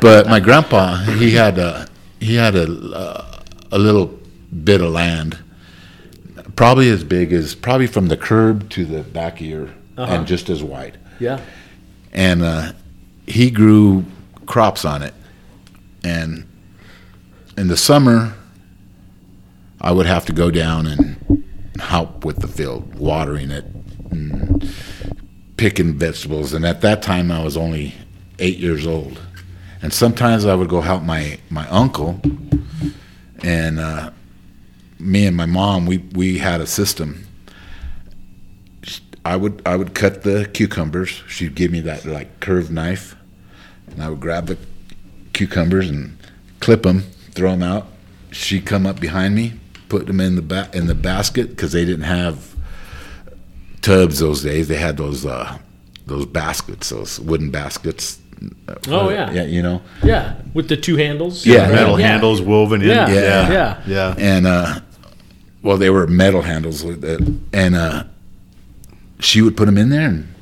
[0.00, 1.86] but my grandpa, he had a
[2.20, 2.64] he had a
[2.94, 3.40] uh,
[3.72, 4.18] a little
[4.64, 5.38] bit of land,
[6.58, 10.12] probably as big as probably from the curb to the back ear, Uh-huh.
[10.12, 10.98] and just as wide.
[11.20, 11.38] yeah,
[12.12, 12.72] And uh,
[13.28, 14.04] he grew
[14.46, 15.14] crops on it,
[16.02, 16.44] and
[17.56, 18.34] in the summer,
[19.80, 21.44] I would have to go down and
[21.78, 23.64] help with the field, watering it,
[24.10, 24.68] and
[25.56, 26.52] picking vegetables.
[26.54, 27.94] And at that time, I was only
[28.40, 29.20] eight years old.
[29.80, 32.20] And sometimes I would go help my, my uncle,
[33.44, 34.10] and uh,
[34.98, 37.26] me and my mom, we, we had a system.
[39.24, 41.10] I would I would cut the cucumbers.
[41.28, 43.14] She'd give me that like curved knife,
[43.88, 44.56] and I would grab the
[45.34, 46.16] cucumbers and
[46.60, 47.02] clip them,
[47.32, 47.88] throw them out.
[48.30, 49.54] She'd come up behind me,
[49.90, 52.54] put them in the ba- in the basket because they didn't have
[53.82, 54.68] tubs those days.
[54.68, 55.58] They had those uh,
[56.06, 58.20] those baskets, those wooden baskets.
[58.86, 59.32] Oh, yeah.
[59.32, 59.82] yeah, you know.
[60.04, 61.44] yeah, with the two handles.
[61.44, 61.72] Yeah, right?
[61.72, 62.06] Metal yeah.
[62.06, 62.88] handles woven in.
[62.88, 63.82] Yeah, yeah, yeah.
[63.86, 64.14] yeah.
[64.16, 64.80] and uh,
[65.68, 67.20] well, they were metal handles with it,
[67.52, 68.04] and uh,
[69.20, 70.34] she would put them in there and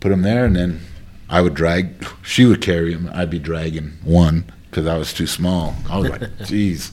[0.00, 0.80] put them there, and then
[1.28, 2.06] I would drag.
[2.22, 3.10] She would carry them.
[3.12, 5.74] I'd be dragging one because I was too small.
[5.90, 6.92] I was like, "Geez,"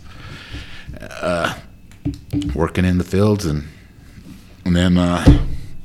[1.00, 1.58] uh,
[2.54, 3.64] working in the fields, and
[4.66, 5.24] and then uh,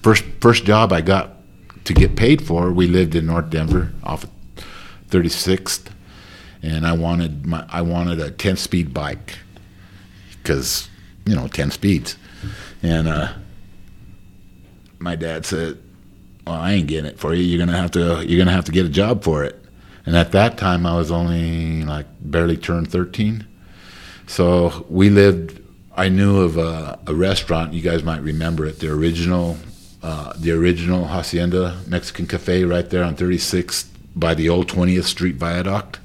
[0.03, 1.37] first first job I got
[1.85, 4.31] to get paid for, we lived in North Denver off of
[5.11, 5.93] 36th,
[6.61, 9.39] and I wanted my I wanted a 10 speed bike
[10.43, 10.89] because
[11.27, 12.17] you know 10 speeds,
[12.83, 13.33] and uh,
[14.99, 15.79] my dad said,
[16.47, 17.43] "Well, I ain't getting it for you.
[17.43, 19.63] You're gonna have to you're gonna have to get a job for it."
[20.07, 23.45] And at that time, I was only like barely turned 13,
[24.27, 25.61] so we lived.
[25.99, 27.73] I knew of a, a restaurant.
[27.73, 28.81] You guys might remember it.
[28.81, 29.57] The original,
[30.03, 35.37] uh, the original Hacienda Mexican Cafe, right there on 36th by the old 20th Street
[35.37, 35.99] Viaduct.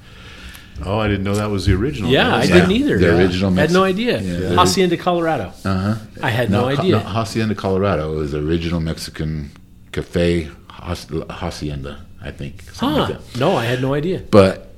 [0.84, 2.10] Oh, I didn't know that was the original.
[2.10, 2.98] Yeah, I didn't either.
[2.98, 4.20] The original I Had no idea.
[4.20, 4.54] Yeah.
[4.54, 5.52] Hacienda, Colorado.
[5.64, 5.94] Uh huh.
[6.22, 6.98] I had no, idea.
[6.98, 8.14] Hacienda, Colorado.
[8.14, 9.50] It was the original Mexican
[9.92, 12.62] Cafe Hacienda, I think.
[12.72, 13.38] something like that.
[13.38, 14.24] No, I had no idea.
[14.30, 14.74] But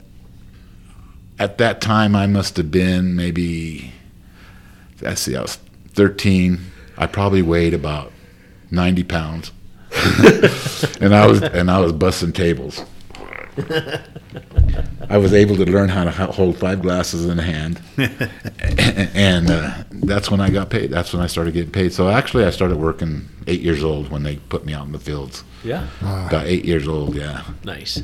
[1.39, 3.93] at that time, I must have been maybe,
[5.01, 5.57] let's see, I was
[5.93, 6.59] 13.
[6.99, 8.13] I probably weighed about
[8.71, 9.53] 90 pounds.
[11.01, 12.85] and I was and I was busting tables.
[15.09, 17.81] I was able to learn how to hold five glasses in a hand,
[19.15, 20.91] and uh, that's when I got paid.
[20.91, 21.93] That's when I started getting paid.
[21.93, 24.99] So actually, I started working eight years old when they put me out in the
[24.99, 25.45] fields.
[25.63, 27.45] Yeah, About eight years old, yeah.
[27.65, 28.03] nice.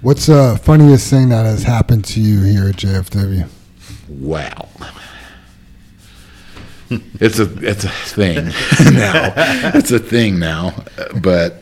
[0.00, 3.48] What's the funniest thing that has happened to you here at JFW?
[4.08, 4.68] Wow.
[7.20, 8.44] It's a it's a thing
[8.94, 9.32] now.
[9.74, 10.74] It's a thing now.
[11.20, 11.60] But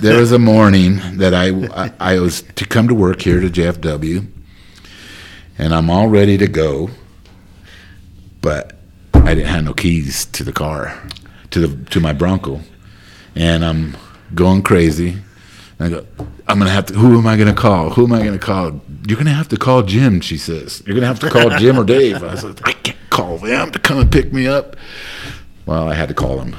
[0.00, 1.48] there was a morning that I,
[1.84, 4.26] I I was to come to work here to JFW,
[5.58, 6.90] and I'm all ready to go,
[8.40, 8.76] but
[9.12, 11.02] I didn't have no keys to the car,
[11.50, 12.60] to the to my Bronco,
[13.34, 13.96] and I'm
[14.34, 15.18] going crazy.
[15.80, 16.06] I go,
[16.46, 16.94] I'm gonna have to.
[16.94, 17.90] Who am I gonna call?
[17.90, 18.80] Who am I gonna call?
[19.06, 20.20] You're gonna have to call Jim.
[20.20, 22.22] She says you're gonna have to call Jim or Dave.
[22.22, 24.76] I said I can't call them to come and pick me up.
[25.66, 26.56] Well, I had to call them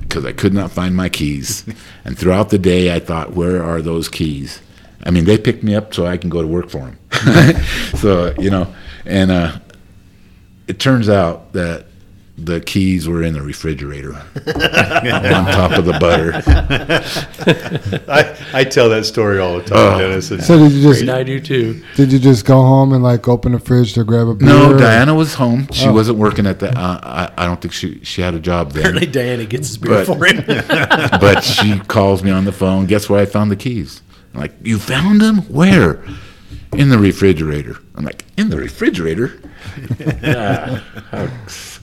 [0.00, 1.64] because I could not find my keys.
[2.04, 4.62] And throughout the day, I thought, where are those keys?
[5.04, 6.98] I mean, they picked me up so I can go to work for them.
[7.96, 8.72] so you know,
[9.04, 9.58] and uh,
[10.68, 11.87] it turns out that
[12.38, 14.14] the keys were in the refrigerator
[14.46, 16.32] on top of the butter.
[18.08, 19.98] I, I tell that story all the time, Oh.
[19.98, 20.30] Dennis.
[20.30, 21.82] and- So did you just And I do too.
[21.96, 24.48] did you just go home and like open the fridge to grab a beer?
[24.48, 25.68] No, or- Diana was home.
[25.72, 25.92] She Oh.
[25.92, 26.70] wasn't working at the.
[26.78, 27.00] Uh,
[27.36, 28.82] I, I don't think she she had a job there.
[28.82, 29.06] Apparently.
[29.10, 30.44] Diana gets his beer But- for him.
[31.20, 32.86] but she calls me on the phone.
[32.86, 34.02] Guess where I found the keys?
[34.34, 35.38] I'm like, you found them?
[35.52, 36.02] Where?
[36.72, 37.76] In the refrigerator.
[37.94, 39.40] I'm like, in the refrigerator?
[40.24, 41.28] Ah, how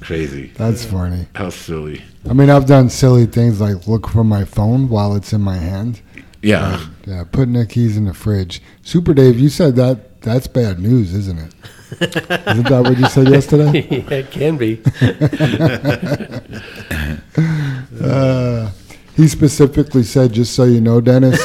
[0.01, 0.51] crazy.
[0.55, 1.27] That's funny.
[1.35, 2.03] How silly.
[2.29, 5.57] I mean, I've done silly things like look for my phone while it's in my
[5.57, 6.01] hand.
[6.41, 6.85] Yeah.
[7.05, 8.61] Yeah, putting the keys in the fridge.
[8.83, 11.53] Super Dave, you said that that's bad news, isn't it?
[12.01, 13.87] Isn't that what you said yesterday?
[13.91, 14.81] yeah, it can be.
[18.01, 18.71] Uh,
[19.15, 21.39] he specifically said, just so you know, Dennis.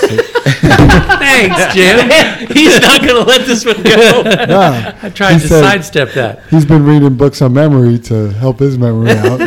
[0.60, 2.08] Thanks, Jim.
[2.56, 3.90] He's not going to let this one go.
[4.24, 6.42] yeah, I tried to said- sidestep that.
[6.48, 9.40] he's been reading books on memory to help his memory out.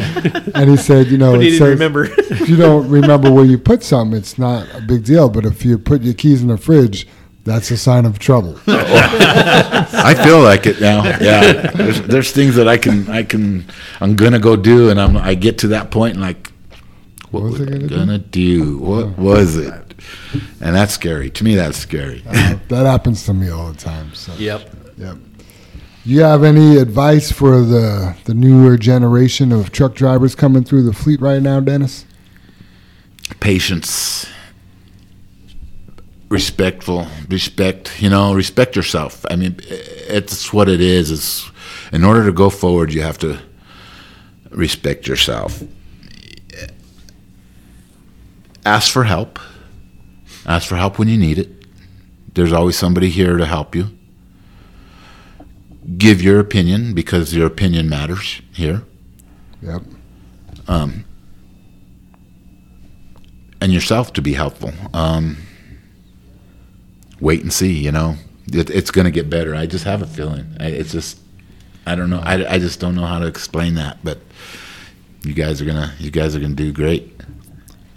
[0.56, 2.06] and he said, you know, But he it didn't says, remember.
[2.06, 5.30] if you don't remember where you put something, it's not a big deal.
[5.30, 7.07] But if you put your keys in the fridge,
[7.44, 8.57] that's a sign of trouble.
[8.68, 11.03] I feel like it now.
[11.03, 11.72] Yeah.
[11.72, 13.65] There's, there's things that I can I can
[13.99, 16.52] I'm gonna go do and I'm I get to that point and like
[17.31, 18.77] what What was was I I gonna gonna do?
[18.77, 19.73] What was it?
[20.61, 21.29] And that's scary.
[21.31, 22.23] To me that's scary.
[22.27, 24.13] Uh, that happens to me all the time.
[24.13, 24.33] So.
[24.35, 24.69] yep.
[24.97, 25.17] Yep.
[26.05, 30.93] You have any advice for the the newer generation of truck drivers coming through the
[30.93, 32.05] fleet right now, Dennis?
[33.39, 34.27] Patience.
[36.27, 39.23] Respectful, respect, you know, respect yourself.
[39.29, 41.11] I mean, it's what it is.
[41.11, 41.49] Is
[41.91, 43.39] in order to go forward, you have to
[44.49, 45.63] respect yourself.
[48.65, 49.39] Ask for help.
[50.45, 51.49] Ask for help when you need it.
[52.33, 53.97] There's always somebody here to help you.
[55.97, 58.83] Give your opinion because your opinion matters here.
[59.61, 59.83] Yep.
[60.67, 61.05] Um,
[63.61, 64.71] and yourself to be helpful.
[64.93, 65.37] Um,
[67.19, 68.15] wait and see, you know.
[68.51, 69.55] It, it's going to get better.
[69.55, 70.57] I just have a feeling.
[70.59, 71.19] I, it's just,
[71.85, 72.19] I don't know.
[72.23, 74.19] I, I just don't know how to explain that, but
[75.23, 77.21] you guys are gonna, you guys are gonna do great.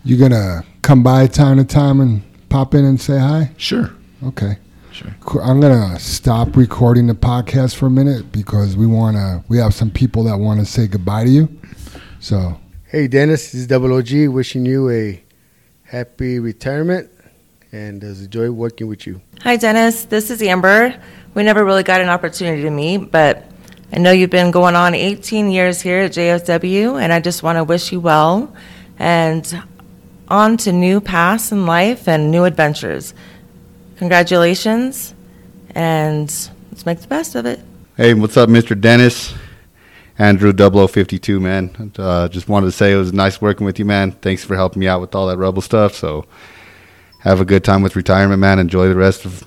[0.05, 3.53] You're gonna come by time to time and pop in and say hi?
[3.57, 3.91] Sure.
[4.25, 4.59] Okay.
[4.93, 5.15] Sure.
[5.43, 9.91] I'm gonna stop recording the podcast for a minute because we wanna we have some
[9.91, 11.61] people that want to say goodbye to you.
[12.19, 12.59] So
[12.89, 15.21] Hey, Dennis, this is Double OG wishing you a
[15.83, 17.11] happy retirement
[17.73, 19.21] and has enjoyed working with you.
[19.43, 20.05] Hi, Dennis.
[20.05, 20.95] This is Amber.
[21.35, 23.51] We never really got an opportunity to meet, but
[23.93, 27.57] I know you've been going on 18 years here at JFW, and I just want
[27.57, 28.55] to wish you well.
[29.01, 29.45] And
[30.29, 33.15] on to new paths in life and new adventures.
[33.97, 35.15] Congratulations,
[35.75, 36.29] and
[36.71, 37.61] let's make the best of it.
[37.97, 38.79] Hey, what's up, Mr.
[38.79, 39.35] Dennis?
[40.19, 41.93] Andrew 0052, man.
[41.99, 44.13] Uh, just wanted to say it was nice working with you, man.
[44.13, 45.95] Thanks for helping me out with all that rebel stuff.
[45.95, 46.27] So
[47.21, 48.59] have a good time with retirement, man.
[48.59, 49.47] Enjoy the rest of,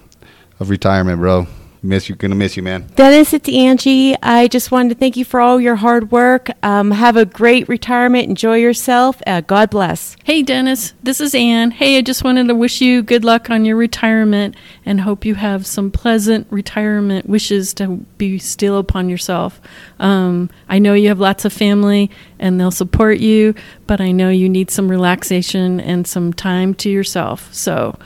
[0.60, 1.48] of retirement, bro.
[1.82, 2.90] Miss you, gonna miss you, man.
[2.96, 4.14] Dennis, it's Angie.
[4.22, 6.50] I just wanted to thank you for all your hard work.
[6.62, 8.28] Um, have a great retirement.
[8.28, 9.22] Enjoy yourself.
[9.26, 10.18] Uh, God bless.
[10.26, 11.72] Hey, Dennis, this is Ann.
[11.72, 15.36] Hey, I just wanted to wish you good luck on your retirement and hope you
[15.36, 17.88] have some pleasant retirement wishes to
[18.18, 19.62] be still upon yourself.
[20.00, 23.56] Um, I know you have lots of family and they'll support you,
[23.88, 27.54] but I know you need some relaxation and some time to yourself.
[27.54, 27.98] So,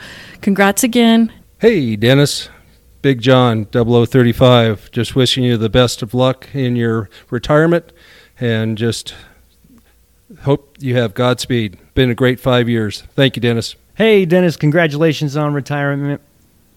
[0.42, 1.34] congrats again.
[1.60, 2.50] Hey, Dennis.
[3.04, 4.90] Big John 0035.
[4.92, 7.92] Just wishing you the best of luck in your retirement
[8.40, 9.14] and just
[10.44, 11.78] hope you have Godspeed.
[11.96, 13.02] Been a great five years.
[13.14, 13.76] Thank you, Dennis.
[13.96, 16.22] Hey, Dennis, congratulations on retirement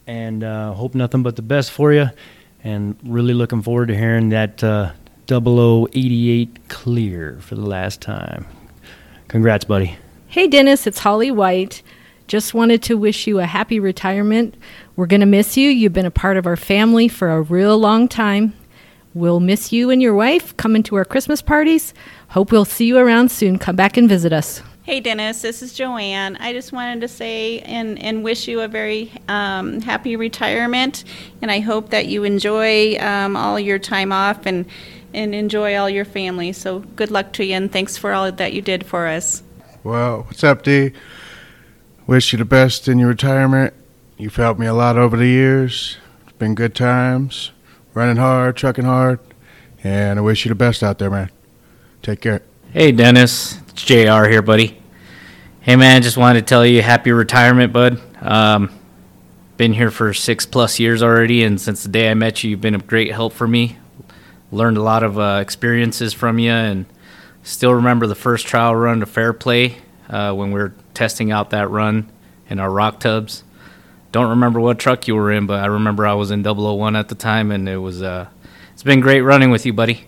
[0.08, 2.10] and uh, hope nothing but the best for you.
[2.64, 4.94] And really looking forward to hearing that uh,
[5.28, 8.46] 0088 clear for the last time.
[9.28, 9.96] Congrats, buddy.
[10.26, 11.84] Hey, Dennis, it's Holly White.
[12.26, 14.56] Just wanted to wish you a happy retirement.
[14.96, 15.70] We're going to miss you.
[15.70, 18.54] You've been a part of our family for a real long time.
[19.14, 21.94] We'll miss you and your wife coming to our Christmas parties.
[22.30, 23.58] Hope we'll see you around soon.
[23.58, 24.60] Come back and visit us.
[24.82, 26.36] Hey, Dennis, this is Joanne.
[26.36, 31.04] I just wanted to say and, and wish you a very um, happy retirement.
[31.42, 34.66] And I hope that you enjoy um, all your time off and,
[35.14, 36.52] and enjoy all your family.
[36.52, 39.42] So good luck to you and thanks for all that you did for us.
[39.82, 40.92] Well, what's up, D?
[42.06, 43.74] Wish you the best in your retirement.
[44.16, 45.96] You've helped me a lot over the years.
[46.22, 47.50] It's been good times,
[47.94, 49.18] running hard, trucking hard,
[49.82, 51.32] and I wish you the best out there, man.
[52.02, 52.42] Take care.
[52.70, 53.58] Hey, Dennis.
[53.70, 54.80] It's JR here, buddy.
[55.62, 58.00] Hey, man, just wanted to tell you happy retirement, bud.
[58.22, 58.70] Um,
[59.56, 62.60] been here for six plus years already, and since the day I met you, you've
[62.60, 63.78] been a great help for me.
[64.52, 66.86] Learned a lot of uh, experiences from you, and
[67.42, 69.78] still remember the first trial run to Fairplay
[70.08, 72.10] uh, when we were testing out that run
[72.48, 73.44] in our rock tubs.
[74.12, 77.08] Don't remember what truck you were in, but I remember I was in 001 at
[77.08, 78.28] the time, and it was uh,
[78.72, 80.06] it's been great running with you, buddy.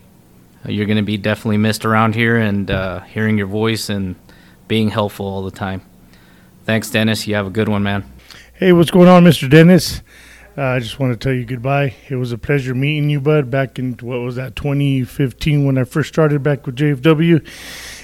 [0.65, 4.15] You're going to be definitely missed around here, and uh, hearing your voice and
[4.67, 5.81] being helpful all the time.
[6.65, 7.27] Thanks, Dennis.
[7.27, 8.11] You have a good one, man.
[8.53, 9.49] Hey, what's going on, Mr.
[9.49, 10.01] Dennis?
[10.57, 11.95] Uh, I just want to tell you goodbye.
[12.09, 15.85] It was a pleasure meeting you, bud, back in what was that, 2015 when I
[15.85, 17.47] first started back with JFW.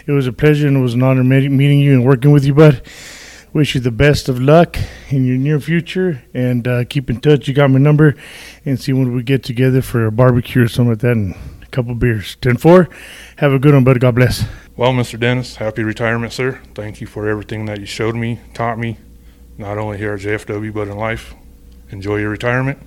[0.07, 2.53] It was a pleasure and it was an honor meeting you and working with you,
[2.53, 2.82] bud.
[3.53, 4.77] Wish you the best of luck
[5.10, 7.48] in your near future and uh, keep in touch.
[7.48, 8.15] You got my number
[8.65, 11.65] and see when we get together for a barbecue or something like that and a
[11.68, 12.36] couple beers.
[12.41, 12.90] 10 4.
[13.38, 13.99] Have a good one, bud.
[13.99, 14.45] God bless.
[14.76, 15.19] Well, Mr.
[15.19, 16.60] Dennis, happy retirement, sir.
[16.76, 18.98] Thank you for everything that you showed me, taught me,
[19.57, 21.34] not only here at JFW, but in life.
[21.90, 22.77] Enjoy your retirement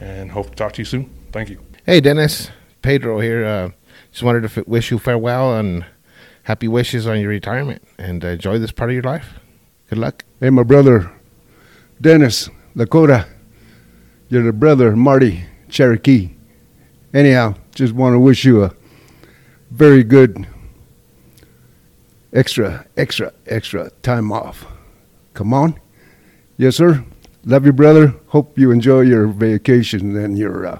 [0.00, 1.08] and hope to talk to you soon.
[1.30, 1.60] Thank you.
[1.86, 2.50] Hey, Dennis.
[2.82, 3.44] Pedro here.
[3.44, 3.70] Uh,
[4.10, 5.86] just wanted to f- wish you farewell and
[6.44, 9.40] happy wishes on your retirement and enjoy this part of your life.
[9.88, 10.24] Good luck.
[10.40, 11.12] Hey, my brother,
[12.00, 13.28] Dennis Lakota.
[14.28, 16.30] You're the brother, Marty Cherokee.
[17.12, 18.74] Anyhow, just want to wish you a
[19.70, 20.46] very good
[22.32, 24.66] extra, extra, extra time off.
[25.34, 25.78] Come on.
[26.56, 27.04] Yes, sir.
[27.44, 28.14] Love you, brother.
[28.28, 30.78] Hope you enjoy your vacation and your uh,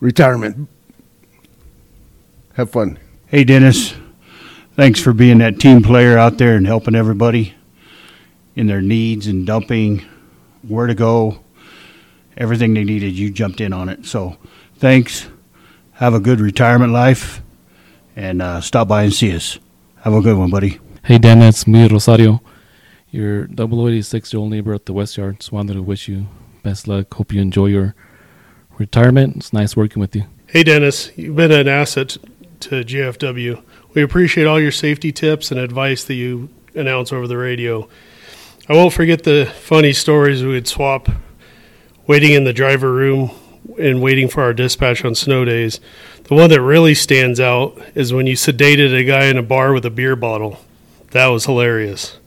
[0.00, 0.68] retirement.
[2.54, 2.98] Have fun.
[3.34, 3.92] Hey, Dennis.
[4.76, 7.56] Thanks for being that team player out there and helping everybody
[8.54, 10.04] in their needs and dumping,
[10.62, 11.40] where to go,
[12.36, 13.12] everything they needed.
[13.14, 14.06] You jumped in on it.
[14.06, 14.36] So
[14.76, 15.26] thanks.
[15.94, 17.42] Have a good retirement life
[18.14, 19.58] and uh, stop by and see us.
[20.02, 20.78] Have a good one, buddy.
[21.02, 22.40] Hey, Dennis, me, Rosario.
[23.10, 25.40] Your 086 your old neighbor at the West Yard.
[25.40, 26.28] Just wanted to wish you
[26.62, 27.12] best luck.
[27.12, 27.96] Hope you enjoy your
[28.78, 29.38] retirement.
[29.38, 30.22] It's nice working with you.
[30.46, 32.16] Hey, Dennis, you've been an asset
[32.64, 33.62] to JFW.
[33.94, 37.88] We appreciate all your safety tips and advice that you announce over the radio.
[38.68, 41.08] I won't forget the funny stories we would swap
[42.06, 43.30] waiting in the driver room
[43.78, 45.80] and waiting for our dispatch on snow days.
[46.24, 49.72] The one that really stands out is when you sedated a guy in a bar
[49.72, 50.58] with a beer bottle.
[51.10, 52.18] That was hilarious.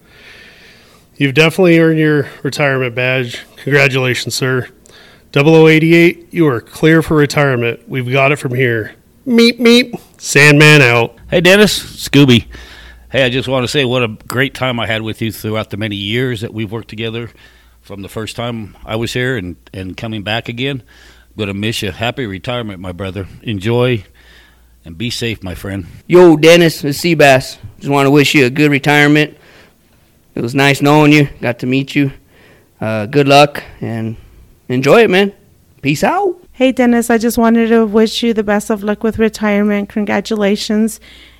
[1.15, 3.43] You've definitely earned your retirement badge.
[3.57, 4.69] Congratulations, sir.
[5.33, 7.87] 0088, you are clear for retirement.
[7.87, 8.95] We've got it from here.
[9.27, 9.99] Meep, meep.
[10.21, 11.17] Sandman out.
[11.29, 11.77] Hey, Dennis,
[12.07, 12.45] Scooby.
[13.11, 15.69] Hey, I just want to say what a great time I had with you throughout
[15.69, 17.29] the many years that we've worked together
[17.81, 20.81] from the first time I was here and, and coming back again.
[20.81, 21.91] I'm going to miss you.
[21.91, 23.27] Happy retirement, my brother.
[23.43, 24.05] Enjoy
[24.85, 25.87] and be safe, my friend.
[26.07, 27.57] Yo, Dennis, it's Seabass.
[27.79, 29.37] just want to wish you a good retirement.
[30.35, 31.27] It was nice knowing you.
[31.41, 32.13] Got to meet you.
[32.79, 34.15] Uh, good luck and
[34.69, 35.33] enjoy it, man.
[35.81, 36.46] Peace out.
[36.57, 39.89] Hey, Dennis, I just wanted to wish you the best of luck with retirement.
[39.89, 40.99] Congratulations.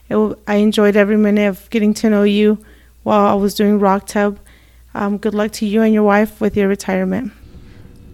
[0.09, 2.63] It, w- I enjoyed every minute of getting to know you
[3.01, 4.37] while I was doing Rock Tub.
[4.93, 7.31] Um, good luck to you and your wife with your retirement.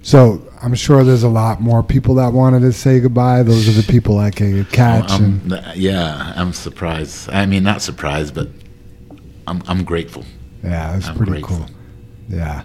[0.02, 3.44] So I'm sure there's a lot more people that wanted to say goodbye.
[3.44, 5.12] Those are the people I could catch.
[5.12, 7.30] I'm- and I'm- yeah, I'm surprised.
[7.32, 8.48] I mean, not surprised, but
[9.46, 10.24] I'm I'm grateful.
[10.64, 11.58] yeah, it's I'm pretty grateful.
[11.58, 11.68] cool.
[12.30, 12.64] Yeah.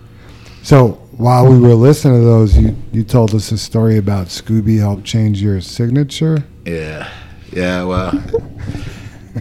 [0.62, 4.78] So while we were listening to those, you you told us a story about Scooby
[4.78, 6.44] helped change your signature.
[6.64, 7.10] Yeah,
[7.52, 7.82] yeah.
[7.84, 8.12] Well,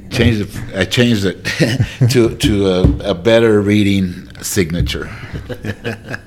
[0.09, 0.75] changed it.
[0.75, 1.45] I changed it
[2.11, 5.09] to to a, a better reading signature.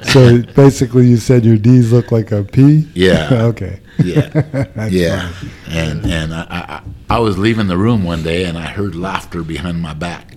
[0.04, 2.88] So basically, you said your D's look like a P.
[2.94, 3.28] Yeah.
[3.50, 3.80] okay.
[4.02, 4.66] Yeah.
[4.88, 5.28] Yeah.
[5.30, 5.50] funny.
[5.68, 6.82] And and I, I
[7.16, 10.36] I was leaving the room one day and I heard laughter behind my back.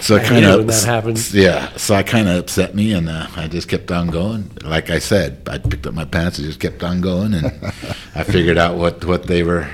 [0.00, 1.34] So I it kind of when that happens.
[1.34, 1.74] Yeah.
[1.76, 4.50] So I kind of upset me and uh, I just kept on going.
[4.62, 7.46] Like I said, I picked up my pants and just kept on going and
[8.14, 9.68] I figured out what what they were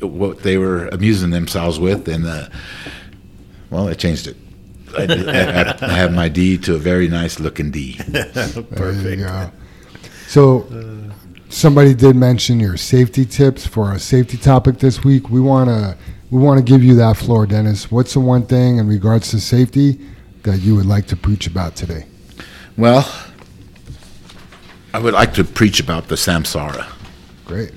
[0.00, 2.48] what they were amusing themselves with and uh,
[3.70, 4.36] well, I changed it.
[4.96, 7.98] I, I, I have my D to a very nice looking D.
[8.08, 9.50] There you go.
[10.28, 10.66] So,
[11.48, 15.30] somebody did mention your safety tips for a safety topic this week.
[15.30, 15.96] We want to
[16.30, 17.90] we want to give you that floor, Dennis.
[17.90, 19.98] What's the one thing in regards to safety
[20.42, 22.06] that you would like to preach about today?
[22.76, 23.08] Well,
[24.92, 26.86] I would like to preach about the Samsara.
[27.44, 27.72] Great.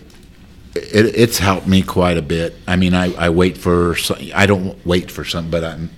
[0.76, 2.56] It, it's helped me quite a bit.
[2.68, 3.96] I mean, I, I wait for
[4.34, 5.90] I don't wait for something, but I'm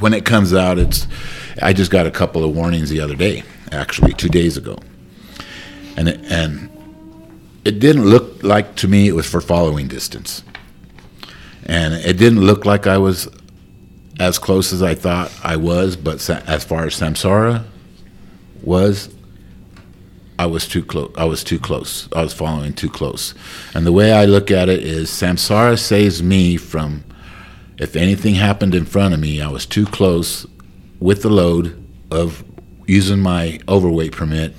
[0.00, 1.06] when it comes out, it's.
[1.60, 4.78] I just got a couple of warnings the other day, actually two days ago,
[5.96, 6.70] and it, and
[7.64, 10.44] it didn't look like to me it was for following distance,
[11.68, 13.28] and it didn't look like I was
[14.18, 15.96] as close as I thought I was.
[15.96, 17.64] But sa- as far as Samsara
[18.62, 19.14] was,
[20.38, 21.12] I was too close.
[21.16, 22.08] I was too close.
[22.14, 23.34] I was following too close.
[23.74, 27.04] And the way I look at it is Samsara saves me from
[27.78, 30.46] if anything happened in front of me, I was too close
[30.98, 31.80] with the load
[32.10, 32.42] of
[32.86, 34.54] using my overweight permit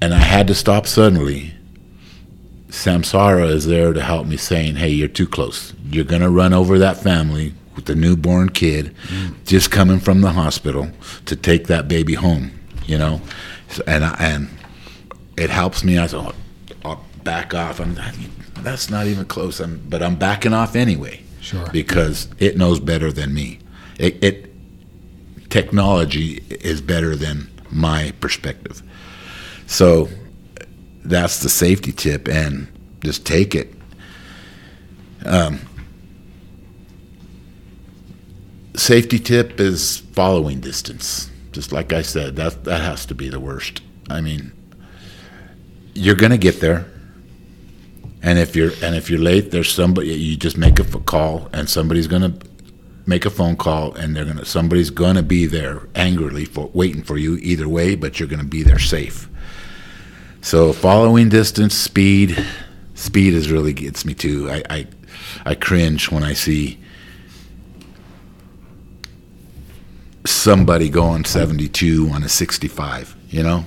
[0.00, 1.52] and I had to stop suddenly.
[2.68, 5.72] Samsara is there to help me saying, "Hey, you're too close.
[5.90, 8.94] You're going to run over that family with the newborn kid
[9.44, 10.90] just coming from the hospital
[11.26, 12.52] to take that baby home."
[12.86, 13.20] You know,
[13.68, 14.48] so, and I, and
[15.36, 15.98] it helps me.
[15.98, 16.34] I thought,
[16.84, 17.80] I'll back off.
[17.80, 17.96] I'm
[18.62, 19.60] that's not even close.
[19.60, 21.22] I'm, but I'm backing off anyway.
[21.40, 21.68] Sure.
[21.72, 23.60] Because it knows better than me.
[23.98, 24.52] It, it
[25.50, 28.82] technology is better than my perspective.
[29.66, 30.08] So
[31.08, 32.68] that's the safety tip, and
[33.02, 33.72] just take it.
[35.24, 35.60] Um,
[38.74, 41.30] safety tip is following distance.
[41.52, 43.80] Just like I said, that that has to be the worst.
[44.10, 44.52] I mean,
[45.94, 46.86] you're gonna get there,
[48.22, 50.08] and if you're and if you're late, there's somebody.
[50.08, 52.34] You just make a call, and somebody's gonna
[53.06, 57.16] make a phone call, and they're gonna somebody's gonna be there angrily for waiting for
[57.16, 59.28] you either way, but you're gonna be there safe.
[60.46, 62.40] So following distance, speed,
[62.94, 64.48] speed is really gets me too.
[64.48, 64.86] I, I,
[65.44, 66.78] I cringe when I see
[70.24, 73.64] somebody going 72 on a 65, you know,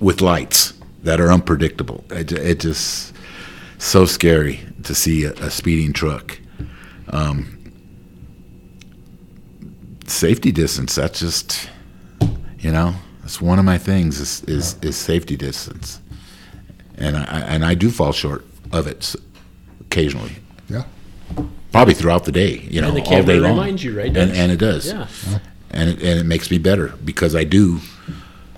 [0.00, 0.72] with lights
[1.02, 2.02] that are unpredictable.
[2.08, 3.14] It, it just
[3.76, 6.40] so scary to see a, a speeding truck.
[7.10, 7.70] Um,
[10.06, 10.94] safety distance.
[10.94, 11.68] That's just,
[12.60, 12.94] you know,
[13.28, 16.00] that's one of my things is is, is safety distance,
[16.96, 18.42] and I I- and I do fall short
[18.72, 19.14] of it
[19.82, 20.36] occasionally.
[20.70, 20.84] Yeah.
[21.70, 23.50] Probably throughout the day, you know, And the all day long.
[23.50, 24.86] reminds you, right, And, and it does.
[24.86, 25.06] Yeah.
[25.70, 27.80] And it, and it makes me better because I do.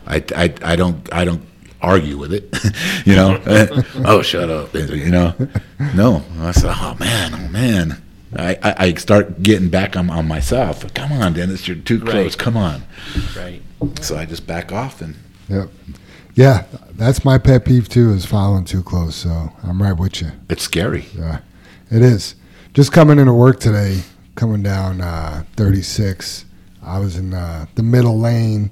[0.06, 1.42] I, I, I don't I don't
[1.82, 2.44] argue with it,
[3.04, 3.40] you know.
[4.04, 5.34] oh, shut up, you know.
[5.96, 8.00] No, I said, oh man, oh man.
[8.36, 10.94] I, I, I start getting back on, on myself.
[10.94, 12.14] Come on, Dennis, you're too close.
[12.14, 12.38] Right.
[12.38, 12.84] Come on.
[13.36, 13.62] Right.
[14.00, 15.16] So I just back off and
[15.48, 15.68] Yep.
[16.34, 18.12] Yeah, that's my pet peeve too.
[18.12, 19.16] Is following too close.
[19.16, 20.30] So I'm right with you.
[20.48, 21.06] It's scary.
[21.16, 21.40] Yeah,
[21.90, 22.36] it is.
[22.72, 24.02] Just coming into work today,
[24.36, 26.44] coming down uh, 36.
[26.82, 28.70] I was in uh, the middle lane.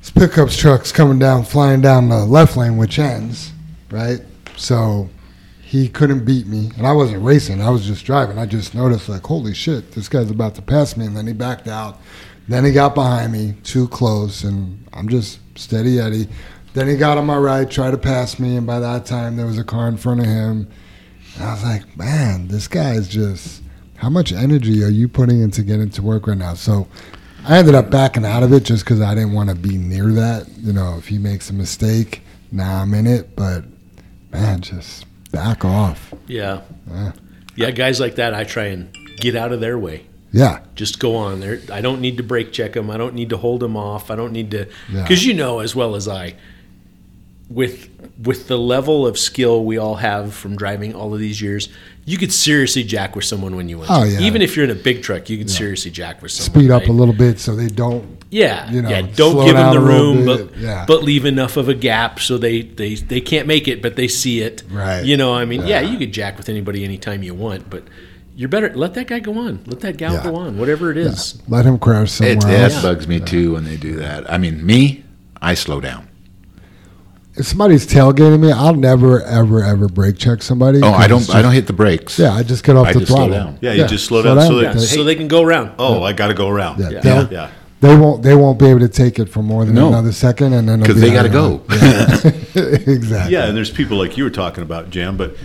[0.00, 3.52] This pickups truck's coming down, flying down the left lane, which ends
[3.90, 4.20] right.
[4.56, 5.10] So
[5.62, 7.60] he couldn't beat me, and I wasn't racing.
[7.60, 8.38] I was just driving.
[8.38, 11.32] I just noticed, like, holy shit, this guy's about to pass me, and then he
[11.32, 12.00] backed out.
[12.48, 16.28] Then he got behind me, too close, and I'm just steady Eddie.
[16.74, 19.46] Then he got on my right, tried to pass me, and by that time there
[19.46, 20.68] was a car in front of him,
[21.36, 23.62] And I was like, man, this guy is just.
[23.96, 26.54] How much energy are you putting into getting to work right now?
[26.54, 26.88] So,
[27.46, 30.10] I ended up backing out of it just because I didn't want to be near
[30.12, 30.48] that.
[30.58, 33.36] You know, if he makes a mistake, now I'm in it.
[33.36, 33.64] But
[34.32, 36.12] man, just back off.
[36.26, 36.62] Yeah.
[36.90, 37.12] Yeah.
[37.56, 40.06] Yeah, guys like that, I try and get out of their way.
[40.34, 40.60] Yeah.
[40.74, 41.60] Just go on there.
[41.72, 42.90] I don't need to brake check them.
[42.90, 44.10] I don't need to hold them off.
[44.10, 45.02] I don't need to, Yeah.
[45.02, 46.34] because you know as well as I,
[47.48, 47.88] with
[48.22, 51.68] with the level of skill we all have from driving all of these years,
[52.04, 53.90] you could seriously jack with someone when you want.
[53.90, 54.20] Oh, yeah.
[54.20, 55.56] Even if you're in a big truck, you could Yeah.
[55.56, 56.60] seriously jack with someone.
[56.62, 56.88] Speed up right?
[56.88, 58.04] a little bit so they don't.
[58.30, 59.02] Yeah, You know, yeah.
[59.02, 60.84] Don't give them the room, but Yeah.
[60.88, 64.08] but leave enough of a gap so they they they can't make it, but they
[64.08, 64.62] see it.
[64.70, 65.04] Right.
[65.04, 65.90] You know, I mean, yeah, Yeah.
[65.92, 67.84] you could jack with anybody anytime you want, but
[68.36, 70.22] you're better let that guy go on, let that gal Yeah.
[70.24, 71.40] go on, whatever it is.
[71.48, 74.30] Let him crash somewhere It, that bugs me too when they do that.
[74.30, 75.04] I mean, me,
[75.40, 76.08] I slow down.
[77.36, 80.80] If somebody's tailgating me, I'll never, ever, ever brake check somebody.
[80.82, 81.20] Oh, I 'cause don't.
[81.22, 82.16] it's I don't hit the brakes.
[82.16, 83.34] Yeah, I just get off I the just slow throttle.
[83.46, 83.58] down.
[83.60, 85.72] Yeah, you just slow down so Yeah, that- so they can go around.
[85.78, 86.78] Oh, I got to go around.
[86.80, 87.50] Yeah, Yeah, they'll- yeah.
[87.80, 88.22] They won't.
[88.22, 89.88] They won't be able to take it for more than No.
[89.88, 91.60] another second, and then it'll 'Cause be they gotta go.
[91.70, 92.20] Yeah.
[92.54, 93.32] exactly.
[93.34, 95.36] Yeah, and there's people like you were talking about, Jam, but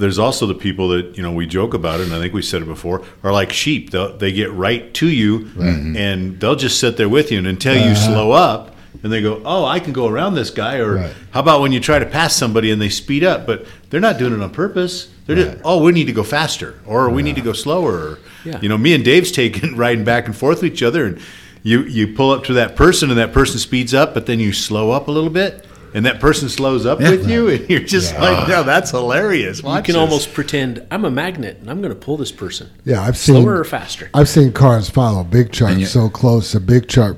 [0.00, 2.42] there's also the people that, you know, we joke about it, and I think we
[2.42, 3.90] said it before, are like sheep.
[3.90, 7.74] They'll, they get right to you, and they'll just sit there with you, and until
[7.74, 7.94] you Uh-huh.
[8.06, 11.12] slow up, and they go, oh, I can go around this guy, or Right.
[11.30, 14.18] how about when you try to pass somebody and they speed up, but they're not
[14.18, 15.08] doing it on purpose.
[15.26, 17.92] They're just, oh, we need to go faster, or we need to go slower.
[17.92, 18.58] Or, Yeah.
[18.60, 21.18] You know, me and Dave's taking riding back and forth with each other, and
[21.62, 24.52] you you pull up to that person, and that person speeds up, but then you
[24.52, 25.64] slow up a little bit.
[25.94, 28.22] And that person slows up with you, and you're just Yeah.
[28.22, 30.00] like, "No, that's hilarious." You Watch can this.
[30.00, 32.68] almost pretend I'm a magnet and I'm going to pull this person.
[32.84, 34.08] Yeah, I've seen slower or faster.
[34.14, 36.54] I've seen cars follow big trucks And so close.
[36.54, 37.16] A big truck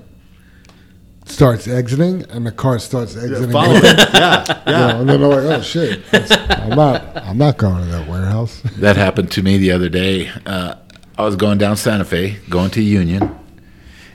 [1.27, 3.51] starts exiting, and the car starts exiting.
[3.51, 3.99] follow with it.
[3.99, 4.09] it.
[4.15, 4.79] Yeah, You yeah.
[4.93, 7.17] know, and then they're like, "Oh shit, I'm not.
[7.17, 10.31] I'm not going to that warehouse." That happened to me the other day.
[10.47, 10.75] Uh,
[11.19, 13.35] I was going down Santa Fe, going to Union,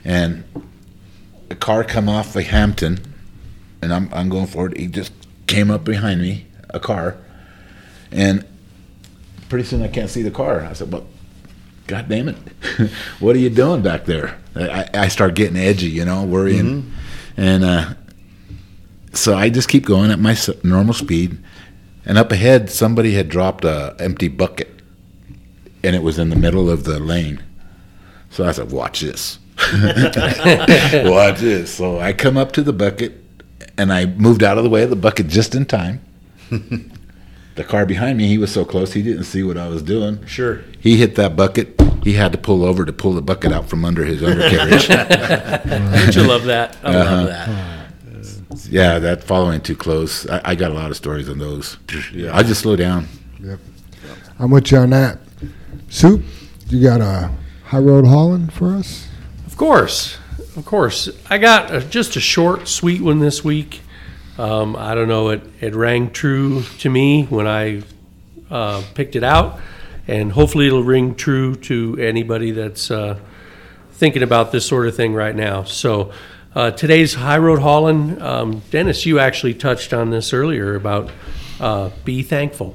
[0.04, 0.44] and
[1.50, 2.98] a car come off of Hampden,
[3.82, 4.76] and I'm I'm going forward.
[4.76, 5.12] He just
[5.46, 7.16] came up behind me, a car,
[8.10, 8.44] and
[9.48, 10.64] pretty soon I can't see the car.
[10.64, 11.06] I said, "Well,
[11.86, 12.36] God damn it,
[13.20, 16.92] what are you doing back there?" I, I start getting edgy, you know, worrying,
[17.36, 17.94] and uh,
[19.12, 21.38] so I just keep going at my normal speed.
[22.04, 24.80] And up ahead, somebody had dropped a empty bucket,
[25.84, 27.42] and it was in the middle of the lane.
[28.30, 29.38] So I said, "Watch this,
[29.72, 33.22] watch this." So I come up to the bucket,
[33.78, 36.00] and I moved out of the way of the bucket just in time.
[36.50, 40.24] the car behind me, he was so close, he didn't see what I was doing.
[40.26, 40.62] Sure.
[40.80, 41.80] He hit that bucket.
[42.04, 44.86] He had to pull over to pull the bucket out from under his undercarriage.
[44.88, 46.76] Don't you love that?
[46.82, 47.14] I Uh-huh.
[47.16, 48.68] love that.
[48.70, 50.28] Yeah, that following too close.
[50.28, 51.76] I, I got a lot of stories on those.
[52.12, 52.36] Yeah.
[52.36, 53.06] I just slow down.
[53.42, 53.58] Yep.
[54.38, 55.18] I'm with you on that.
[55.88, 56.22] Soup,
[56.68, 57.30] you got a
[57.64, 59.06] high road hauling for us?
[59.46, 60.18] Of course,
[60.58, 61.08] of course.
[61.30, 63.80] I got a, just a short, sweet one this week.
[64.36, 65.28] Um, I don't know.
[65.30, 67.82] It it rang true to me when I
[68.50, 69.60] uh, picked it out,
[70.08, 73.18] and hopefully it'll ring true to anybody that's uh,
[73.92, 75.64] thinking about this sort of thing right now.
[75.64, 76.12] So.
[76.54, 81.08] Uh, today's high road hauling, um, Dennis, you actually touched on this earlier about
[81.60, 82.74] uh, be thankful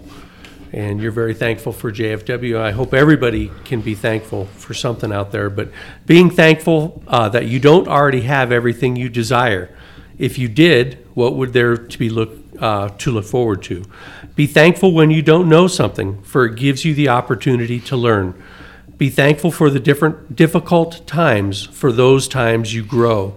[0.74, 2.58] and you're very thankful for JFW.
[2.58, 5.70] I hope everybody can be thankful for something out there, but
[6.08, 9.74] being thankful uh, that you don't already have everything you desire.
[10.18, 13.86] If you did, what would there to be look uh, to look forward to?
[14.36, 18.42] Be thankful when you don't know something, for it gives you the opportunity to learn.
[18.98, 23.36] Be thankful for the different difficult times, for those times you grow.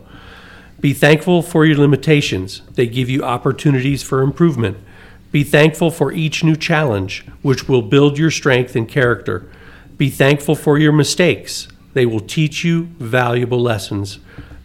[0.81, 2.63] Be thankful for your limitations.
[2.73, 4.79] They give you opportunities for improvement.
[5.33, 9.51] Be thankful for each new challenge, which will build your strength and character.
[9.97, 11.69] Be thankful for your mistakes.
[11.95, 14.19] They will teach you valuable lessons.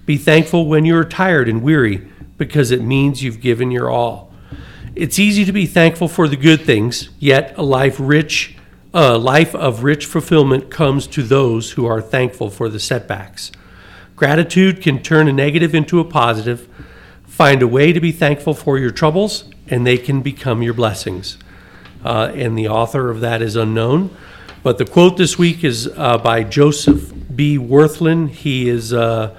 [0.06, 2.08] Be thankful when you are tired and weary,
[2.38, 4.32] because it means you've given your all.
[4.96, 8.58] It's easy to be thankful for the good things, yet a life rich,
[8.94, 13.52] a life of rich fulfillment comes to those who are thankful for the setbacks.
[14.18, 16.68] Gratitude can turn a negative into a positive.
[17.26, 21.38] Find a way to be thankful for your troubles, and they can become your blessings.
[22.04, 24.16] Uh, and the author of that is unknown.
[24.64, 27.58] But the quote this week is uh, by Joseph B.
[27.58, 28.30] Wirthlin.
[28.30, 29.36] He is uh,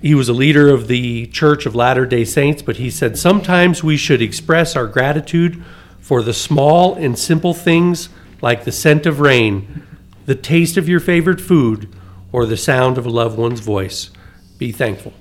[0.00, 3.84] he was a leader of the Church of Latter Day Saints, but he said sometimes
[3.84, 5.62] we should express our gratitude
[6.00, 8.08] for the small and simple things
[8.40, 9.82] like the scent of rain,
[10.26, 11.94] the taste of your favorite food,
[12.32, 14.10] or the sound of a loved one's voice.
[14.56, 15.12] Be thankful.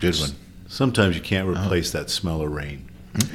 [0.00, 0.30] Good one.
[0.68, 2.88] Sometimes you can't replace that smell of rain.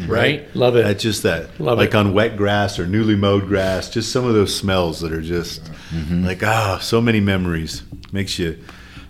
[0.07, 0.53] Right?
[0.55, 0.83] Love it.
[0.85, 1.95] That's just that, Love like it.
[1.95, 3.89] on wet grass or newly mowed grass.
[3.89, 6.25] Just some of those smells that are just Mm-hmm.
[6.25, 7.83] like ah, so many memories.
[8.11, 8.57] Makes you.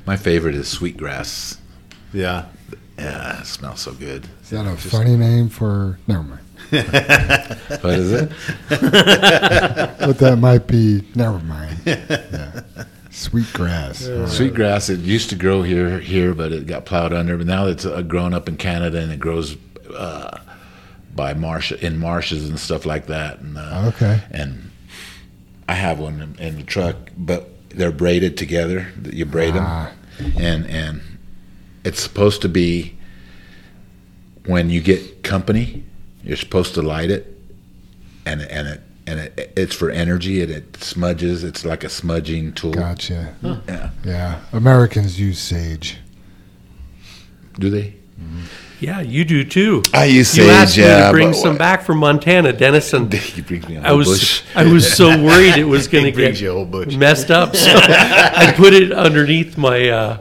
[0.06, 1.58] My favorite is sweetgrass.
[2.14, 2.46] Yeah.
[3.00, 4.28] Yeah, it smells so good.
[4.44, 5.98] Is that a funny name for?
[6.08, 6.42] Never mind.
[7.82, 8.30] What is it?
[8.70, 11.04] but that might be.
[11.16, 11.80] Never mind.
[11.86, 12.62] Yeah.
[13.10, 14.08] Sweet grass.
[14.28, 14.90] Sweet grass.
[14.90, 17.36] It used to grow here, here, but it got plowed under.
[17.38, 19.58] But now it's uh, grown up in Canada and it grows
[19.98, 20.38] uh,
[21.18, 23.40] by marsh in marshes and stuff like that.
[23.40, 24.22] And uh, Okay.
[24.32, 24.72] and
[25.68, 28.88] I have one in, in the truck, but they're braided together.
[29.12, 29.92] You braid them, Ah.
[30.38, 31.02] and and
[31.84, 32.94] it's supposed to be
[34.46, 35.84] when you get company,
[36.24, 37.38] you're supposed to light it,
[38.26, 41.44] and and it and it, it's for energy and it smudges.
[41.44, 42.72] It's like a smudging tool.
[42.74, 43.34] Gotcha.
[43.42, 43.90] Yeah.
[44.06, 44.40] Yeah.
[44.54, 45.98] Americans use sage.
[47.60, 47.96] Do they?
[48.80, 49.82] Yeah, you do too.
[49.94, 52.94] I used use You sage, asked me to bring some what- back from Montana, Dennis,
[52.94, 54.44] and He brings me a I whole was bush.
[54.56, 56.96] I was so worried it was going to get you a whole bush.
[56.96, 57.56] messed up.
[57.56, 60.18] So I put it underneath my uh,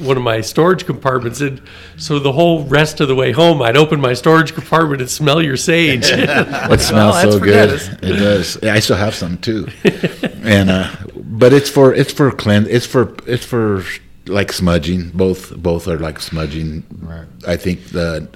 [0.00, 1.62] one of my storage compartments, and
[1.96, 5.40] so the whole rest of the way home, I'd open my storage compartment and smell
[5.40, 6.06] your sage.
[6.10, 6.26] it
[6.80, 7.70] smells Well, that's so good.
[8.02, 8.56] It does.
[8.64, 9.68] I still have some too.
[10.42, 12.66] and uh, but it's for it's for cleanse.
[12.66, 13.84] It's for it's for
[14.30, 15.10] like smudging.
[15.10, 16.84] Both both are like smudging.
[17.00, 17.26] Right.
[17.46, 18.28] I think the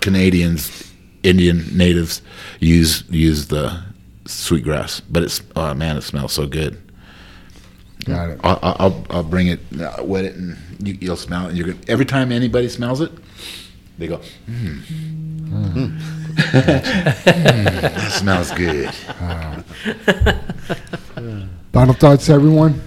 [0.00, 0.90] Canadians,
[1.22, 2.22] Indian natives
[2.60, 3.82] use use the
[4.26, 6.80] sweetgrass, but it's oh man, it smells so good.
[8.04, 8.40] Got it.
[8.42, 11.48] I'll I'll, I'll- I'll bring it, uh, wet it, and you, you'll smell it.
[11.50, 13.12] And you're gonna, every time anybody smells it,
[13.98, 14.18] they go,
[14.48, 14.80] mm.
[15.50, 15.98] Mm.
[15.98, 15.98] Mm,
[17.82, 18.88] that smells good.
[21.72, 22.80] Final thoughts, everyone.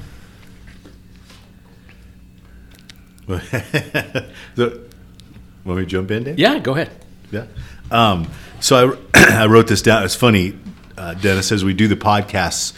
[3.28, 4.82] the,
[5.66, 6.40] want me to jump in, Dave?
[6.40, 6.92] yeah, go ahead.
[7.32, 7.46] Yeah.
[7.92, 8.30] Um,
[8.60, 10.04] so I, I wrote this down.
[10.04, 10.58] It's funny,
[10.98, 12.74] uh, Dennis, as we do the podcasts,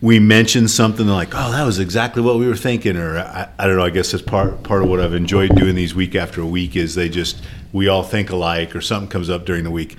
[0.00, 3.66] we mention something like, "Oh, that was exactly what we were thinking," or I, I
[3.66, 3.84] don't know.
[3.84, 6.94] I guess that's part part of what I've enjoyed doing these week after week is
[6.94, 7.42] they just
[7.72, 9.96] we all think alike, or something comes up during the week.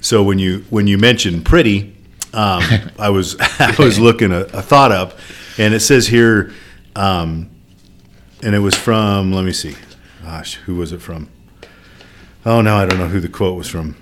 [0.00, 1.94] So when you when you mentioned pretty,
[2.32, 2.62] um,
[2.98, 5.18] I was I was looking a, a thought up,
[5.58, 6.52] and it says here,
[6.96, 7.50] um,
[8.44, 9.32] and it was from.
[9.32, 9.74] Let me see.
[10.22, 11.28] Gosh, who was it from?
[12.46, 13.96] Oh no, I don't know who the quote was from.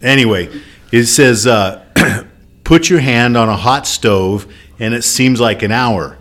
[0.00, 0.48] Anyway,
[0.90, 1.84] it says, uh,
[2.64, 6.16] "Put your hand on a hot stove, and it seems like an hour.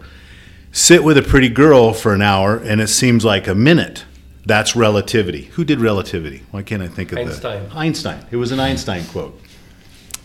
[0.72, 4.06] Sit with a pretty girl for an hour, and it seems like a minute.
[4.46, 5.46] That's relativity.
[5.56, 6.44] Who did relativity?
[6.52, 7.68] Why can't I think of Einstein.
[7.68, 8.26] the Einstein?
[8.32, 9.40] It was an Einstein quote.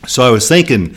[0.07, 0.97] So I was thinking,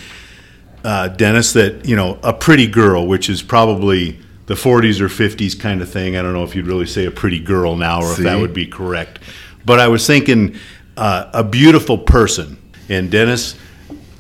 [0.84, 5.60] uh, Dennis, that you know a pretty girl, which is probably the 40s or 50s
[5.60, 6.16] kind of thing.
[6.16, 8.54] I don't know if you'd really say a pretty girl now, or if that would
[8.54, 9.20] be correct.
[9.66, 10.56] But I was thinking
[10.98, 12.58] uh, a beautiful person,
[12.88, 13.56] and Dennis,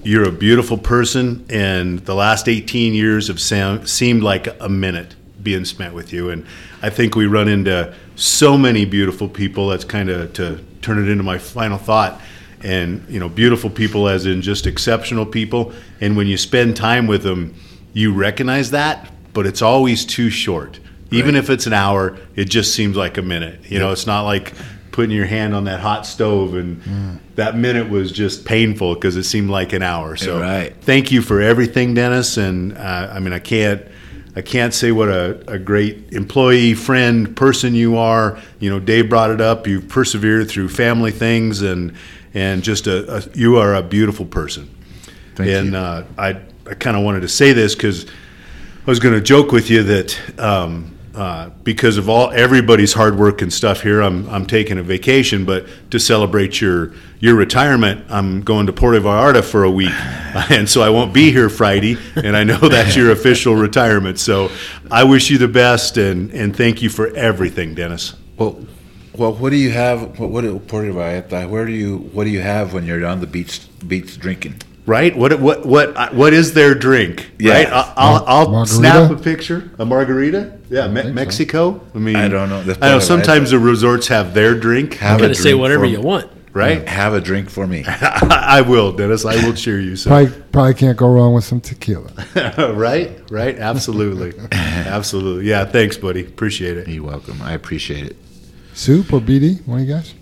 [0.03, 5.15] you're a beautiful person, and the last 18 years have sound, seemed like a minute
[5.41, 6.29] being spent with you.
[6.29, 6.45] And
[6.81, 9.69] I think we run into so many beautiful people.
[9.69, 12.19] That's kind of to turn it into my final thought.
[12.61, 15.71] And, you know, beautiful people as in just exceptional people.
[16.01, 17.53] And when you spend time with them,
[17.93, 20.79] you recognize that, but it's always too short.
[21.11, 23.69] Even if it's an hour, it just seems like a minute.
[23.69, 24.53] You know, it's not like
[24.91, 29.23] putting your hand on that hot stove and that minute was just painful because it
[29.23, 30.15] seemed like an hour.
[30.15, 30.73] So Right.
[30.81, 32.37] thank you for everything, Dennis.
[32.37, 33.81] And uh, I mean, I can't,
[34.37, 38.39] I can't say what a, a great employee, friend, person you are.
[38.59, 39.67] You know, Dave brought it up.
[39.67, 41.93] You've persevered through family things, and
[42.33, 44.69] and just a, a you are a beautiful person.
[45.35, 45.77] Thank and you.
[45.77, 46.29] Uh, I
[46.69, 48.07] I kind of wanted to say this because
[48.85, 53.17] I was going to joke with you that um, uh, because of all everybody's hard
[53.17, 58.05] work and stuff here, I'm I'm taking a vacation, but to celebrate your your retirement,
[58.09, 59.89] I'm going to Puerto Vallarta for a week,
[60.51, 64.19] and so I won't be here Friday, and I know that's your official retirement.
[64.19, 64.51] So
[64.91, 68.13] I wish you the best, and and thank you for everything, Dennis.
[68.37, 68.67] Well,
[69.15, 70.19] well, what do you have?
[70.19, 71.49] What, what Puerto Vallarta?
[71.49, 71.97] Where do you?
[72.13, 74.61] What do you have when you're on the beach beach drinking?
[74.85, 75.17] Right?
[75.17, 77.31] What what what uh, what is their drink?
[77.39, 77.53] Yeah.
[77.53, 77.67] Right?
[77.67, 79.71] I- I'll, I'll snap a picture.
[79.79, 80.59] A margarita?
[80.69, 81.81] Yeah, Me- Mexico.
[81.93, 82.75] I mean, I don't know.
[82.81, 84.95] I know sometimes the resorts have their drink.
[84.95, 86.31] Have a drink want.
[86.53, 86.87] Right?
[86.87, 87.83] Have a drink for me.
[87.87, 89.25] I will, Dennis.
[89.25, 89.97] I will cheer you.
[89.97, 90.09] So.
[90.09, 92.09] Probably, probably can't go wrong with some tequila.
[92.73, 93.19] right?
[93.29, 93.57] Right?
[93.57, 94.33] Absolutely.
[94.53, 95.49] Absolutely.
[95.49, 95.65] Yeah.
[95.65, 96.21] Thanks, buddy.
[96.25, 96.87] Appreciate it.
[96.87, 97.41] You're welcome.
[97.41, 98.15] I appreciate it.
[98.73, 99.67] Soup or BD?
[99.67, 100.13] One of you guys?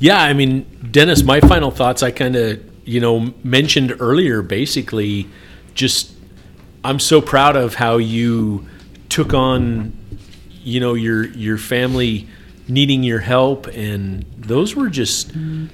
[0.00, 5.28] Yeah, I mean, Dennis, my final thoughts I kind of, you know, mentioned earlier basically
[5.74, 6.12] just
[6.84, 8.66] I'm so proud of how you
[9.08, 9.96] took on
[10.62, 12.28] you know your your family
[12.68, 15.32] needing your help, and those were just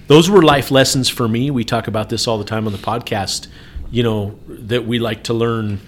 [0.08, 1.50] those were life lessons for me.
[1.50, 3.48] We talk about this all the time on the podcast.
[3.90, 5.80] You know that we like to learn.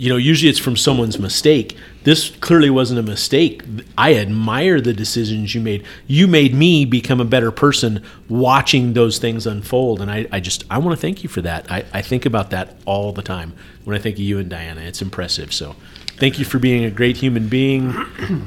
[0.00, 1.76] You know, usually it's from someone's mistake.
[2.04, 3.62] This clearly wasn't a mistake.
[3.98, 5.84] I admire the decisions you made.
[6.06, 10.00] You made me become a better person watching those things unfold.
[10.00, 11.70] And I, I just, I want to thank you for that.
[11.70, 13.52] I, I think about that all the time
[13.84, 14.80] when I think of you and Diana.
[14.80, 15.52] It's impressive.
[15.52, 15.76] So
[16.16, 17.90] thank you for being a great human being,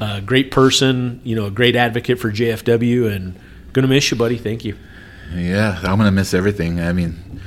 [0.00, 3.38] a great person, you know, a great advocate for JFW, and
[3.72, 4.38] gonna miss you, buddy.
[4.38, 4.76] Thank you.
[5.32, 6.80] Yeah, I'm gonna miss everything.
[6.80, 7.40] I mean,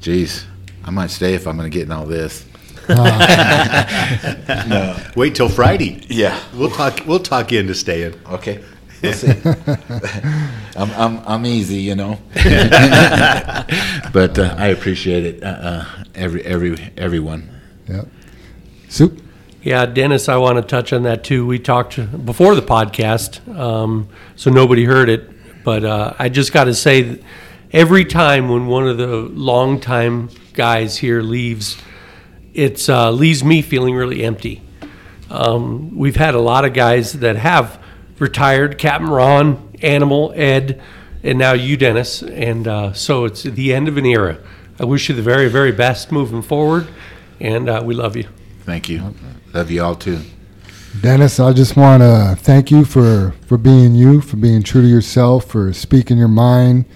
[0.00, 0.46] geez,
[0.84, 2.44] I might stay if I'm gonna get in all this.
[4.68, 4.96] no.
[5.14, 6.02] Wait till Friday.
[6.08, 7.00] Yeah, we'll talk.
[7.06, 8.14] We'll talk you into staying.
[8.26, 8.64] Okay.
[9.02, 9.28] We'll see.
[10.76, 12.18] I'm, I'm, I'm easy, you know.
[12.34, 17.48] but uh, I appreciate it, uh, uh, every every everyone.
[17.88, 18.02] Yeah.
[18.88, 19.22] Soup.
[19.62, 21.46] Yeah, Dennis, I want to touch on that too.
[21.46, 25.28] We talked before the podcast, um, so nobody heard it,
[25.64, 27.20] but uh, I just got to say, that
[27.72, 31.76] every time when one of the longtime guys here leaves,
[32.54, 34.62] it uh, leaves me feeling really empty.
[35.30, 37.82] Um, we've had a lot of guys that have
[38.18, 40.80] retired, Captain Ron, Animal, Ed,
[41.22, 44.38] and now you, Dennis, and uh, so it's the end of an era.
[44.78, 46.88] I wish you the very, very best moving forward,
[47.40, 48.28] and uh, we love you.
[48.60, 49.14] Thank you.
[49.52, 50.20] Love you all too.
[51.00, 54.88] Dennis, I just want to thank you for, for being you, for being true to
[54.88, 56.86] yourself, for speaking your mind,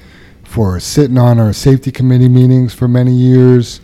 [0.44, 3.80] for sitting on our safety committee meetings for many years,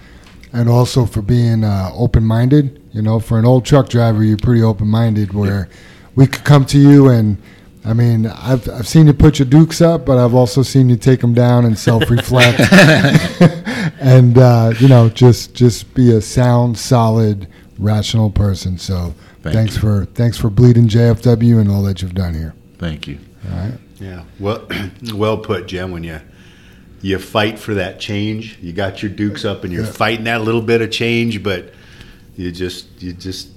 [0.53, 2.83] and also for being uh, open minded.
[2.93, 5.69] You know, for an old truck driver, you're pretty open minded where
[6.15, 7.41] we could come to you and
[7.85, 10.97] I mean, I've, I've seen you put your dukes up, but I've also seen you
[10.97, 12.61] take them down and self reflect,
[14.01, 17.49] and uh, you know, just just be a sound, solid,
[17.79, 18.77] rational person.
[18.77, 19.81] So Thank thanks you.
[19.81, 22.55] for thanks for bleeding JFW and all that you've done here.
[22.77, 23.19] Thank you.
[23.51, 23.79] All right.
[23.99, 24.25] Yeah.
[24.39, 24.69] Well,
[25.15, 25.91] well put, Jim.
[25.91, 26.21] When you
[27.01, 29.91] you fight for that change, you got your dukes up, and you're Yeah.
[29.93, 31.73] fighting that little bit of change, but
[32.37, 33.49] you just you just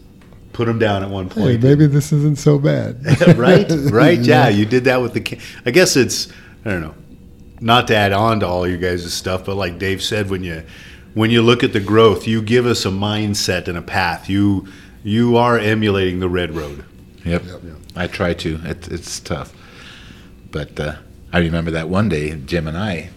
[0.54, 1.64] put them down at one Hey, point.
[1.64, 2.98] maybe this isn't so bad.
[3.38, 4.50] right, right, yeah.
[4.50, 5.22] You did that with the.
[5.22, 6.28] ca- I guess it's
[6.66, 6.96] I don't know,
[7.60, 10.64] not to add on to all your guys' stuff, but like Dave said, when you
[11.14, 14.30] when you look at the growth, you give us a mindset and a path.
[14.30, 14.68] You
[15.04, 16.84] you are emulating the red road.
[17.26, 17.44] Yep.
[17.96, 18.60] I try to.
[18.66, 19.54] It, it's tough.
[20.52, 20.96] But uh,
[21.34, 23.10] I remember that one day, Jim and I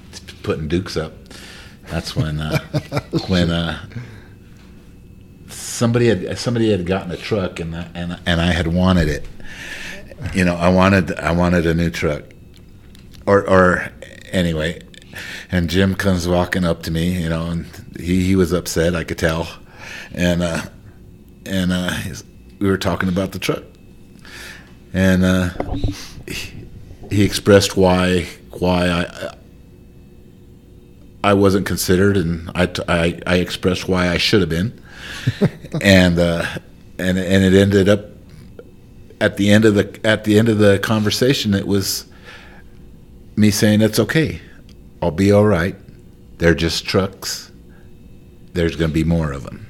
[0.44, 1.12] putting Dukes up.
[1.88, 2.58] That's when uh,
[3.28, 3.84] when uh,
[5.48, 9.26] somebody had somebody had gotten a truck and I, and and I had wanted it.
[10.32, 12.22] You know, I wanted I wanted a new truck.
[13.26, 13.88] Or or
[14.30, 14.82] anyway,
[15.50, 17.66] and Jim comes walking up to me, you know, and
[17.98, 19.48] he, he was upset, I could tell.
[20.12, 20.62] And uh
[21.46, 22.22] and uh he's-
[22.60, 23.64] we were talking about the truck
[24.94, 25.50] and uh,
[26.26, 26.54] he,
[27.10, 29.34] he expressed why why I
[31.24, 34.78] I wasn't considered, and I, t- I, I expressed why I should have been,
[35.82, 36.44] and uh,
[36.98, 38.10] and and it ended up
[39.22, 42.04] at the end of the at the end of the conversation, it was
[43.36, 44.38] me saying it's okay,
[45.00, 45.74] I'll be all right.
[46.38, 47.50] They're just trucks.
[48.52, 49.66] There's going to be more of them.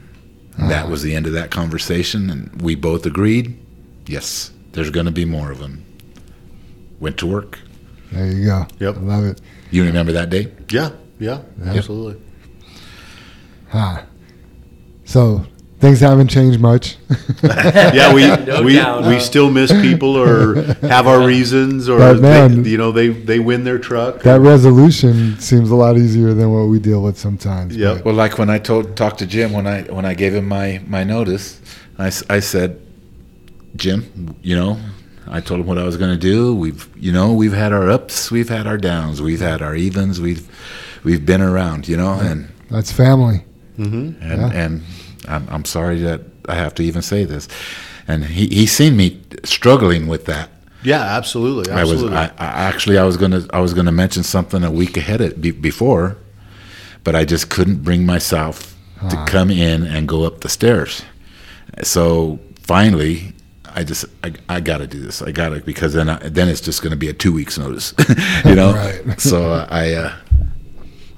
[0.59, 3.57] And That was the end of that conversation, and we both agreed,
[4.07, 5.85] yes, there's going to be more of them.
[7.01, 7.61] Went to work.
[8.13, 8.67] There you go.
[8.81, 8.97] Yep.
[8.97, 9.41] I love it.
[9.71, 10.53] You remember that day?
[10.69, 11.73] Yeah, yeah, Yeah.
[11.75, 12.21] absolutely.
[13.69, 14.03] Huh.
[15.05, 15.45] So
[15.81, 16.97] things haven't changed much.
[17.43, 19.21] yeah, we No we, doubt, we huh?
[19.21, 23.39] still miss people or have our reasons or But man- they, you know they they
[23.39, 24.23] win their truck.
[24.23, 27.77] that resolution seems a lot easier than what we deal with sometimes.
[27.77, 28.05] Yep.
[28.05, 30.81] Well, like when I told talked to Jim when I when I gave him my
[30.87, 31.61] my notice,
[31.99, 32.81] I, I said,
[33.77, 34.79] Jim, you know,
[35.29, 36.55] I told him what I was going to do.
[36.55, 40.21] We've you know we've had our ups, we've had our downs, we've had our evens,
[40.21, 40.49] we've
[41.05, 43.45] we've been around, you know, and That's family.
[43.79, 44.23] Mm-hmm.
[44.23, 44.53] and Yeah.
[44.65, 44.83] and
[45.29, 47.49] I'm, I'm sorry that I have to even say this,
[48.09, 50.49] and he he's seen me struggling with that.
[50.83, 52.17] Yeah, absolutely, absolutely.
[52.17, 54.97] I was I, I actually I was gonna I was gonna mention something a week
[54.97, 56.17] ahead of, be, before,
[57.05, 58.77] but I just couldn't bring myself
[59.11, 59.25] to Ah.
[59.27, 61.03] come in and go up the stairs.
[61.83, 63.33] So finally,
[63.75, 65.21] I just I, I got to do this.
[65.23, 67.59] I got to because then I, then it's just going to be a two weeks
[67.59, 67.95] notice,
[68.45, 68.73] you know.
[68.73, 69.21] Right.
[69.21, 70.13] So I uh, You-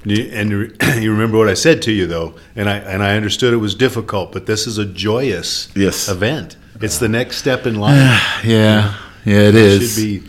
[0.09, 3.53] And you you remember what I said to you though, and I and I understood
[3.53, 6.09] it was difficult, but this is a joyous Yes.
[6.09, 6.57] event.
[6.81, 8.45] It's the next step in life.
[8.45, 9.95] yeah yeah it is.
[9.95, 10.23] Should be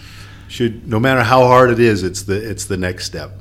[0.48, 3.32] should no matter how hard it is, it's the it's the next step.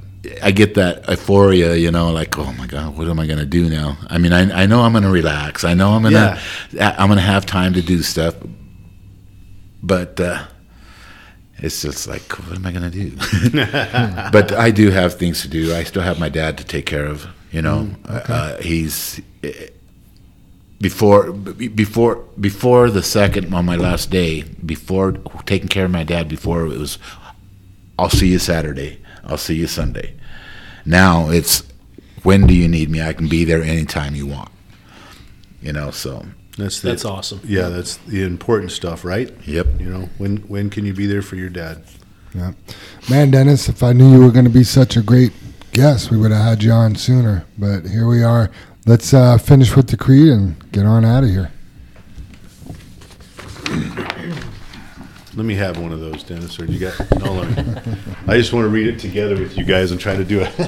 [0.43, 3.47] I get that euphoria, you know, like, oh my God, what am I going to
[3.47, 3.97] do now?
[4.09, 5.63] I mean, I, I know I'm going to relax.
[5.63, 6.37] I know I'm going to,
[7.01, 8.35] I'm going to have time to do stuff.
[9.85, 10.43] But, uh,
[11.59, 14.31] it's just like, what am I going to do?
[14.33, 15.75] but I do have things to do.
[15.75, 17.27] I still have my dad to take care of.
[17.51, 18.33] You know, Mm, okay.
[18.33, 19.69] uh, he's eh,
[20.81, 24.43] before before before the second on my last day.
[24.43, 25.13] Before
[25.47, 26.99] taking care of my dad, before it was,
[27.99, 28.99] I'll see you Saturday.
[29.25, 30.15] I'll see you Sunday.
[30.85, 31.63] Now it's
[32.25, 33.01] when do you need me?
[33.01, 34.51] I can be there anytime you want.
[35.63, 36.27] You know, so
[36.57, 37.41] That's the, That's awesome.
[37.45, 39.31] Yeah, that's the important stuff, right?
[39.47, 39.67] Yep.
[39.79, 41.85] You know, when when can you be there for your dad?
[42.35, 42.53] Yeah.
[43.11, 45.33] Man, Dennis, if I knew you were going to be such a great
[45.73, 47.45] guest, we would have had you on sooner.
[47.59, 48.51] But here we are.
[48.87, 51.51] Let's uh, finish with the creed and get on out of here.
[55.35, 56.59] Let me have one of those, Dennis.
[56.59, 56.99] Or you got?
[57.19, 57.95] No, let me.
[58.27, 60.51] I just want to read it together with you guys and try to do a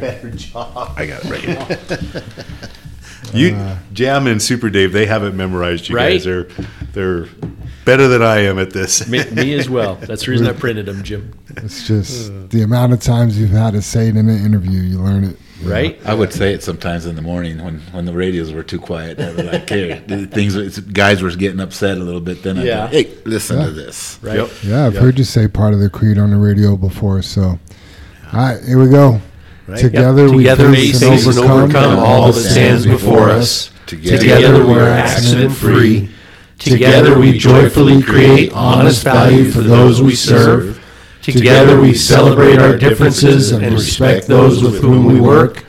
[0.00, 0.94] better job.
[0.96, 2.24] I got it right here.
[3.32, 6.12] You, Uh, Jam and Super Dave, they haven't memorized you Right?
[6.12, 6.24] guys.
[6.24, 6.46] They're
[6.92, 7.26] they're
[7.84, 9.06] better than I am at this.
[9.08, 9.96] Me, me as well.
[9.96, 11.32] That's the reason I printed them, Jim.
[11.56, 14.98] It's just the amount of times you've had to say it in an interview, you
[15.00, 15.36] learn it.
[15.60, 15.72] you know.
[15.72, 15.98] Right?
[16.06, 19.18] I would say it sometimes in the morning when, when the radios were too quiet.
[19.20, 19.96] I was like, here,
[20.30, 22.42] things guys were getting upset a little bit.
[22.42, 22.80] Then I Yeah.
[22.86, 23.64] go, hey, listen Yeah.
[23.66, 24.18] to this.
[24.22, 24.36] Right?
[24.36, 24.50] Yep.
[24.64, 25.02] Yeah, I've Yep.
[25.02, 27.22] heard you say part of the creed on the radio before.
[27.22, 27.58] So, all
[28.32, 29.20] right, here we go.
[29.68, 29.78] Right.
[29.80, 30.30] Together, Yep.
[30.30, 33.70] we Together face we and face and overcome, overcome all that stands before us.
[33.86, 36.08] Together we are accident free.
[36.58, 40.80] Together we joyfully create honest value for those we serve.
[41.20, 45.64] Together we celebrate our differences and respect those with whom we work.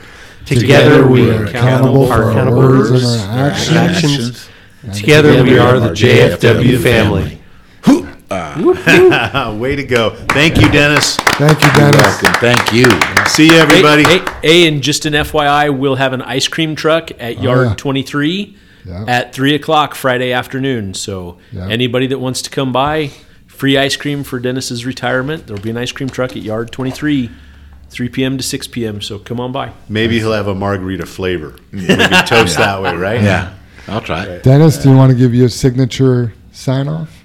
[0.46, 4.48] Together we are accountable for our words and our actions.
[4.94, 7.39] Together we are the JFW family.
[8.32, 9.56] Ah.
[9.60, 10.12] Way to go!
[10.30, 11.16] Thank you, Dennis.
[11.18, 12.22] Thank you, You're Dennis.
[12.22, 12.34] welcome.
[12.40, 12.86] Thank you.
[13.28, 14.04] See you, everybody.
[14.04, 17.42] Hey, hey, hey, and just an FYI, we'll have an ice cream truck at oh,
[17.42, 17.76] Yard yeah.
[17.76, 19.06] 23 Yeah.
[19.08, 20.94] at 3 o'clock Friday afternoon.
[20.94, 21.68] So Yeah.
[21.70, 23.12] anybody that wants to come by,
[23.48, 25.48] free ice cream for Dennis's retirement.
[25.48, 27.32] There'll be an ice cream truck at Yard 23,
[27.90, 28.38] 3 p.m.
[28.38, 29.02] to 6 p.m.
[29.02, 29.72] So come on by.
[29.88, 31.56] Maybe he'll have a margarita flavor.
[31.72, 31.96] Maybe
[32.28, 33.22] toast that way, right?
[33.22, 33.54] Yeah,
[33.88, 34.26] I'll try.
[34.26, 34.44] it.
[34.44, 37.19] Dennis, do you want to give your signature sign off?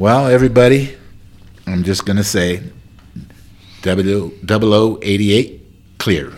[0.00, 0.96] Well, everybody,
[1.66, 2.62] I'm just going to say
[3.82, 5.62] 0088
[5.98, 6.32] clear.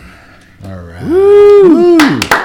[0.64, 2.41] All right.